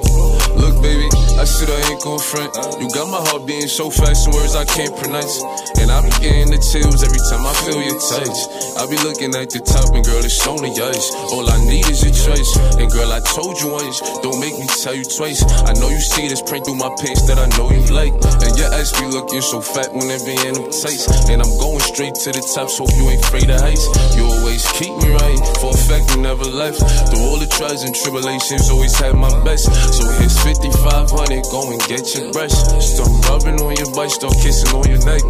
Look, 0.61 0.77
baby, 0.85 1.09
I 1.41 1.43
said 1.43 1.73
I 1.73 1.89
ain't 1.89 2.01
gon' 2.05 2.21
front. 2.21 2.53
You 2.77 2.85
got 2.93 3.09
my 3.09 3.17
heart 3.17 3.49
beating 3.49 3.67
so 3.67 3.89
fast, 3.89 4.29
some 4.29 4.33
words 4.37 4.53
I 4.53 4.63
can't 4.63 4.93
pronounce. 4.93 5.41
And 5.81 5.89
I 5.89 6.05
be 6.05 6.13
getting 6.21 6.53
the 6.53 6.61
chills 6.61 7.01
every 7.01 7.17
time 7.33 7.41
I 7.41 7.53
feel 7.65 7.81
your 7.81 7.97
touch. 7.97 8.37
I 8.77 8.85
be 8.85 9.01
looking 9.01 9.33
at 9.33 9.49
the 9.49 9.57
top, 9.65 9.89
and 9.97 10.05
girl, 10.05 10.21
it's 10.21 10.37
on 10.45 10.61
the 10.61 10.69
ice. 10.69 11.09
All 11.33 11.49
I 11.49 11.57
need 11.65 11.89
is 11.89 12.05
your 12.05 12.13
choice. 12.13 12.51
And 12.77 12.93
girl, 12.93 13.09
I 13.09 13.25
told 13.25 13.57
you 13.57 13.73
once, 13.73 13.97
don't 14.21 14.37
make 14.37 14.53
me 14.53 14.69
tell 14.69 14.93
you 14.93 15.03
twice. 15.09 15.41
I 15.65 15.73
know 15.73 15.89
you 15.89 15.99
see 15.99 16.29
this 16.29 16.45
print 16.45 16.69
through 16.69 16.77
my 16.77 16.93
pants 17.01 17.25
that 17.25 17.41
I 17.41 17.49
know 17.57 17.73
you 17.73 17.89
like. 17.89 18.13
And 18.45 18.53
your 18.53 18.69
ass 18.69 18.93
be 18.93 19.09
looking 19.09 19.41
so 19.41 19.65
fat 19.65 19.89
when 19.89 20.13
it 20.13 20.21
be 20.29 20.37
in 20.45 20.53
them 20.53 20.69
tights. 20.69 21.09
And 21.25 21.41
I'm 21.41 21.53
going 21.57 21.81
straight 21.81 22.13
to 22.21 22.29
the 22.29 22.43
top, 22.53 22.69
so 22.69 22.85
you 22.85 23.09
ain't 23.09 23.25
afraid 23.25 23.49
of 23.49 23.65
heights. 23.65 23.89
You 24.13 24.29
always 24.29 24.61
keep 24.77 24.93
me 25.01 25.09
right, 25.09 25.41
for 25.57 25.73
a 25.73 25.79
fact 25.89 26.13
you 26.13 26.21
never 26.21 26.45
left. 26.45 26.85
Through 27.09 27.25
all 27.25 27.41
the 27.41 27.49
trials 27.49 27.81
and 27.81 27.94
tribulations, 28.03 28.69
always 28.69 28.95
had 28.97 29.15
my 29.15 29.31
best. 29.43 29.65
So 29.65 30.03
here's 30.19 30.37
5500, 30.43 31.43
go 31.51 31.71
and 31.71 31.81
get 31.87 32.03
your 32.15 32.31
brush. 32.31 32.51
Start 32.51 33.11
rubbing 33.29 33.61
on 33.61 33.75
your 33.75 33.91
butt, 33.93 34.11
start 34.11 34.33
kissing 34.41 34.73
on 34.75 34.87
your 34.87 35.03
neck. 35.05 35.23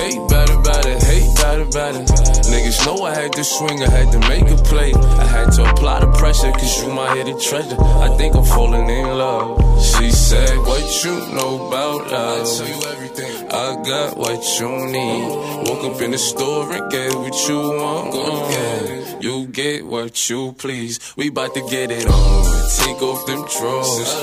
Hate 0.00 0.22
better, 0.28 0.58
better, 0.60 0.96
hate 1.40 1.70
better, 1.70 2.02
better. 2.02 2.04
Niggas 2.50 2.86
know 2.86 3.02
I 3.04 3.14
had 3.14 3.32
to 3.32 3.44
swing, 3.44 3.82
I 3.82 3.90
had 3.90 4.12
to 4.12 4.18
make 4.28 4.48
a 4.50 4.56
play. 4.62 4.92
I 4.94 5.24
had 5.24 5.52
to 5.52 5.70
apply 5.70 6.00
the 6.00 6.12
pressure, 6.12 6.50
cause 6.52 6.82
you 6.82 6.92
my 6.92 7.14
hidden 7.16 7.38
treasure. 7.40 7.76
I 7.80 8.08
think 8.16 8.34
I'm 8.34 8.44
falling 8.44 8.88
in 8.88 9.06
love. 9.06 9.58
She 9.82 10.10
said, 10.10 10.56
What 10.58 11.04
you 11.04 11.14
know 11.34 11.68
about 11.68 12.12
us? 12.12 12.60
I 12.60 12.66
tell 12.66 12.76
you 12.76 12.88
everything. 12.88 13.48
I 13.52 13.82
got 13.82 14.16
what 14.16 14.60
you 14.60 14.68
need. 14.86 15.68
Woke 15.68 15.84
up 15.94 16.00
in 16.02 16.10
the 16.12 16.18
store 16.18 16.72
and 16.72 16.90
get 16.90 17.14
what 17.14 17.48
you 17.48 17.58
want. 17.58 18.14
Uh, 18.14 19.18
you 19.20 19.46
get 19.46 19.86
what 19.86 20.30
you 20.30 20.52
please. 20.52 21.00
We 21.16 21.30
bout 21.30 21.54
to 21.54 21.62
get 21.68 21.90
it 21.90 22.06
on. 22.06 22.70
Take 22.78 23.02
off 23.02 23.26
them 23.26 23.44
drawers. 23.58 24.14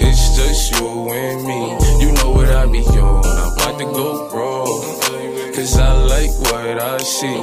It's 0.00 0.36
just 0.36 0.72
you 0.72 1.10
and 1.10 1.46
me. 1.46 2.04
You 2.04 2.12
know 2.12 2.30
what 2.30 2.48
I 2.48 2.66
be 2.66 2.78
on. 2.78 3.24
I'm 3.24 3.52
about 3.52 3.78
to 3.78 3.84
go 3.84 4.28
raw. 4.34 5.07
Cause 5.58 5.76
I 5.76 5.92
like 6.06 6.30
what 6.46 6.78
I 6.78 6.98
see. 6.98 7.34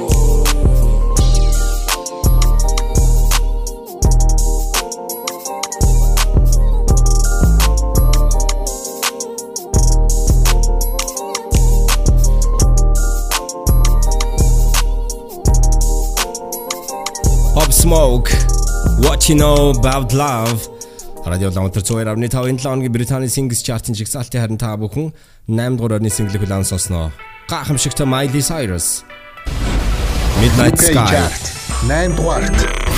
Smoke 17.70 18.30
What 19.04 19.28
You 19.28 19.36
Know 19.36 19.76
About 19.76 20.14
Love 20.14 20.68
радио 21.26 21.50
ламтар 21.50 21.82
102.5 21.82 22.16
энэ 22.16 22.28
7 22.28 22.58
хоногийн 22.64 22.92
Британий 22.92 23.28
Singles 23.28 23.60
Chart-ын 23.60 23.94
жигсаалтын 23.94 24.40
харин 24.40 24.56
та 24.56 24.72
бүхэн 24.80 25.12
8 25.52 25.76
дугаар 25.76 26.00
орны 26.00 26.08
single 26.08 26.40
хүлээн 26.40 26.64
сонсноо. 26.64 27.12
Гайхамшигтай 27.48 28.06
Miley 28.06 28.42
Cyrus. 28.42 29.04
Midnight 30.40 30.74
UK 30.74 30.82
Sky. 30.82 31.06
Chart 31.12 31.42
8 31.88 32.16
дугаарт 32.16 32.95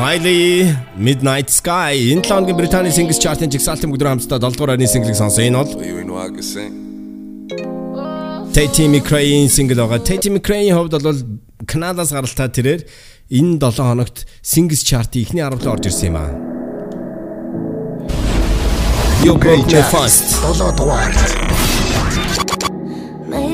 Miley 0.00 0.64
Midnight 0.96 1.50
Sky 1.52 1.92
энэ 2.12 2.24
7 2.24 2.40
өдрийн 2.40 2.56
Британий 2.56 2.88
Singles 2.88 3.20
Chart-ын 3.20 3.52
жигсаалтын 3.52 3.92
бүгд 3.92 4.06
хамтдаа 4.08 4.38
7 4.40 4.56
дугаар 4.56 4.72
арны 4.72 4.88
single-ийг 4.88 5.18
сонсон. 5.18 5.44
Энэ 5.44 5.60
бол. 5.60 5.68
Tate 8.56 8.88
McRae-ийн 8.88 9.52
single 9.52 9.76
байгаа. 9.76 10.00
Tate 10.00 10.32
McRae-ийн 10.32 10.72
хувьд 10.72 10.96
бол 11.04 11.20
Канадаас 11.68 12.16
гаралтай 12.16 12.48
тэрээр 12.48 12.88
энэ 13.28 13.60
7 13.60 13.84
хоногт 13.92 14.24
Singles 14.40 14.88
Chart-ийн 14.88 15.20
эхний 15.20 15.44
10-д 15.44 15.68
орж 15.68 15.84
ирсэн 15.92 16.08
юм 16.08 16.16
аа. 16.16 16.32
You 19.20 19.36
broke 19.36 19.68
me 19.68 19.84
fast. 19.92 20.32
7 20.40 20.80
дугаар. 20.80 21.12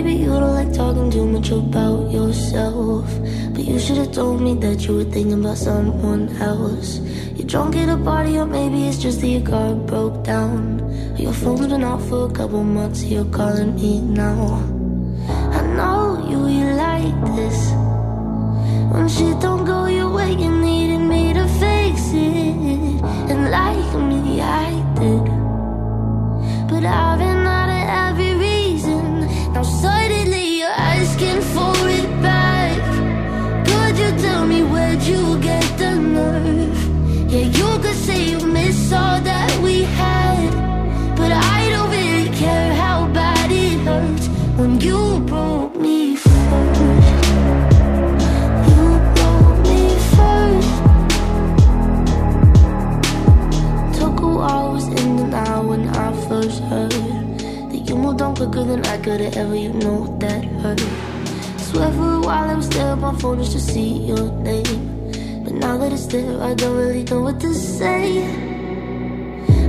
Maybe 0.07 0.23
you 0.23 0.29
don't 0.29 0.55
like 0.55 0.73
talking 0.73 1.11
too 1.11 1.27
much 1.27 1.51
about 1.51 2.13
yourself. 2.13 3.07
But 3.53 3.65
you 3.65 3.77
should 3.81 3.97
have 3.97 4.13
told 4.13 4.41
me 4.41 4.55
that 4.55 4.87
you 4.87 4.95
were 4.99 5.11
thinking 5.11 5.41
about 5.41 5.59
someone 5.59 6.29
else. 6.41 7.01
You're 7.35 7.49
drunk 7.49 7.75
at 7.75 7.89
a 7.89 7.97
party, 7.97 8.39
or 8.39 8.47
maybe 8.47 8.87
it's 8.87 8.99
just 8.99 9.21
that 9.23 9.27
your 9.27 9.43
car 9.43 9.75
broke 9.75 10.23
down. 10.23 10.79
Your 11.19 11.33
phone's 11.33 11.67
been 11.67 11.83
off 11.83 12.09
for 12.09 12.31
a 12.31 12.33
couple 12.33 12.63
months, 12.63 13.01
so 13.01 13.07
you're 13.07 13.25
calling 13.25 13.75
me 13.75 14.01
now. 14.01 14.63
I 15.59 15.63
know 15.75 16.25
you, 16.31 16.39
you 16.57 16.67
like 16.87 17.19
this. 17.35 17.59
When 18.93 19.09
shit 19.09 19.41
don't 19.41 19.65
go 19.65 19.87
your 19.87 20.11
way, 20.15 20.31
you 20.35 20.53
needed 20.53 21.01
me 21.01 21.35
to 21.35 21.49
fix 21.59 21.99
it. 22.13 23.03
And 23.33 23.51
like 23.51 23.93
me, 24.09 24.41
I 24.41 24.71
did. 25.01 25.27
But 26.71 26.85
I've 26.85 27.19
been 27.19 27.45
out 27.59 27.71
of 27.79 27.85
every 28.07 28.35
reason. 28.39 29.27
Now 29.53 29.63
suddenly 29.65 29.96
quicker 58.47 58.65
than 58.65 58.85
I 58.87 58.99
could 58.99 59.21
have 59.21 59.37
ever. 59.37 59.57
You 59.57 59.73
know 59.73 60.17
that 60.21 60.45
hurt. 60.63 60.81
Swear 61.59 61.91
for 61.93 62.13
a 62.15 62.21
while 62.21 62.51
I 62.51 62.55
was 62.55 62.69
there 62.69 62.93
on 62.93 63.01
my 63.01 63.15
phone 63.19 63.39
just 63.39 63.53
to 63.53 63.61
see 63.61 64.07
your 64.07 64.31
name. 64.43 65.11
But 65.45 65.55
now 65.55 65.77
that 65.79 65.93
it's 65.93 66.07
there, 66.07 66.43
I 66.43 66.55
don't 66.55 66.77
really 66.77 67.05
know 67.05 67.23
what 67.23 67.41
to 67.41 67.53
say. 67.55 68.25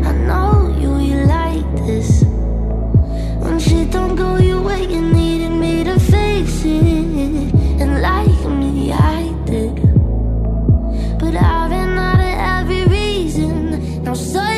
I 0.09 0.11
know 0.27 0.75
you, 0.81 0.91
you 1.09 1.25
like 1.25 1.69
this. 1.87 2.23
When 3.43 3.59
shit 3.59 3.91
don't 3.91 4.15
go 4.15 4.37
your 4.37 4.61
way, 4.61 4.83
you 4.85 5.01
needed 5.01 5.51
me 5.51 5.83
to 5.83 5.99
fix 5.99 6.63
it. 6.63 7.53
And 7.81 8.01
like 8.01 8.41
me, 8.59 8.91
I 8.91 9.33
did. 9.45 9.75
But 11.19 11.35
I've 11.35 11.69
been 11.69 11.97
out 11.97 12.19
of 12.19 12.35
every 12.55 12.83
reason. 12.85 14.03
Now 14.03 14.13
suddenly 14.13 14.56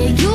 Yeah, 0.00 0.06
you 0.06 0.29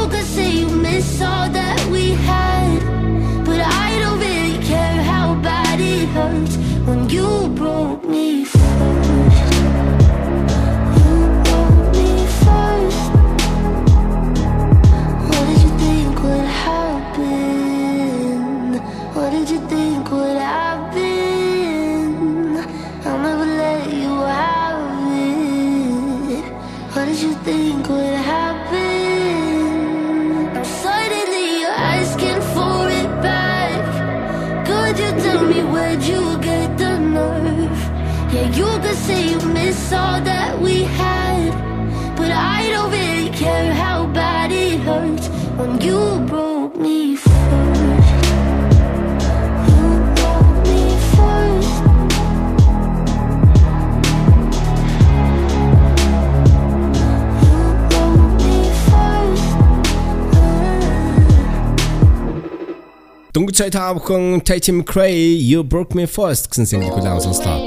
Дөнгөж 63.36 63.58
сая 63.60 63.68
та 63.70 63.92
бүхэн 63.94 64.42
Tate 64.42 64.72
McRae 64.72 65.38
You 65.38 65.62
Broke 65.68 65.94
Me 65.94 66.08
First 66.10 66.50
гэсэн 66.50 66.66
single 66.66 66.90
хүлээн 66.96 67.20
сонслоо. 67.20 67.62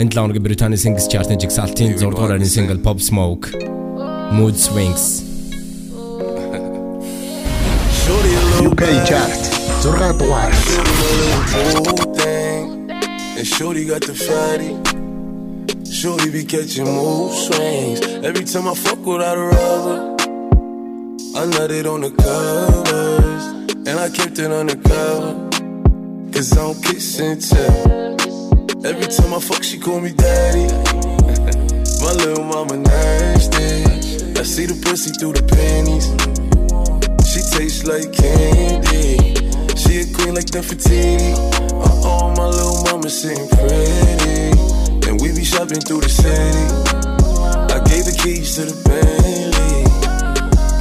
7 0.00 0.08
өдрийн 0.08 0.42
Британий 0.42 0.80
Singles 0.80 1.06
Chart-ын 1.06 1.38
жигсаалтын 1.38 1.94
6 2.00 2.10
дугаар 2.10 2.40
арны 2.40 2.48
single 2.48 2.80
Pop 2.80 2.98
Smoke 2.98 3.52
Mood 4.32 4.56
Swings 4.56 5.29
DJ 8.90 9.06
Chart, 9.06 9.30
Zorga 9.82 10.12
Tuart. 10.18 10.52
And 13.38 13.46
Shorty 13.46 13.84
got 13.84 14.02
the 14.02 14.14
fatty. 14.14 14.74
Shorty 15.88 16.30
be 16.30 16.44
catching 16.44 16.86
mood 16.86 17.30
swings. 17.32 18.00
Every 18.24 18.44
time 18.44 18.66
I 18.66 18.74
fuck 18.74 18.98
without 19.06 19.38
a 19.38 19.42
rubber, 19.42 20.16
I 21.38 21.46
nutted 21.54 21.86
on 21.86 22.00
the 22.00 22.10
covers. 22.10 23.44
And 23.86 23.96
I 24.00 24.10
kept 24.10 24.40
it 24.40 24.50
undercover. 24.50 25.48
Cause 26.32 26.52
I 26.52 26.56
don't 26.56 26.82
kiss 26.82 27.20
and 27.20 27.40
tell. 27.40 28.84
Every 28.84 29.06
time 29.06 29.34
I 29.34 29.38
fuck, 29.38 29.62
she 29.62 29.78
call 29.78 30.00
me 30.00 30.10
daddy. 30.10 30.66
My 32.02 32.12
little 32.12 32.42
mama 32.42 32.76
nasty. 32.76 33.84
I 34.36 34.42
see 34.42 34.66
the 34.66 34.74
pussy 34.84 35.12
through 35.12 35.34
the 35.34 35.44
panties. 35.44 36.29
She 37.50 37.58
tastes 37.58 37.84
like 37.84 38.12
candy. 38.12 39.34
She 39.76 40.00
a 40.00 40.14
queen 40.14 40.34
like 40.34 40.46
Nefertiti. 40.54 41.34
Uh 41.72 42.06
oh, 42.06 42.34
my 42.36 42.46
little 42.46 42.82
mama 42.84 43.10
sitting 43.10 43.48
pretty. 43.48 45.08
And 45.08 45.20
we 45.20 45.32
be 45.32 45.44
shopping 45.44 45.80
through 45.80 46.02
the 46.02 46.08
city. 46.08 46.30
I 47.74 47.78
gave 47.88 48.04
the 48.04 48.16
keys 48.22 48.54
to 48.56 48.66
the 48.66 48.76
Bentley. 48.86 49.82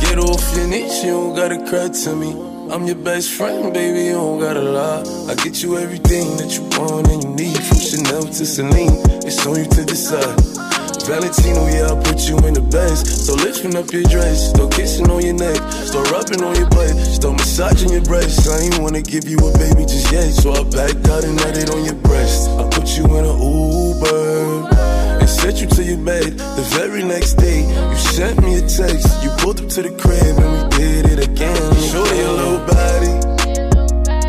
Get 0.01 0.19
off 0.19 0.55
your 0.55 0.67
niche, 0.67 1.03
you 1.03 1.11
don't 1.11 1.35
gotta 1.35 1.57
cry 1.69 1.89
to 1.89 2.15
me. 2.15 2.31
I'm 2.71 2.85
your 2.85 2.97
best 2.97 3.31
friend, 3.31 3.73
baby, 3.73 4.05
you 4.05 4.13
don't 4.13 4.39
gotta 4.39 4.61
lie. 4.61 5.03
I 5.27 5.35
get 5.35 5.63
you 5.63 5.77
everything 5.77 6.37
that 6.37 6.55
you 6.55 6.63
want 6.77 7.07
and 7.07 7.23
you 7.23 7.29
need. 7.31 7.63
From 7.63 7.79
Chanel 7.79 8.23
to 8.23 8.45
Celine, 8.45 9.01
it's 9.25 9.45
on 9.45 9.57
you 9.57 9.65
to 9.65 9.85
decide. 9.85 10.68
Valentino, 11.09 11.65
yeah, 11.73 11.89
I 11.89 11.97
put 12.05 12.29
you 12.29 12.37
in 12.45 12.53
the 12.53 12.61
best. 12.61 13.25
So 13.25 13.33
lifting 13.33 13.75
up 13.75 13.89
your 13.91 14.03
dress, 14.03 14.53
start 14.53 14.69
kissing 14.77 15.09
on 15.09 15.25
your 15.25 15.33
neck, 15.33 15.57
start 15.81 16.05
rubbing 16.13 16.45
on 16.45 16.53
your 16.53 16.69
butt, 16.69 16.93
start 17.01 17.33
massaging 17.33 17.89
your 17.89 18.05
breasts. 18.05 18.45
I 18.45 18.61
ain't 18.61 18.77
wanna 18.77 19.01
give 19.01 19.25
you 19.25 19.41
a 19.41 19.49
baby 19.57 19.89
just 19.89 20.13
yet, 20.13 20.29
so 20.29 20.53
I 20.53 20.61
backed 20.69 21.09
out 21.09 21.25
and 21.25 21.41
it 21.41 21.73
on 21.73 21.83
your 21.83 21.97
breast. 22.05 22.47
I 22.61 22.69
put 22.69 22.93
you 22.93 23.09
in 23.17 23.25
an 23.25 23.37
Uber 23.41 24.69
and 25.17 25.27
sent 25.27 25.57
you 25.61 25.67
to 25.73 25.81
your 25.81 25.97
bed. 25.97 26.37
The 26.37 26.65
very 26.77 27.01
next 27.01 27.41
day, 27.41 27.65
you 27.65 27.97
sent 28.13 28.37
me 28.45 28.61
a 28.61 28.63
text. 28.69 29.09
You 29.25 29.33
pulled 29.41 29.65
up 29.65 29.69
to 29.81 29.81
the 29.81 29.89
crib 29.97 30.37
and 30.37 30.45
we 30.45 30.61
did 30.77 31.05
it 31.09 31.25
again. 31.25 31.57
Shorty 31.89 32.21
your 32.21 32.37
little 32.37 32.61
body, 32.69 33.13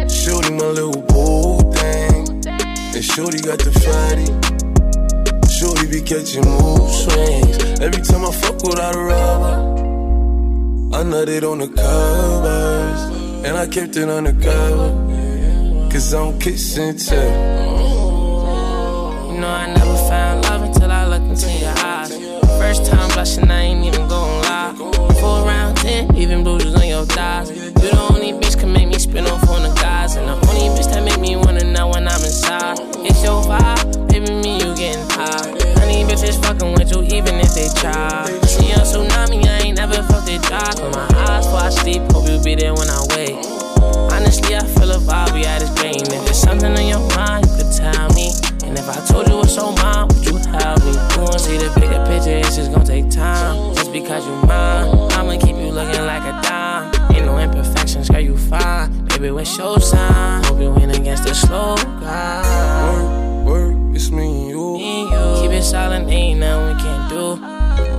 shorty 0.08 0.56
my 0.56 0.72
little 0.72 1.04
boo 1.12 1.60
thing, 1.76 2.24
and 2.48 3.04
shorty 3.04 3.36
got 3.44 3.60
the 3.60 3.72
fatty 3.84 4.59
shorty 5.60 5.86
be 5.88 6.00
catching 6.00 6.48
mood 6.48 6.88
swings. 6.88 7.58
Every 7.80 8.00
time 8.02 8.24
I 8.24 8.32
fuck 8.32 8.62
without 8.62 8.96
a 8.96 8.98
rubber, 8.98 9.56
I 10.96 11.02
nutted 11.04 11.42
on 11.50 11.58
the 11.58 11.68
covers. 11.68 13.00
And 13.44 13.58
I 13.58 13.66
kept 13.66 13.94
it 13.96 14.08
undercover. 14.08 14.88
Cause 15.92 16.14
I'm 16.14 16.38
kissing 16.38 16.96
too. 16.96 17.14
You 17.14 17.20
know, 19.40 19.52
I 19.62 19.66
never 19.76 19.96
found 20.08 20.44
love 20.44 20.62
until 20.62 20.90
I 20.90 21.06
looked 21.06 21.26
into 21.26 21.52
your 21.52 21.74
eyes. 21.76 22.10
First 22.60 22.86
time 22.86 23.10
blushing, 23.10 23.50
I 23.50 23.60
ain't 23.60 23.84
even 23.84 24.08
gon' 24.08 24.40
lie. 24.42 24.72
Four 25.20 25.44
rounds 25.44 25.84
in, 25.84 26.16
even 26.16 26.42
bruises 26.42 26.74
on 26.74 26.88
your 26.88 27.04
thighs. 27.04 27.50
You 27.50 27.70
the 27.70 27.98
only 28.10 28.32
bitch 28.32 28.58
can 28.58 28.72
make 28.72 28.88
me 28.88 28.98
spin 28.98 29.26
off 29.26 29.46
on 29.50 29.62
the 29.62 29.74
guys. 29.74 30.16
And 30.16 30.26
the 30.26 30.36
only 30.48 30.70
bitch 30.74 30.90
that 30.92 31.04
make 31.04 31.20
me 31.20 31.36
wanna 31.36 31.64
know 31.64 31.88
when 31.88 32.08
I'm 32.08 32.24
inside. 32.24 32.78
It's 33.04 33.22
your 33.22 33.42
vibe, 33.42 34.08
baby 34.08 34.39
bitches 36.10 36.42
fucking 36.42 36.72
with 36.74 36.90
you 36.90 37.02
even 37.14 37.38
if 37.38 37.54
they 37.54 37.68
try. 37.78 38.26
See 38.42 38.72
on 38.74 38.82
tsunami, 38.82 39.46
I 39.46 39.70
ain't 39.70 39.76
never 39.78 40.02
felt 40.02 40.28
it 40.28 40.42
dry. 40.42 40.74
Put 40.74 40.90
my 40.92 41.06
eyes 41.22 41.46
before 41.46 41.60
I 41.60 41.70
sleep, 41.70 42.02
hope 42.10 42.28
you 42.28 42.42
be 42.42 42.56
there 42.56 42.74
when 42.74 42.90
I 42.90 43.00
wake. 43.14 43.38
Honestly, 44.10 44.56
I 44.56 44.64
feel 44.74 44.90
a 44.90 44.98
vibe 44.98 45.34
be 45.34 45.44
had 45.44 45.62
this 45.62 45.72
dream. 45.78 46.02
If 46.02 46.24
there's 46.26 46.42
something 46.42 46.72
on 46.72 46.86
your 46.86 47.06
mind, 47.14 47.46
you 47.46 47.62
could 47.62 47.72
tell 47.72 48.08
me. 48.18 48.34
And 48.66 48.76
if 48.76 48.88
I 48.88 48.98
told 49.06 49.28
you 49.28 49.40
it's 49.40 49.54
so 49.54 49.70
mine, 49.72 50.08
would 50.08 50.26
you 50.26 50.36
help 50.50 50.82
me? 50.82 50.92
You 51.14 51.22
won't 51.22 51.40
see 51.40 51.56
the 51.56 51.70
bigger 51.78 52.02
picture, 52.10 52.42
it's 52.42 52.56
just 52.56 52.72
gonna 52.72 52.84
take 52.84 53.08
time. 53.08 53.74
Just 53.74 53.92
because 53.92 54.26
you 54.26 54.34
mine, 54.50 54.90
I'ma 55.14 55.38
keep 55.38 55.56
you 55.56 55.70
looking 55.70 56.04
like 56.10 56.26
a 56.26 56.34
dime. 56.42 56.90
Ain't 57.14 57.26
no 57.26 57.38
imperfections, 57.38 58.10
girl, 58.10 58.20
you 58.20 58.36
fine. 58.36 59.06
Baby, 59.06 59.30
what's 59.30 59.56
your 59.56 59.78
sign? 59.78 60.42
Hope 60.44 60.58
you 60.58 60.72
win 60.72 60.90
against 60.90 61.22
the 61.22 61.34
slow 61.34 61.76
grind. 62.02 63.46
Work, 63.46 63.74
work, 63.76 63.94
it's 63.94 64.10
me 64.10 64.49
silent, 65.70 66.10
ain't 66.10 66.40
nothing 66.40 66.76
we 66.76 66.82
can't 66.82 67.08
do. 67.08 67.36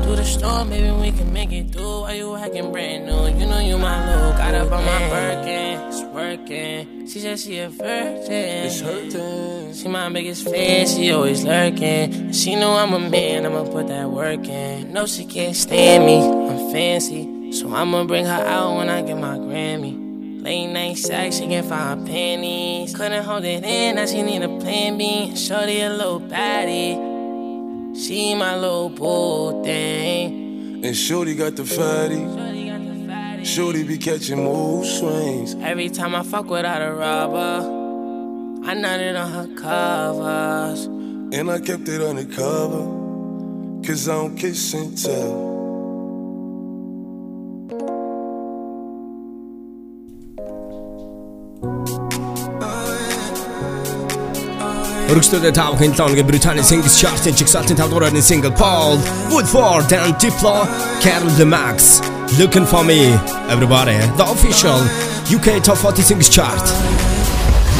Through 0.04 0.18
the 0.18 0.26
storm, 0.26 0.70
baby, 0.70 0.92
we 0.92 1.12
can 1.18 1.32
make 1.32 1.54
it 1.54 1.72
through. 1.72 2.02
Why 2.02 2.16
you 2.16 2.36
acting 2.36 2.70
brand 2.70 3.06
new? 3.06 3.28
You 3.40 3.46
know 3.48 3.60
you 3.60 3.78
my 3.78 3.96
little. 4.06 4.32
Got 4.34 4.56
up 4.56 4.72
on 4.74 4.84
my 4.84 5.10
Birkin, 5.10 5.80
it's 5.88 6.04
working. 6.14 7.08
She 7.08 7.20
said 7.22 7.40
she 7.40 7.60
a 7.60 7.70
virgin. 7.70 8.66
It's 8.66 8.82
hurting. 8.82 9.74
She 9.74 9.88
my 9.88 10.10
biggest 10.10 10.44
fan, 10.44 10.86
she 10.86 11.12
always 11.12 11.46
lurking. 11.46 12.34
She 12.34 12.56
know 12.56 12.74
I'm 12.74 12.92
a 12.94 13.00
man, 13.00 13.46
I'ma 13.46 13.64
put 13.64 13.88
that 13.88 14.10
work 14.10 14.46
in. 14.50 14.92
No, 14.92 15.06
she 15.06 15.24
can't 15.24 15.56
stand 15.56 16.06
me, 16.06 16.20
I'm 16.20 16.74
fancy. 16.74 17.54
So 17.54 17.74
I'ma 17.74 18.04
bring 18.04 18.26
her 18.26 18.46
out 18.48 18.76
when 18.76 18.90
I 18.90 19.02
get 19.02 19.18
my 19.18 19.38
Grammy. 19.38 20.44
Late 20.44 20.68
night 20.68 20.98
sex, 20.98 21.38
she 21.38 21.48
can 21.48 21.64
find 21.64 22.06
panties. 22.06 22.94
Couldn't 22.94 23.24
hold 23.24 23.46
it 23.46 23.64
in, 23.64 23.96
now 23.96 24.06
she 24.08 24.24
need 24.24 24.42
a 24.42 24.50
plan 24.60 24.98
B. 24.98 25.34
Shorty 25.38 25.80
a 25.82 25.90
little 25.90 26.20
baddie. 26.20 27.11
She 27.96 28.36
my 28.36 28.56
little 28.58 28.90
boo 28.90 29.64
thing. 29.64 30.84
And 30.84 30.96
Shorty 30.96 31.36
got 31.36 31.56
the 31.56 31.66
fatty. 31.66 32.26
Shorty 33.46 33.84
be 33.84 33.98
catching 33.98 34.44
mood 34.44 34.86
swings. 34.86 35.56
Every 35.56 35.90
time 35.90 36.16
I 36.16 36.24
fuck 36.24 36.50
without 36.50 36.82
a 36.82 36.94
rubber, 36.94 37.60
I 38.64 38.74
nutted 38.76 39.22
on 39.22 39.32
her 39.32 39.56
covers. 39.56 40.86
And 40.86 41.52
I 41.52 41.60
kept 41.60 41.88
it 41.90 42.02
undercover. 42.02 43.00
Cause 43.86 44.08
I 44.08 44.14
don't 44.14 44.36
kiss 44.38 44.74
and 44.74 44.98
tell. 44.98 45.52
өргөжлөлөө 55.12 55.52
та 55.52 55.66
бүхэн 55.74 55.92
7 55.92 56.06
оны 56.06 56.24
Британий 56.24 56.64
Singles 56.64 56.96
Chart-ын 56.96 57.36
чигсалтын 57.36 57.76
5 57.76 57.92
дугаар 57.92 58.16
single 58.24 58.54
Paul 58.56 58.96
Woodford 59.32 59.92
and 59.92 60.16
Diplo 60.16 60.64
Kareen 61.04 61.28
Lomax 61.36 62.00
Looking 62.40 62.66
for 62.66 62.84
me 62.86 63.12
everybody. 63.52 63.98
The 64.16 64.24
official 64.32 64.80
UK 65.28 65.62
Top 65.62 65.78
40 65.78 66.02
Singles 66.02 66.30
Chart. 66.30 66.64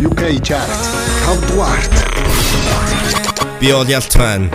UK 0.04 0.44
Chart. 0.44 0.72
5 1.32 1.48
дугаар 1.48 1.82
Би 3.62 3.72
ол 3.72 3.86
ялтман 3.88 4.50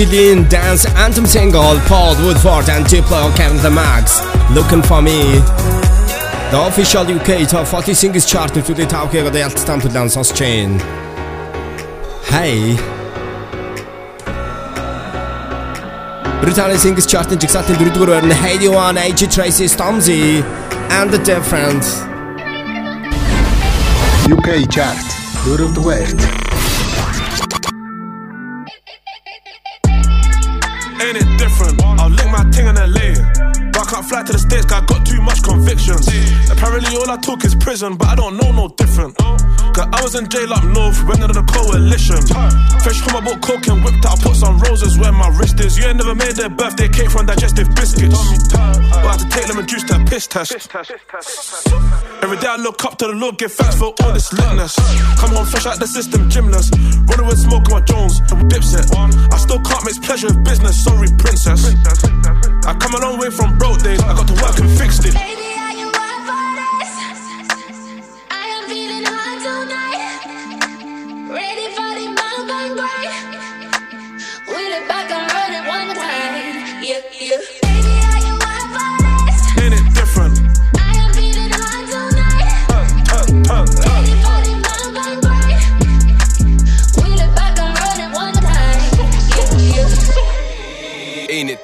Jillian 0.00 0.48
dance 0.48 0.86
anthem 0.96 1.26
single 1.26 1.78
Paul 1.80 2.14
Woodford 2.24 2.70
and 2.70 2.86
Diplo 2.86 3.30
Kareen 3.36 3.62
Lomax 3.62 4.22
Looking 4.54 4.80
for 4.80 5.02
me 5.02 5.20
The 6.50 6.64
official 6.66 7.02
UK 7.02 7.46
Top 7.46 7.66
40 7.66 7.92
Singles 7.92 8.24
chart 8.24 8.50
нэвтрүүлэг 8.56 8.88
the 8.88 8.96
хийгээд 8.96 9.36
ялцсан 9.36 9.84
төлөө 9.84 10.08
сонсч 10.08 10.40
байна. 10.40 10.80
Хай. 12.32 12.80
Британи 16.40 16.80
Singles 16.80 17.04
chart 17.04 17.28
in 17.36 17.38
жигсаалтын 17.38 17.76
4-р 17.76 18.08
байрны 18.16 18.32
Headie 18.40 18.72
One, 18.72 18.96
AJ 18.96 19.28
Tracey, 19.36 19.68
Stormzy 19.68 20.40
and 20.96 21.12
the 21.12 21.20
Difference 21.28 22.00
UK 24.32 24.64
chart 24.72 25.04
4-р 25.44 25.68
байрт 25.76 26.39
Cause 39.74 39.88
I 39.92 40.02
was 40.02 40.14
in 40.14 40.28
jail 40.28 40.52
up 40.52 40.64
north, 40.64 41.02
went 41.04 41.22
under 41.22 41.34
the 41.34 41.46
coalition. 41.46 42.20
Fresh 42.82 43.00
home, 43.00 43.16
I 43.16 43.20
bought 43.24 43.40
coke 43.42 43.66
and 43.68 43.84
whipped 43.84 44.04
out, 44.06 44.20
put 44.20 44.36
some 44.36 44.58
roses 44.58 44.98
where 44.98 45.12
my 45.12 45.28
wrist 45.38 45.60
is. 45.60 45.78
You 45.78 45.86
ain't 45.86 45.98
never 45.98 46.14
made 46.14 46.36
their 46.36 46.50
birthday 46.50 46.88
cake 46.88 47.10
from 47.10 47.26
digestive 47.26 47.74
biscuits. 47.74 48.18
But 48.50 49.06
I 49.06 49.14
had 49.14 49.20
to 49.20 49.28
take 49.28 49.48
lemon 49.48 49.66
juice 49.66 49.84
to 49.84 49.98
piss 50.04 50.26
test. 50.26 50.52
Every 52.22 52.36
day 52.38 52.48
I 52.48 52.56
look 52.56 52.84
up 52.84 52.98
to 52.98 53.06
the 53.06 53.14
Lord, 53.14 53.38
give 53.38 53.52
thanks 53.52 53.76
for 53.76 53.94
all 54.02 54.12
this 54.12 54.30
litness. 54.30 54.76
Come 55.18 55.30
home 55.30 55.46
fresh 55.46 55.66
out 55.66 55.78
the 55.78 55.86
system, 55.86 56.28
gymnast. 56.28 56.74
Running 57.06 57.26
with 57.26 57.38
smoke 57.38 57.70
on 57.70 57.80
my 57.80 57.84
Jones, 57.86 58.20
dipset. 58.50 58.86
I 59.32 59.36
still 59.38 59.60
can't 59.60 59.84
mix 59.84 59.98
pleasure 59.98 60.26
with 60.28 60.44
business, 60.44 60.82
sorry, 60.84 61.08
princess. 61.18 61.64
I 62.66 62.74
come 62.74 62.94
a 62.94 63.00
long 63.00 63.18
way 63.18 63.30
from 63.30 63.56
broke 63.58 63.82
days, 63.82 64.00
I 64.02 64.14
got 64.14 64.26
to 64.28 64.34
work 64.34 64.58
and 64.58 64.70
fixed 64.78 65.06
it. 65.06 65.39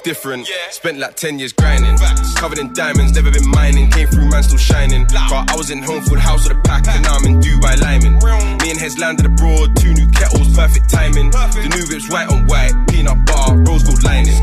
Different? 0.07 0.47
Spent 0.71 0.99
like 0.99 1.15
10 1.15 1.37
years 1.37 1.51
grinding. 1.51 1.97
Covered 2.37 2.59
in 2.59 2.71
diamonds, 2.71 3.11
never 3.11 3.29
been 3.29 3.45
mining. 3.51 3.91
Came 3.91 4.07
through, 4.07 4.29
man, 4.29 4.41
still 4.41 4.57
shining. 4.57 5.03
But 5.03 5.51
I 5.51 5.55
was 5.57 5.69
in 5.69 5.83
home 5.83 6.01
for 6.01 6.15
the 6.15 6.21
house 6.21 6.47
with 6.47 6.55
a 6.55 6.61
pack, 6.61 6.87
and 6.87 7.03
now 7.03 7.19
I'm 7.19 7.25
in 7.25 7.41
Dubai 7.41 7.75
liming. 7.81 8.15
Me 8.63 8.71
and 8.71 8.79
Hez 8.79 8.97
landed 8.97 9.25
abroad, 9.25 9.75
two 9.75 9.91
new 9.91 10.07
kettles, 10.11 10.47
perfect 10.55 10.89
timing. 10.89 11.31
The 11.31 11.67
new 11.75 11.83
whip's 11.91 12.07
white 12.07 12.31
on 12.31 12.47
white, 12.47 12.71
peanut 12.87 13.19
butter, 13.27 13.59
rose 13.67 13.83
gold 13.83 14.01
lining. 14.07 14.39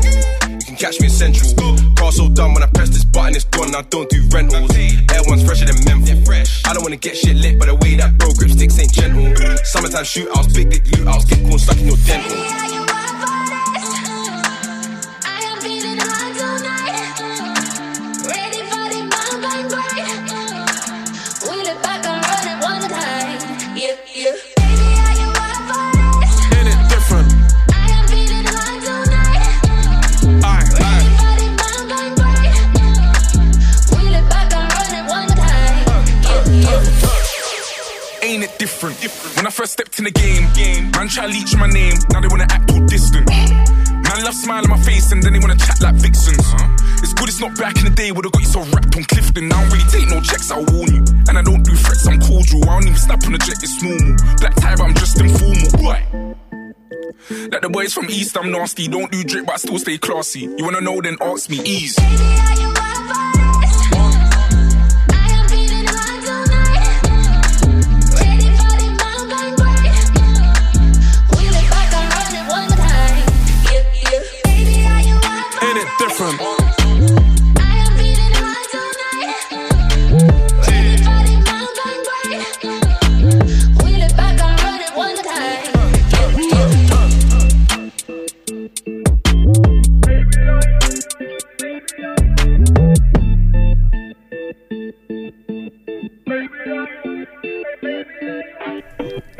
You 0.53 0.61
can 0.69 0.77
catch 0.77 1.01
me 1.01 1.09
in 1.09 1.13
Central. 1.17 1.49
Car 1.97 2.11
so 2.11 2.29
done 2.29 2.53
when 2.53 2.61
I 2.61 2.69
press 2.69 2.89
this 2.89 3.03
button, 3.03 3.33
it's 3.33 3.45
gone. 3.45 3.73
I 3.73 3.81
don't 3.89 4.07
do 4.07 4.21
rentals. 4.29 4.69
Air 4.69 5.25
one's 5.25 5.41
fresher 5.41 5.65
than 5.65 5.81
menthol. 5.81 6.21
I 6.29 6.77
don't 6.77 6.85
wanna 6.85 7.01
get 7.01 7.17
shit 7.17 7.37
lit, 7.37 7.57
but 7.57 7.73
the 7.73 7.75
way 7.81 7.97
that 7.97 8.19
bro 8.19 8.29
grip 8.37 8.51
sticks 8.51 8.77
ain't 8.77 8.93
gentle. 8.93 9.33
Summertime 9.65 10.05
shootouts, 10.05 10.53
big 10.53 10.69
dick 10.69 10.85
loot 10.93 11.07
outs, 11.09 11.25
get 11.25 11.41
corn 11.41 11.57
stuck 11.57 11.81
in 11.81 11.87
your 11.89 11.97
dental. 12.05 12.84
Different? 38.65 38.97
When 39.37 39.45
I 39.45 39.51
first 39.51 39.73
stepped 39.73 39.99
in 39.99 40.05
the 40.05 40.11
game, 40.11 40.49
man 40.97 41.07
try 41.07 41.27
to 41.27 41.31
leech 41.31 41.55
my 41.55 41.69
name, 41.69 41.93
now 42.09 42.19
they 42.19 42.27
wanna 42.27 42.49
act 42.49 42.71
all 42.73 42.81
distant. 42.89 43.29
Man 43.29 44.17
love 44.25 44.33
smile 44.33 44.63
on 44.65 44.71
my 44.71 44.81
face 44.81 45.11
and 45.11 45.21
then 45.21 45.33
they 45.33 45.39
wanna 45.39 45.55
chat 45.55 45.77
like 45.81 45.95
vixens. 45.95 46.41
It's 47.05 47.13
good 47.13 47.29
it's 47.29 47.39
not 47.39 47.53
back 47.61 47.77
in 47.77 47.85
the 47.85 47.93
day 47.93 48.11
where 48.11 48.23
they 48.25 48.33
got 48.33 48.41
you 48.41 48.49
so 48.49 48.61
wrapped 48.73 48.95
on 48.97 49.03
Clifton. 49.05 49.51
I 49.51 49.61
don't 49.61 49.69
really 49.69 49.89
take 49.93 50.09
no 50.09 50.19
checks, 50.19 50.49
I'll 50.49 50.65
warn 50.73 50.89
you. 50.97 51.05
And 51.29 51.37
I 51.37 51.43
don't 51.43 51.61
do 51.61 51.75
threats, 51.75 52.07
I'm 52.07 52.19
cordial. 52.19 52.65
I 52.65 52.73
don't 52.73 52.89
even 52.89 52.97
snap 52.97 53.21
on 53.25 53.33
the 53.37 53.41
jet, 53.45 53.61
it's 53.61 53.77
normal. 53.85 54.17
Black 54.41 54.55
tie, 54.57 54.75
but 54.75 54.85
I'm 54.89 54.95
just 54.97 55.21
informal. 55.21 55.69
Right. 55.85 56.05
Like 57.53 57.61
the 57.61 57.69
boys 57.69 57.93
from 57.93 58.09
East, 58.09 58.35
I'm 58.37 58.49
nasty. 58.49 58.87
Don't 58.87 59.11
do 59.11 59.23
drip, 59.23 59.45
but 59.45 59.53
I 59.53 59.57
still 59.57 59.77
stay 59.77 59.97
classy. 59.99 60.49
You 60.57 60.63
wanna 60.65 60.81
know, 60.81 60.99
then 61.01 61.17
ask 61.21 61.49
me, 61.49 61.61
ease. 61.61 61.95
Ain't 62.01 62.74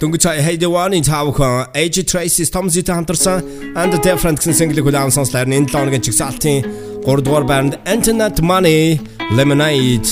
Тэнгүүч 0.06 0.26
Headie 0.46 0.70
One-ийн 0.70 1.02
цаавхан 1.02 1.74
AJ 1.74 2.06
Tracey 2.06 2.46
Stormzy-тэй 2.46 2.94
хамтарсан 2.94 3.42
Ain't 3.74 3.98
It 3.98 4.06
Different 4.06 4.38
гэсэн 4.38 4.54
single-ийг 4.54 4.86
хүлээн 4.86 5.10
сонслоор 5.10 5.50
энэ 5.50 5.66
7 5.66 5.82
оногийн 5.82 6.06
чигсалтын 6.06 6.62
3 7.02 7.26
дугаар 7.26 7.46
байранд 7.50 7.82
Internet 7.90 8.38
Money 8.46 9.02
Lemonade 9.34 10.06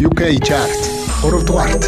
UK 0.00 0.40
chart 0.40 0.80
3 1.20 1.44
дугаарт 1.44 1.84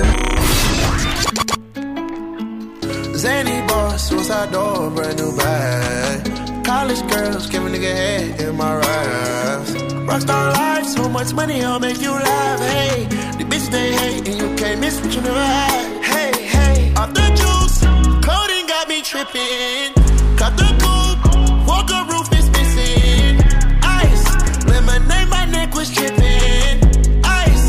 Zany 3.17 3.65
boss, 3.65 4.13
suicide 4.13 4.53
door, 4.53 4.93
brand 4.93 5.17
new 5.17 5.33
bag. 5.33 6.21
College 6.61 7.01
girls, 7.09 7.49
give 7.49 7.65
a 7.65 7.71
nigga 7.73 7.89
head 7.89 8.37
in 8.45 8.53
my 8.61 8.77
raps. 8.85 9.73
Rockstar 10.05 10.53
life, 10.53 10.85
so 10.85 11.09
much 11.09 11.33
money, 11.33 11.65
I'll 11.65 11.81
make 11.81 12.01
you 12.05 12.13
laugh. 12.13 12.61
Hey, 12.61 13.09
the 13.41 13.45
bitch 13.49 13.67
they 13.73 13.97
hate, 13.97 14.29
and 14.29 14.37
you 14.37 14.46
can't 14.67 14.81
miss 14.81 15.01
what 15.01 15.15
you 15.15 15.21
never 15.21 15.45
had. 15.59 16.05
Hey, 16.13 16.33
hey, 16.55 16.95
off 16.95 17.11
the 17.15 17.27
juice, 17.41 17.77
codeine 18.27 18.67
got 18.67 18.89
me 18.89 18.99
tripping. 19.03 19.89
Cut 20.41 20.53
the 20.61 20.71
coupe, 20.83 21.23
Walker 21.69 22.03
roof 22.11 22.29
is 22.41 22.49
missing. 22.57 23.35
Ice, 23.83 24.25
lemonade, 24.71 25.29
my 25.29 25.45
neck 25.57 25.75
was 25.75 25.89
tripping. 25.97 26.77
Ice, 27.45 27.65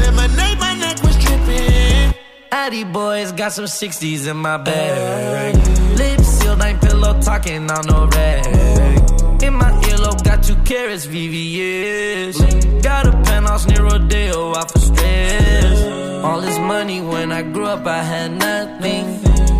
lemonade, 0.00 0.58
my 0.66 0.74
neck 0.84 1.02
was 1.02 1.16
tripping. 1.24 2.14
Addy 2.50 2.84
boys 2.84 3.32
got 3.32 3.52
some 3.52 3.64
60s 3.64 4.28
in 4.30 4.36
my 4.36 4.58
bag. 4.58 5.54
Lips 5.96 6.28
sealed, 6.36 6.62
ain't 6.62 6.80
pillow 6.82 7.18
talking 7.20 7.70
on 7.70 7.86
no 7.86 8.06
rag. 8.08 8.46
In 9.42 9.54
my 9.54 9.72
earlobe, 9.88 10.22
got 10.22 10.42
two 10.42 10.56
carats, 10.68 11.06
VVS. 11.06 12.82
Got 12.82 13.06
a 13.06 13.12
penthouse 13.22 13.66
near 13.66 13.84
Rodeo, 13.84 14.54
out 14.54 14.70
for 14.70 14.80
stress. 14.80 15.41
All 16.32 16.40
this 16.40 16.58
money 16.58 17.02
when 17.02 17.30
I 17.30 17.42
grew 17.42 17.66
up, 17.66 17.86
I 17.86 18.02
had 18.02 18.30
nothing. 18.32 19.04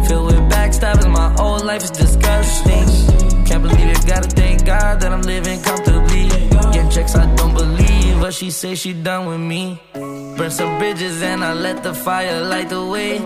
Filled 0.06 0.24
with 0.28 0.42
backstabbers, 0.50 1.06
my 1.10 1.28
whole 1.36 1.62
life 1.62 1.84
is 1.84 1.90
disgusting. 1.90 3.44
Can't 3.44 3.62
believe 3.62 3.88
it, 3.94 4.06
gotta 4.06 4.30
thank 4.30 4.64
God 4.64 4.98
that 5.02 5.12
I'm 5.12 5.20
living 5.20 5.60
comfortably. 5.60 6.28
Getting 6.72 6.90
checks 6.90 7.14
I 7.14 7.26
don't 7.34 7.52
believe, 7.52 8.20
but 8.20 8.32
she 8.32 8.50
say 8.50 8.74
she 8.74 8.94
done 8.94 9.26
with 9.26 9.40
me. 9.40 9.82
Burn 9.92 10.50
some 10.50 10.78
bridges 10.78 11.20
and 11.20 11.44
I 11.44 11.52
let 11.52 11.82
the 11.82 11.92
fire 11.92 12.40
light 12.40 12.70
the 12.70 12.86
way. 12.86 13.18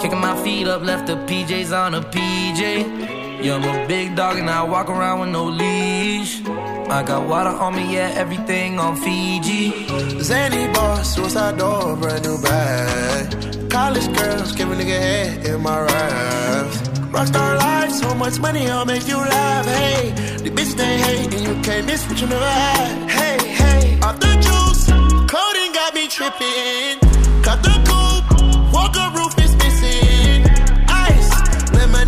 Kicking 0.00 0.20
my 0.20 0.40
feet 0.44 0.68
up, 0.68 0.82
left 0.82 1.08
the 1.08 1.16
PJs 1.16 1.76
on 1.76 1.96
a 1.96 2.00
PJ. 2.00 3.23
Yeah, 3.44 3.56
I'm 3.56 3.84
a 3.84 3.86
big 3.86 4.16
dog 4.16 4.38
and 4.38 4.48
I 4.48 4.62
walk 4.62 4.88
around 4.88 5.20
with 5.20 5.28
no 5.28 5.44
leash. 5.44 6.42
I 6.88 7.02
got 7.02 7.28
water 7.28 7.50
on 7.50 7.76
me, 7.76 7.92
yeah, 7.92 8.10
everything 8.16 8.78
on 8.78 8.96
Fiji. 8.96 9.86
Zany 10.22 10.72
boss, 10.72 11.14
suicide 11.14 11.58
door, 11.58 11.94
brand 11.94 12.24
new 12.24 12.40
bag. 12.40 13.70
College 13.70 14.08
girls, 14.16 14.52
give 14.52 14.72
a 14.72 14.74
nigga 14.74 14.98
head 14.98 15.44
in 15.44 15.60
my 15.60 15.78
raps. 15.78 16.78
Rockstar 17.12 17.58
life, 17.58 17.92
so 17.92 18.14
much 18.14 18.38
money, 18.38 18.66
I'll 18.66 18.86
make 18.86 19.06
you 19.06 19.18
laugh. 19.18 19.66
Hey, 19.66 20.12
the 20.38 20.48
bitch 20.48 20.74
they 20.74 20.96
hate, 20.96 21.34
and 21.34 21.42
you 21.46 21.54
can't 21.62 21.84
miss 21.84 22.08
what 22.08 22.18
you 22.22 22.26
never 22.26 22.48
had. 22.48 23.10
Hey, 23.10 23.36
hey, 23.46 24.00
off 24.00 24.18
the 24.20 24.32
juice, 24.46 24.86
codeine 25.30 25.74
got 25.74 25.92
me 25.94 26.08
tripping. 26.08 26.96
Cut 27.42 27.62
the 27.62 27.76
coupe, 27.84 28.03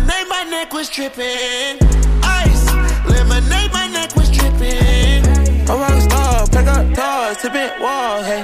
lemonade, 0.07 0.29
my 0.29 0.43
neck 0.43 0.73
was 0.73 0.89
tripping. 0.89 1.77
Ice, 2.23 2.65
lemonade, 3.05 3.71
my 3.73 3.87
neck 3.87 4.15
was 4.15 4.29
tripping. 4.29 5.25
A 5.69 5.75
rock 5.75 6.01
star, 6.01 6.47
pick 6.47 6.67
up 6.67 6.85
toys, 6.95 7.37
tipping 7.41 7.81
walls, 7.81 8.25
hey. 8.25 8.43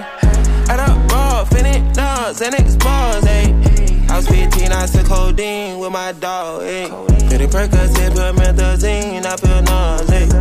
Add 0.69 0.79
up 0.79 1.11
raw, 1.11 1.43
finish 1.45 1.95
nuts, 1.95 2.41
and 2.41 2.55
expose, 2.55 3.23
hey. 3.23 3.53
I 4.09 4.17
was 4.17 4.27
15, 4.27 4.71
I 4.71 4.85
took 4.85 5.05
codeine 5.05 5.79
with 5.79 5.91
my 5.91 6.11
dog, 6.13 6.63
hey. 6.63 6.87
Pretty 7.29 7.47
Percocet, 7.47 8.11
put 8.13 8.35
methazine, 8.35 9.25
I 9.25 9.37
feel 9.37 9.61
nauseous. 9.63 10.31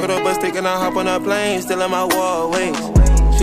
Put 0.00 0.10
up 0.10 0.24
a 0.26 0.34
stick 0.34 0.56
and 0.56 0.66
I 0.66 0.78
hop 0.78 0.96
on 0.96 1.06
a 1.06 1.20
plane, 1.20 1.62
still 1.62 1.80
in 1.82 1.90
my 1.90 2.04
wall, 2.04 2.50
wait. 2.50 2.74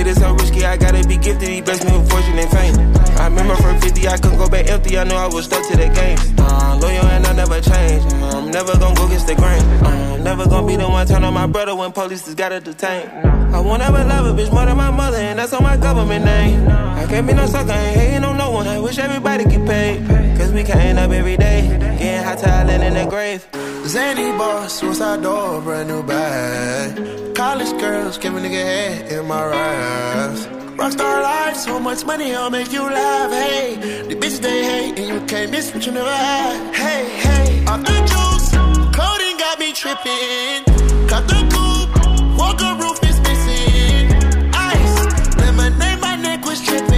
Shit 0.02 0.08
is 0.08 0.18
so 0.18 0.34
risky, 0.34 0.66
I 0.66 0.78
gotta 0.78 1.08
be 1.08 1.16
gifted. 1.16 1.48
He 1.48 1.62
blessed 1.62 1.86
me 1.86 1.96
with 1.96 2.10
fortune 2.10 2.40
and 2.40 2.50
fame. 2.50 2.76
I 3.22 3.28
remember 3.28 3.56
from 3.58 3.80
50, 3.82 4.08
I 4.08 4.18
couldn't 4.18 4.40
go 4.40 4.50
back 4.50 4.68
empty. 4.68 4.98
I 4.98 5.04
knew 5.04 5.14
I 5.14 5.28
was 5.28 5.46
stuck 5.46 5.64
to 5.68 5.78
the 5.78 5.90
game. 5.90 6.18
Uh, 6.40 6.80
loyal 6.82 7.06
and 7.06 7.28
I 7.28 7.34
never 7.34 7.62
change. 7.62 8.02
I'm 8.34 8.50
never 8.50 8.76
gonna 8.80 8.96
go 8.96 9.06
against 9.06 9.28
the 9.28 9.36
grain. 9.36 9.62
Uh, 9.62 10.16
I'm 10.16 10.24
never 10.24 10.50
gonna 10.50 10.66
be 10.66 10.76
the 10.76 10.90
one 10.90 11.06
turn 11.06 11.24
on 11.24 11.36
my 11.36 11.46
brother 11.46 11.76
when 11.76 11.92
police 11.92 12.26
just 12.26 12.36
gotta 12.36 12.60
detain. 12.60 13.10
I 13.54 13.60
won't 13.60 13.84
ever 13.84 14.04
love 14.04 14.26
a 14.26 14.42
bitch 14.42 14.52
more 14.52 14.66
than 14.66 14.76
my 14.76 14.90
mother, 14.90 15.18
and 15.18 15.38
that's 15.38 15.54
on 15.54 15.62
my 15.62 15.78
government 15.78 16.26
name. 16.26 16.68
I 16.68 17.06
can't 17.06 17.28
be 17.28 17.34
no 17.34 17.46
sucker, 17.46 17.72
ain't 17.72 17.96
hating 17.96 18.24
on 18.24 18.38
no 18.40 18.50
one. 18.50 18.68
I 18.68 18.80
wish 18.80 18.98
everybody 18.98 19.46
get 19.46 19.68
paid. 19.68 20.08
Cause 20.36 20.52
we 20.52 20.64
can't 20.64 20.98
up 20.98 21.12
every 21.12 21.38
day. 21.38 21.78
Getting 22.00 22.24
hot 22.24 22.40
talent 22.40 22.84
in 22.84 22.96
the 22.96 23.06
grave. 23.06 23.48
Zany 23.86 24.36
boss, 24.36 24.74
suicide 24.80 25.22
door, 25.22 25.62
brand 25.62 25.90
new 25.90 26.02
bag. 26.02 27.21
College 27.42 27.76
girls 27.80 28.20
give 28.20 28.36
a 28.36 28.40
nigga 28.40 28.64
head 28.64 29.12
in 29.12 29.26
my 29.26 29.42
eyes. 29.42 30.46
Rockstar 30.78 31.24
life, 31.24 31.56
so 31.56 31.80
much 31.80 32.06
money, 32.06 32.36
I'll 32.36 32.52
make 32.52 32.72
you 32.72 32.84
laugh. 32.84 33.32
Hey, 33.32 33.78
the 34.08 34.14
bitches 34.14 34.42
they 34.42 34.64
hate, 34.64 35.00
and 35.00 35.08
you 35.08 35.20
can't 35.26 35.50
miss 35.50 35.74
what 35.74 35.84
you 35.84 35.92
never 35.92 36.08
had. 36.08 36.76
Hey, 36.76 37.04
hey, 37.26 37.66
off 37.66 37.82
the 37.84 37.98
juice, 38.12 38.52
codeine 38.96 39.40
got 39.40 39.58
me 39.58 39.74
tripping. 39.74 40.62
Got 41.08 41.24
the 41.32 41.42
coupe, 41.54 42.38
walker 42.38 42.76
roof 42.80 43.00
is 43.10 43.20
missing. 43.22 44.06
Ice, 44.54 45.36
lemonade, 45.38 46.00
my 46.00 46.16
neck 46.18 46.46
was 46.46 46.62
tripping. 46.64 46.91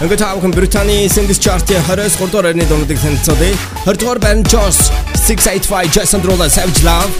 Ингээд 0.00 0.16
та 0.16 0.32
бүхэн 0.32 0.56
Британий 0.56 1.12
Singles 1.12 1.36
Chart-ийн 1.36 1.84
29 1.84 2.32
дугаар 2.32 2.46
байрны 2.48 2.64
дундыг 2.64 2.96
танилцуулъя. 3.04 3.52
20 3.84 4.00
дугаар 4.00 4.18
байрны 4.18 4.48
Josh 4.48 4.88
685 5.12 5.92
Jason 5.92 6.24
Derulo 6.24 6.48
Savage 6.48 6.80
Love. 6.88 7.12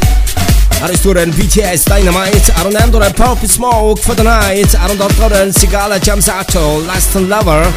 19 0.81 1.05
дугаар 1.05 1.29
нь 1.29 1.35
BTS 1.37 1.85
Dynamite, 1.93 2.49
18 2.57 2.89
дугаар 2.89 3.13
Pop 3.13 3.37
Smoke 3.45 4.01
for 4.01 4.17
the 4.17 4.25
Night, 4.25 4.73
17 4.73 4.97
дугаар 4.97 5.45
нь 5.45 5.53
Sigala 5.53 6.01
Jamsato 6.01 6.81
Last 6.89 7.13
Lover, 7.21 7.69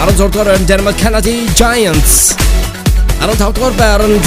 16 0.00 0.32
дугаар 0.32 0.56
нь 0.56 0.64
Dermot 0.64 0.96
Kennedy 0.96 1.36
Giants. 1.52 2.32
15 3.20 3.52
дугаар 3.52 3.74
байранд 3.76 4.26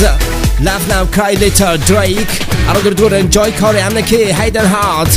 Laugh 0.61 0.85
Now 0.93 1.09
Cry 1.09 1.33
Later 1.41 1.73
Drake, 1.89 2.33
14 2.69 2.93
дугаар 2.93 3.17
нь 3.23 3.29
Joy 3.33 3.49
Corey 3.57 3.81
Amnaki 3.81 4.29
Hayden 4.39 4.67
Heart, 4.69 5.11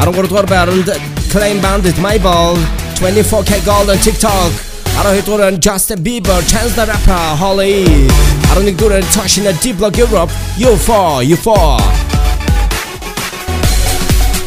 13 0.00 0.28
дугаар 0.32 0.48
байранд 0.48 0.88
Claim 1.32 1.60
Bandit 1.60 1.96
My 2.00 2.16
Ball 2.24 2.56
24kGoldn 2.96 4.02
TikTok. 4.02 4.52
Arohit 4.96 5.26
Duran, 5.26 5.60
Justin 5.60 6.02
Bieber, 6.02 6.40
Chance 6.50 6.74
the 6.74 6.86
Rapper, 6.86 7.36
Holy. 7.36 7.84
Aronik 8.48 8.78
Duran, 8.78 9.02
Toshina, 9.12 9.52
D-Block 9.62 9.96
Europe, 9.98 10.30
U4, 10.56 11.22
U4 11.26 11.78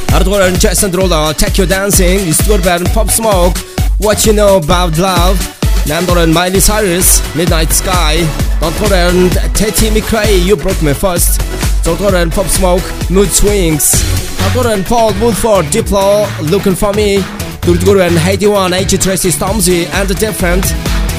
Arduran, 0.10 0.60
Jason 0.60 0.90
Derulo, 0.90 1.38
Take 1.38 1.60
Your 1.60 1.68
Dancing, 1.68 2.20
Sturban, 2.34 2.92
Pop 2.92 3.12
Smoke. 3.12 3.56
What 4.00 4.26
You 4.26 4.34
Know 4.34 4.58
About 4.58 4.98
Love? 4.98 5.38
Nandoran, 5.86 6.34
Miley 6.34 6.60
Cyrus, 6.60 7.22
Midnight 7.36 7.72
Sky. 7.72 8.18
Dontoran, 8.60 9.30
Tate 9.54 9.92
McRae, 9.94 10.44
You 10.44 10.56
Broke 10.56 10.82
Me 10.82 10.94
First. 10.94 11.40
Dontoran, 11.86 12.32
Pop 12.32 12.48
Smoke, 12.48 12.84
Mood 13.12 13.30
Swings. 13.30 14.02
Dontoran, 14.40 14.84
Paul 14.88 15.14
Woodford, 15.22 15.66
Diplo, 15.66 16.26
Looking 16.50 16.76
For 16.76 16.92
Me. 16.94 17.24
Дөрөвдүгээр 17.70 18.18
нь 18.18 18.18
Heidi 18.26 18.48
One, 18.50 18.74
H 18.74 18.98
Tracy 18.98 19.30
Stormzy 19.30 19.86
and 19.94 20.10
the 20.10 20.18
Different. 20.18 20.66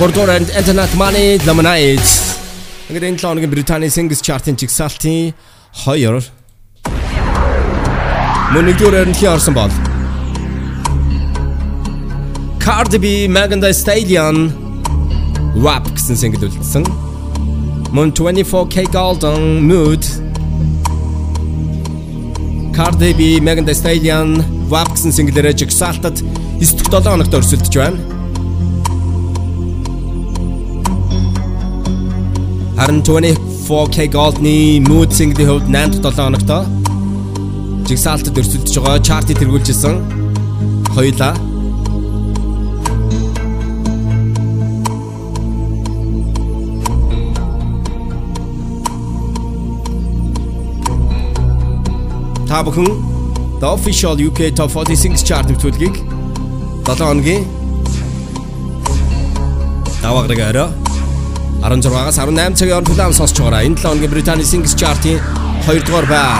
Гуравдугаар 0.02 0.42
нь 0.42 0.50
Internet 0.50 0.90
Money 0.98 1.38
Lemonade. 1.46 2.02
Ингээд 2.90 3.06
энэ 3.06 3.22
7 3.22 3.22
хоногийн 3.22 3.54
Британий 3.54 3.86
Singles 3.86 4.18
Chart-ын 4.18 4.58
жигсаалтын 4.58 5.30
2 5.86 6.26
Мөн 8.50 8.66
нэгдүгээр 8.66 9.06
нь 9.06 9.14
хий 9.14 9.30
орсон 9.30 9.54
бол 9.54 9.70
Cardi 12.58 12.98
B, 12.98 13.30
Megan 13.30 13.62
Thee 13.62 13.70
Stallion 13.70 14.50
WAP 15.54 15.86
гэсэн 15.94 16.18
single 16.18 16.50
үлдсэн. 16.50 16.82
Мөн 17.94 18.10
24K 18.10 18.90
Golden 18.90 19.70
Mood 19.70 20.02
Cardi 22.74 23.14
B, 23.14 23.38
Megan 23.38 23.62
Thee 23.70 23.78
Stallion 23.78 24.42
WAP 24.66 24.90
гэсэн 24.98 25.14
single-ээрээ 25.14 25.54
жигсаалтад 25.62 26.18
9 26.60 26.76
дахь 26.92 27.04
7 27.04 27.10
хоногт 27.10 27.34
өрсөлдөж 27.34 27.74
байна. 27.80 27.96
Харин 32.76 33.00
24K 33.00 34.08
Gold-ны 34.12 34.84
Mood 34.84 35.10
single-ийн 35.16 35.48
хувьд 35.48 35.68
8 35.72 36.02
дахь 36.04 36.20
7 36.20 36.36
хоногт 36.36 36.50
жигсаалтад 37.88 38.36
өрсөлдөж 38.36 38.76
байгаа 38.76 39.00
чартыг 39.00 39.40
тэргүүлжсэн. 39.40 39.96
Хоёулаа 40.92 41.32
Та 52.50 52.60
бүхэн 52.66 52.84
The 53.60 53.66
Official 53.66 54.16
UK 54.28 54.52
Top 54.52 54.70
40 54.74 54.96
Singles 54.98 55.24
Chart 55.24 55.46
нэвтрүүлгийг 55.48 56.09
7 56.90 57.06
хоногийн 57.06 57.46
даваагрыг 60.02 60.40
орой. 60.50 60.70
16-аас 61.62 62.18
18 62.18 62.58
цагийн 62.58 62.74
хооронд 62.74 62.90
хүлээн 62.90 63.14
сонсож 63.14 63.38
байгаараа 63.38 63.62
энэ 63.62 63.78
7 63.78 63.86
хоногийн 63.86 64.10
Британий 64.10 64.46
Singles 64.50 64.74
Chart-ийн 64.74 65.22
2 65.70 65.86
дугаар 65.86 66.06
байр. 66.10 66.34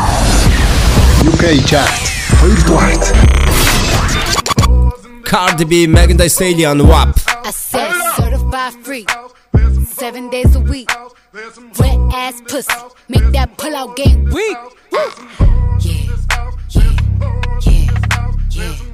UK 1.31 1.45
Chart. 1.71 1.95
2 2.43 2.67
дугаарт 2.67 3.05
Cardi 5.31 5.65
B, 5.71 5.87
Megan 5.87 6.17
Thee 6.19 6.29
Stallion, 6.29 6.79
WAP. 6.91 7.15
I 7.47 7.53
said 7.55 7.95
certified 8.19 8.75
free, 8.83 9.07
seven 9.87 10.29
days 10.35 10.57
a 10.57 10.63
week. 10.73 10.91
Wet 11.79 11.99
ass 12.13 12.43
pussy, 12.51 12.75
make 13.09 13.31
that 13.37 13.57
pull 13.57 13.77
out 13.77 13.95
game. 13.95 14.25
Weak. 14.35 14.59
Yeah, 14.91 15.11
yeah, 15.87 16.11
yeah, 16.75 17.95
yeah. 18.59 18.90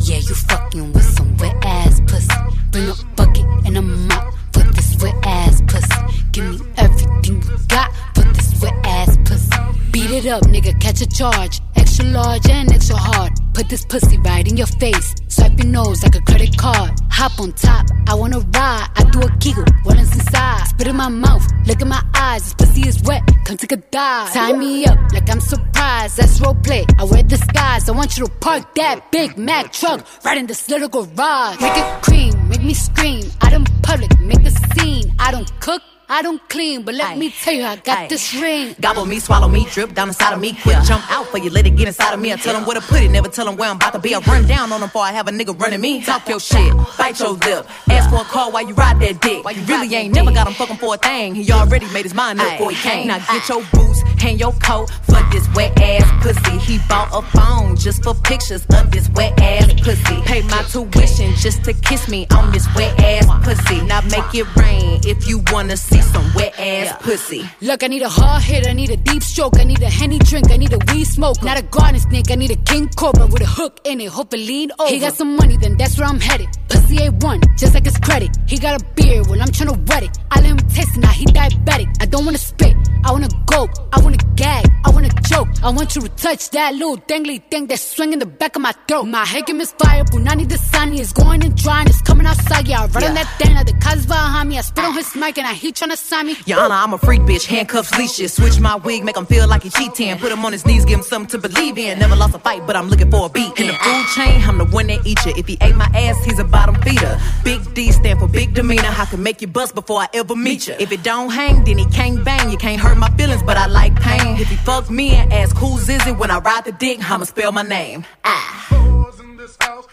Yeah, 0.00 0.18
you 0.18 0.34
fucking 0.34 0.92
with 0.92 1.04
some 1.04 1.36
wet 1.38 1.56
ass 1.64 2.00
pussy. 2.06 2.28
Bring 2.70 2.88
a 2.88 2.94
bucket 3.16 3.44
and 3.66 3.76
a 3.76 3.82
mop 3.82 4.34
for 4.52 4.60
this 4.60 4.96
wet 5.02 5.14
ass 5.24 5.60
pussy. 5.66 6.22
Give 6.32 6.60
me 6.60 6.66
everything 6.76 7.42
you 7.42 7.56
got 7.68 7.92
for 8.14 8.22
this 8.22 8.62
wet 8.62 8.74
ass 8.84 9.18
pussy. 9.24 9.50
Beat 9.90 10.10
it 10.10 10.26
up, 10.26 10.42
nigga, 10.44 10.80
catch 10.80 11.00
a 11.00 11.06
charge. 11.06 11.60
Extra 11.76 12.04
large 12.06 12.48
and 12.48 12.72
extra 12.72 12.96
hard. 12.96 13.32
Put 13.54 13.68
this 13.68 13.84
pussy 13.84 14.18
right 14.18 14.46
in 14.48 14.56
your 14.56 14.68
face. 14.68 15.14
Swipe 15.38 15.56
your 15.56 15.68
nose 15.68 16.02
like 16.02 16.16
a 16.16 16.20
credit 16.22 16.56
card. 16.58 16.90
Hop 17.10 17.38
on 17.38 17.52
top, 17.52 17.86
I 18.08 18.14
wanna 18.14 18.40
ride. 18.40 18.88
I 18.96 19.04
do 19.12 19.20
a 19.20 19.30
giggle, 19.38 19.64
what 19.84 19.96
is 20.00 20.12
inside? 20.12 20.64
Spit 20.66 20.88
in 20.88 20.96
my 20.96 21.08
mouth, 21.08 21.46
look 21.64 21.80
in 21.80 21.88
my 21.88 22.02
eyes. 22.12 22.42
This 22.42 22.54
pussy 22.54 22.88
is 22.88 23.00
wet, 23.02 23.22
come 23.44 23.56
take 23.56 23.70
a 23.70 23.76
dive. 23.76 24.32
Tie 24.32 24.52
me 24.54 24.84
up 24.86 24.98
like 25.12 25.30
I'm 25.30 25.38
surprised. 25.40 26.16
That's 26.16 26.40
role 26.40 26.54
play. 26.54 26.84
I 26.98 27.04
wear 27.04 27.22
disguise. 27.22 27.88
I 27.88 27.92
want 27.92 28.18
you 28.18 28.26
to 28.26 28.32
park 28.40 28.74
that 28.74 29.12
Big 29.12 29.38
Mac 29.38 29.72
truck 29.72 30.04
right 30.24 30.38
in 30.38 30.46
this 30.46 30.68
little 30.68 30.88
garage. 30.88 31.60
Make 31.60 31.76
it 31.76 32.02
cream, 32.02 32.48
make 32.48 32.64
me 32.64 32.74
scream. 32.74 33.22
Out 33.42 33.52
in 33.52 33.64
public, 33.82 34.10
make 34.18 34.44
a 34.44 34.50
scene. 34.50 35.14
I 35.20 35.30
don't 35.30 35.48
cook. 35.60 35.82
I 36.10 36.22
don't 36.22 36.40
clean, 36.48 36.82
but 36.84 36.94
let 36.94 37.18
me 37.18 37.30
tell 37.30 37.52
you, 37.52 37.64
I 37.64 37.76
got 37.76 38.08
this 38.08 38.34
ring. 38.34 38.74
Gobble 38.80 39.04
me, 39.04 39.18
swallow 39.20 39.46
me, 39.46 39.66
drip 39.70 39.92
down 39.92 40.08
inside 40.08 40.32
of 40.32 40.40
me. 40.40 40.54
Quick 40.62 40.78
jump 40.84 41.04
out 41.10 41.26
for 41.26 41.36
you, 41.36 41.50
let 41.50 41.66
it 41.66 41.76
get 41.76 41.86
inside 41.86 42.14
of 42.14 42.20
me. 42.20 42.32
I 42.32 42.36
tell 42.36 42.54
them 42.54 42.64
where 42.64 42.80
to 42.80 42.80
put 42.80 43.02
it, 43.02 43.10
never 43.10 43.28
tell 43.28 43.44
them 43.44 43.56
where 43.56 43.68
I'm 43.68 43.76
about 43.76 43.92
to 43.92 43.98
be. 43.98 44.14
I 44.14 44.20
run 44.20 44.46
down 44.46 44.72
on 44.72 44.80
them 44.80 44.88
before 44.88 45.02
I 45.02 45.12
have 45.12 45.28
a 45.28 45.30
nigga 45.30 45.58
running 45.60 45.82
me. 45.82 46.02
Talk 46.02 46.26
your 46.26 46.40
shit, 46.40 46.72
bite 46.96 47.20
your 47.20 47.32
lip. 47.32 47.66
Ask 47.90 48.08
for 48.08 48.22
a 48.22 48.24
call 48.24 48.52
while 48.52 48.66
you 48.66 48.72
ride 48.72 48.98
that 49.00 49.20
dick. 49.20 49.44
Why 49.44 49.50
you 49.50 49.62
really 49.64 49.94
ain't 49.94 50.14
never 50.14 50.32
got 50.32 50.46
him 50.46 50.54
fucking 50.54 50.78
for 50.78 50.94
a 50.94 50.96
thing. 50.96 51.34
He 51.34 51.52
already 51.52 51.86
made 51.92 52.04
his 52.04 52.14
mind 52.14 52.40
up 52.40 52.52
before 52.52 52.70
he 52.70 52.76
came. 52.76 53.08
Now 53.08 53.18
get 53.18 53.46
your 53.46 53.62
boots, 53.74 54.00
hang 54.16 54.38
your 54.38 54.52
coat 54.64 54.88
for 55.02 55.20
this 55.30 55.46
wet 55.54 55.78
ass 55.78 56.08
pussy. 56.22 56.56
He 56.58 56.78
bought 56.88 57.10
a 57.12 57.20
phone 57.36 57.76
just 57.76 58.02
for 58.02 58.14
pictures 58.14 58.64
of 58.72 58.90
this 58.90 59.10
wet 59.10 59.38
ass 59.38 59.74
pussy. 59.82 60.22
Pay 60.22 60.40
my 60.44 60.62
tuition 60.72 61.34
just 61.36 61.64
to 61.64 61.74
kiss 61.74 62.08
me 62.08 62.26
on 62.34 62.50
this 62.50 62.66
wet 62.74 62.98
ass 62.98 63.26
pussy. 63.44 63.82
Now 63.82 64.00
make 64.02 64.34
it 64.34 64.46
rain 64.56 65.00
if 65.04 65.28
you 65.28 65.42
wanna 65.52 65.76
see 65.76 65.97
some 66.02 66.34
wet 66.34 66.58
ass 66.58 66.96
pussy. 67.02 67.48
Look, 67.60 67.82
I 67.82 67.86
need 67.86 68.02
a 68.02 68.08
hard 68.08 68.42
hit, 68.42 68.66
I 68.66 68.72
need 68.72 68.90
a 68.90 68.96
deep 68.96 69.22
stroke, 69.22 69.58
I 69.58 69.64
need 69.64 69.82
a 69.82 69.90
henny 69.90 70.18
drink, 70.18 70.50
I 70.50 70.56
need 70.56 70.72
a 70.72 70.78
weed 70.92 71.04
smoke. 71.04 71.42
Not 71.42 71.58
a 71.58 71.62
garden 71.62 72.00
snake, 72.00 72.30
I 72.30 72.34
need 72.34 72.50
a 72.50 72.56
king 72.56 72.88
cobra 72.96 73.26
with 73.26 73.42
a 73.42 73.46
hook 73.46 73.80
in 73.84 74.00
it. 74.00 74.08
Hope 74.08 74.34
it 74.34 74.38
lean 74.38 74.70
over. 74.78 74.90
He 74.90 74.98
got 74.98 75.14
some 75.14 75.36
money, 75.36 75.56
then 75.56 75.76
that's 75.76 75.98
where 75.98 76.08
I'm 76.08 76.20
headed. 76.20 76.48
Pussy 76.68 76.96
A1, 76.96 77.58
just 77.58 77.74
like 77.74 77.84
his 77.84 77.98
credit. 77.98 78.30
He 78.46 78.58
got 78.58 78.80
a 78.80 78.84
beard, 78.94 79.26
well, 79.28 79.40
I'm 79.40 79.48
tryna 79.48 79.76
wet 79.88 80.02
it. 80.02 80.18
I 80.30 80.40
let 80.40 80.50
him 80.50 80.58
taste 80.58 80.96
it, 80.96 81.00
now 81.00 81.10
he 81.10 81.24
diabetic. 81.26 81.88
I 82.00 82.06
don't 82.06 82.24
wanna 82.24 82.38
spit, 82.38 82.74
I 83.04 83.12
wanna 83.12 83.28
go, 83.46 83.68
I 83.92 84.00
wanna 84.00 84.18
gag, 84.36 84.66
I 84.84 84.90
wanna 84.90 85.10
choke. 85.28 85.48
I 85.62 85.70
want 85.70 85.96
you 85.96 86.02
to 86.02 86.08
touch 86.10 86.50
that 86.50 86.74
little 86.74 86.98
dangly 86.98 87.42
thing 87.50 87.66
that's 87.66 87.82
swinging 87.82 88.18
the 88.18 88.26
back 88.26 88.56
of 88.56 88.62
my 88.62 88.72
throat. 88.86 89.04
My 89.04 89.24
head 89.24 89.46
game 89.46 89.60
is 89.60 89.72
fire, 89.72 90.04
Punani 90.04 90.48
the 90.48 90.58
sunny 90.58 91.00
is 91.00 91.12
going 91.12 91.42
and 91.44 91.56
drying, 91.56 91.86
it's 91.88 92.00
coming 92.02 92.26
outside. 92.26 92.68
Yeah, 92.68 92.82
I 92.82 92.86
run 92.86 93.04
on 93.04 93.14
that 93.14 93.28
thing, 93.38 93.54
now 93.54 93.64
the 93.64 93.72
cuz 93.74 94.06
behind 94.06 94.48
me. 94.48 94.58
I 94.58 94.62
spit 94.62 94.84
on 94.84 94.94
his 94.94 95.14
mic 95.14 95.38
and 95.38 95.46
I 95.46 95.52
he 95.90 95.94
tryna 95.94 95.98
sign 95.98 96.26
me. 96.26 96.36
Your 96.46 96.60
Honor, 96.60 96.74
I'm 96.74 96.94
a 96.94 96.98
freak 96.98 97.22
bitch, 97.22 97.46
handcuffs, 97.46 97.96
leashes. 97.98 98.32
Switch 98.32 98.60
my 98.60 98.76
wig, 98.76 99.04
make 99.04 99.16
him 99.16 99.26
feel 99.26 99.48
like 99.48 99.62
he 99.62 99.70
cheating. 99.70 100.16
Put 100.18 100.32
him 100.32 100.44
on 100.44 100.52
his 100.52 100.66
knees, 100.66 100.84
give 100.84 100.98
him 100.98 101.04
something 101.04 101.40
to 101.40 101.48
believe 101.48 101.78
in. 101.78 101.98
Never 101.98 102.16
lost 102.16 102.34
a 102.34 102.38
fight, 102.38 102.66
but 102.66 102.76
I'm 102.76 102.88
looking 102.88 103.10
for 103.10 103.26
a 103.26 103.28
beat. 103.28 103.58
In 103.58 103.68
the 103.68 103.72
food 103.74 104.06
chain, 104.14 104.42
I'm 104.42 104.58
the 104.58 104.64
one 104.64 104.88
that 104.88 105.06
eat 105.06 105.24
you. 105.24 105.32
If 105.36 105.46
he 105.46 105.56
ate 105.60 105.76
my 105.76 105.90
ass, 105.94 106.22
he's 106.24 106.38
a 106.38 106.44
bottom 106.44 106.74
feeder. 106.82 107.18
Big 107.44 107.60
D 107.74 107.92
stand 107.92 108.20
for 108.20 108.28
big 108.28 108.54
demeanor. 108.54 108.88
I 108.88 109.06
can 109.06 109.22
make 109.22 109.40
you 109.40 109.48
bust 109.48 109.74
before 109.74 110.00
I 110.00 110.08
ever 110.14 110.36
meet 110.36 110.68
you. 110.68 110.74
If 110.78 110.92
it 110.92 111.02
don't 111.02 111.30
hang, 111.30 111.64
then 111.64 111.78
he 111.78 111.86
can't 111.86 112.24
bang. 112.24 112.50
You 112.50 112.58
can't 112.58 112.80
hurt 112.80 112.98
my 112.98 113.10
feelings, 113.16 113.42
but 113.42 113.56
I 113.56 113.66
like 113.66 113.94
pain. 114.00 114.36
If 114.38 114.48
he 114.48 114.56
fuck 114.56 114.90
me 114.90 115.10
and 115.10 115.32
ask 115.32 115.56
who's 115.56 115.88
is 115.88 116.06
it 116.06 116.16
when 116.16 116.30
I 116.30 116.38
ride 116.38 116.64
the 116.64 116.72
dick, 116.72 116.98
I'ma 117.10 117.24
spell 117.24 117.52
my 117.52 117.62
name. 117.62 118.04
Ah. 118.24 118.66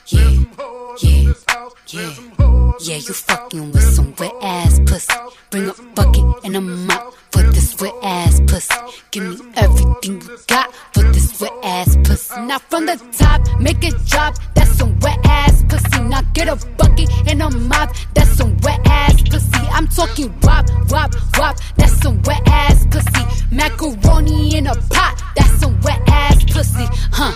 Yeah, 0.08 0.30
yeah, 1.02 2.10
yeah. 2.20 2.35
Yeah, 2.88 2.98
you 2.98 3.14
fucking 3.16 3.72
with 3.72 3.96
some 3.96 4.14
wet 4.20 4.32
ass 4.44 4.80
pussy. 4.86 5.12
Bring 5.50 5.68
a 5.68 5.74
bucket 5.96 6.24
and 6.44 6.56
a 6.56 6.62
mop 6.62 7.16
for 7.32 7.42
this 7.42 7.82
wet 7.82 7.96
ass 8.04 8.40
pussy. 8.42 8.76
Give 9.10 9.24
me 9.24 9.52
everything 9.56 10.22
you 10.22 10.38
got 10.46 10.72
for 10.94 11.02
this 11.12 11.42
wet 11.42 11.52
ass 11.64 11.98
pussy. 12.04 12.40
Now 12.42 12.60
from 12.60 12.86
the 12.86 12.96
top, 13.12 13.42
make 13.60 13.84
it 13.84 13.96
drop. 14.06 14.36
That's 14.54 14.78
some 14.78 15.00
wet 15.00 15.18
ass 15.26 15.64
pussy. 15.68 16.00
Now 16.04 16.22
get 16.36 16.48
a 16.48 16.58
bucket 16.78 17.10
and 17.28 17.42
a 17.42 17.50
mop. 17.50 17.96
That's 18.14 18.30
some 18.38 18.56
wet 18.58 18.80
ass 18.86 19.20
pussy. 19.32 19.66
I'm 19.74 19.88
talking 19.88 20.32
wop, 20.44 20.70
wop, 20.92 21.12
wop. 21.40 21.58
That's 21.78 22.00
some 22.04 22.22
wet 22.22 22.44
ass 22.46 22.86
pussy. 22.92 23.26
Macaroni 23.50 24.58
in 24.58 24.68
a 24.68 24.76
pot. 24.94 25.24
That's 25.36 25.60
some 25.60 25.82
wet 25.82 26.02
ass 26.08 26.44
pussy. 26.54 26.86
Huh? 27.12 27.34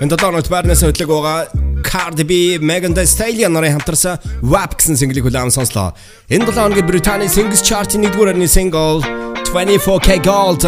Энэ 0.00 0.10
дотоорт 0.10 0.48
барнаас 0.52 0.82
хөтлөг 0.84 1.08
байгаа 1.10 1.38
Cardi 1.86 2.24
B, 2.28 2.32
Megan 2.60 2.94
Thee 2.94 3.06
Stallion 3.06 3.52
нарын 3.56 3.78
хамтарсан 3.78 4.18
WAP 4.42 4.78
гэсэн 4.78 4.98
single-ийг 5.00 5.26
хүлээвэн 5.26 5.54
сонслоо. 5.54 5.94
Энэ 6.30 6.46
7 6.46 6.54
хоногийн 6.54 6.86
Британий 6.86 7.30
Singles 7.30 7.62
Chart-ийн 7.66 8.04
1-р 8.06 8.30
орны 8.30 8.46
single 8.46 9.02
24K 9.50 10.22
Gold 10.22 10.62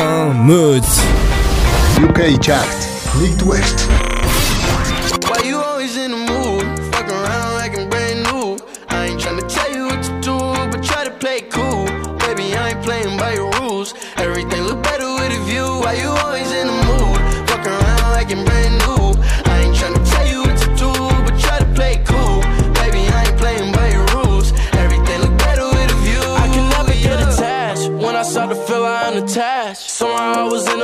Mood 0.48 0.86
UK 2.02 2.38
Chart 2.42 2.78
1-р 3.20 4.07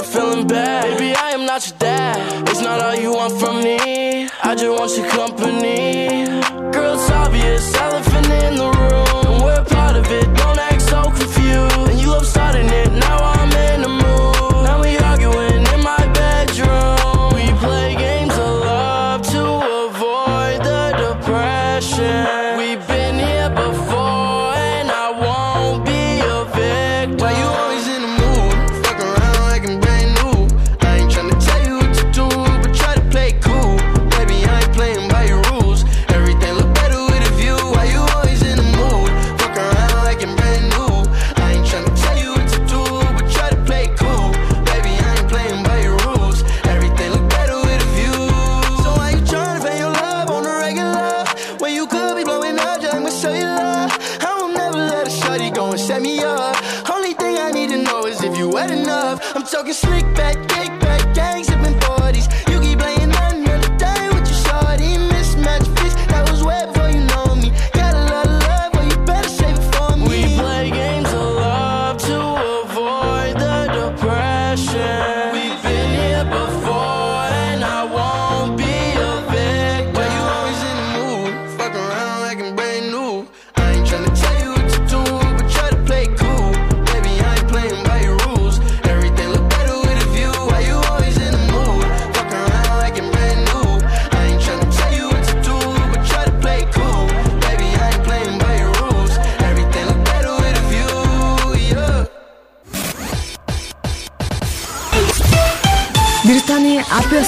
feeling 0.03 0.47
bad. 0.47 0.99
Baby, 0.99 1.15
I 1.16 1.31
am 1.31 1.47
not 1.47 1.66
your 1.69 1.79
dad. 1.79 2.49
It's 2.49 2.61
not 2.61 2.81
all 2.83 2.95
you 2.97 3.12
want 3.15 3.39
from 3.41 3.62
me. 3.62 4.29
I 4.43 4.55
just 4.55 4.71
want 4.71 4.97
your 4.97 5.09
company. 5.11 5.94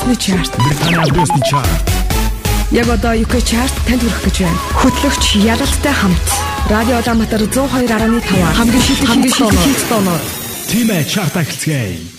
Дисни 0.06 0.16
чарт. 0.16 0.56
Британий 0.58 1.10
Дисни 1.10 1.42
чарт. 1.50 1.90
Яг 2.70 2.88
одоо 2.88 3.14
UK 3.14 3.42
chart 3.42 3.74
танд 3.86 4.02
хүрэх 4.02 4.22
гэж 4.22 4.38
байна. 4.46 4.58
Хөтлөгч 4.78 5.24
Ялалтай 5.42 5.92
хамт 5.92 6.26
Радио 6.70 6.98
Улаанбаатар 7.02 7.42
102.5 7.42 8.54
хамгийн 8.54 8.82
шилдэг 8.82 9.08
хамгийн 9.08 9.34
шилдэг 9.34 9.88
тоноор. 9.88 10.22
Тимэ 10.70 11.04
чарт 11.10 11.36
ахилцгээе. 11.36 12.15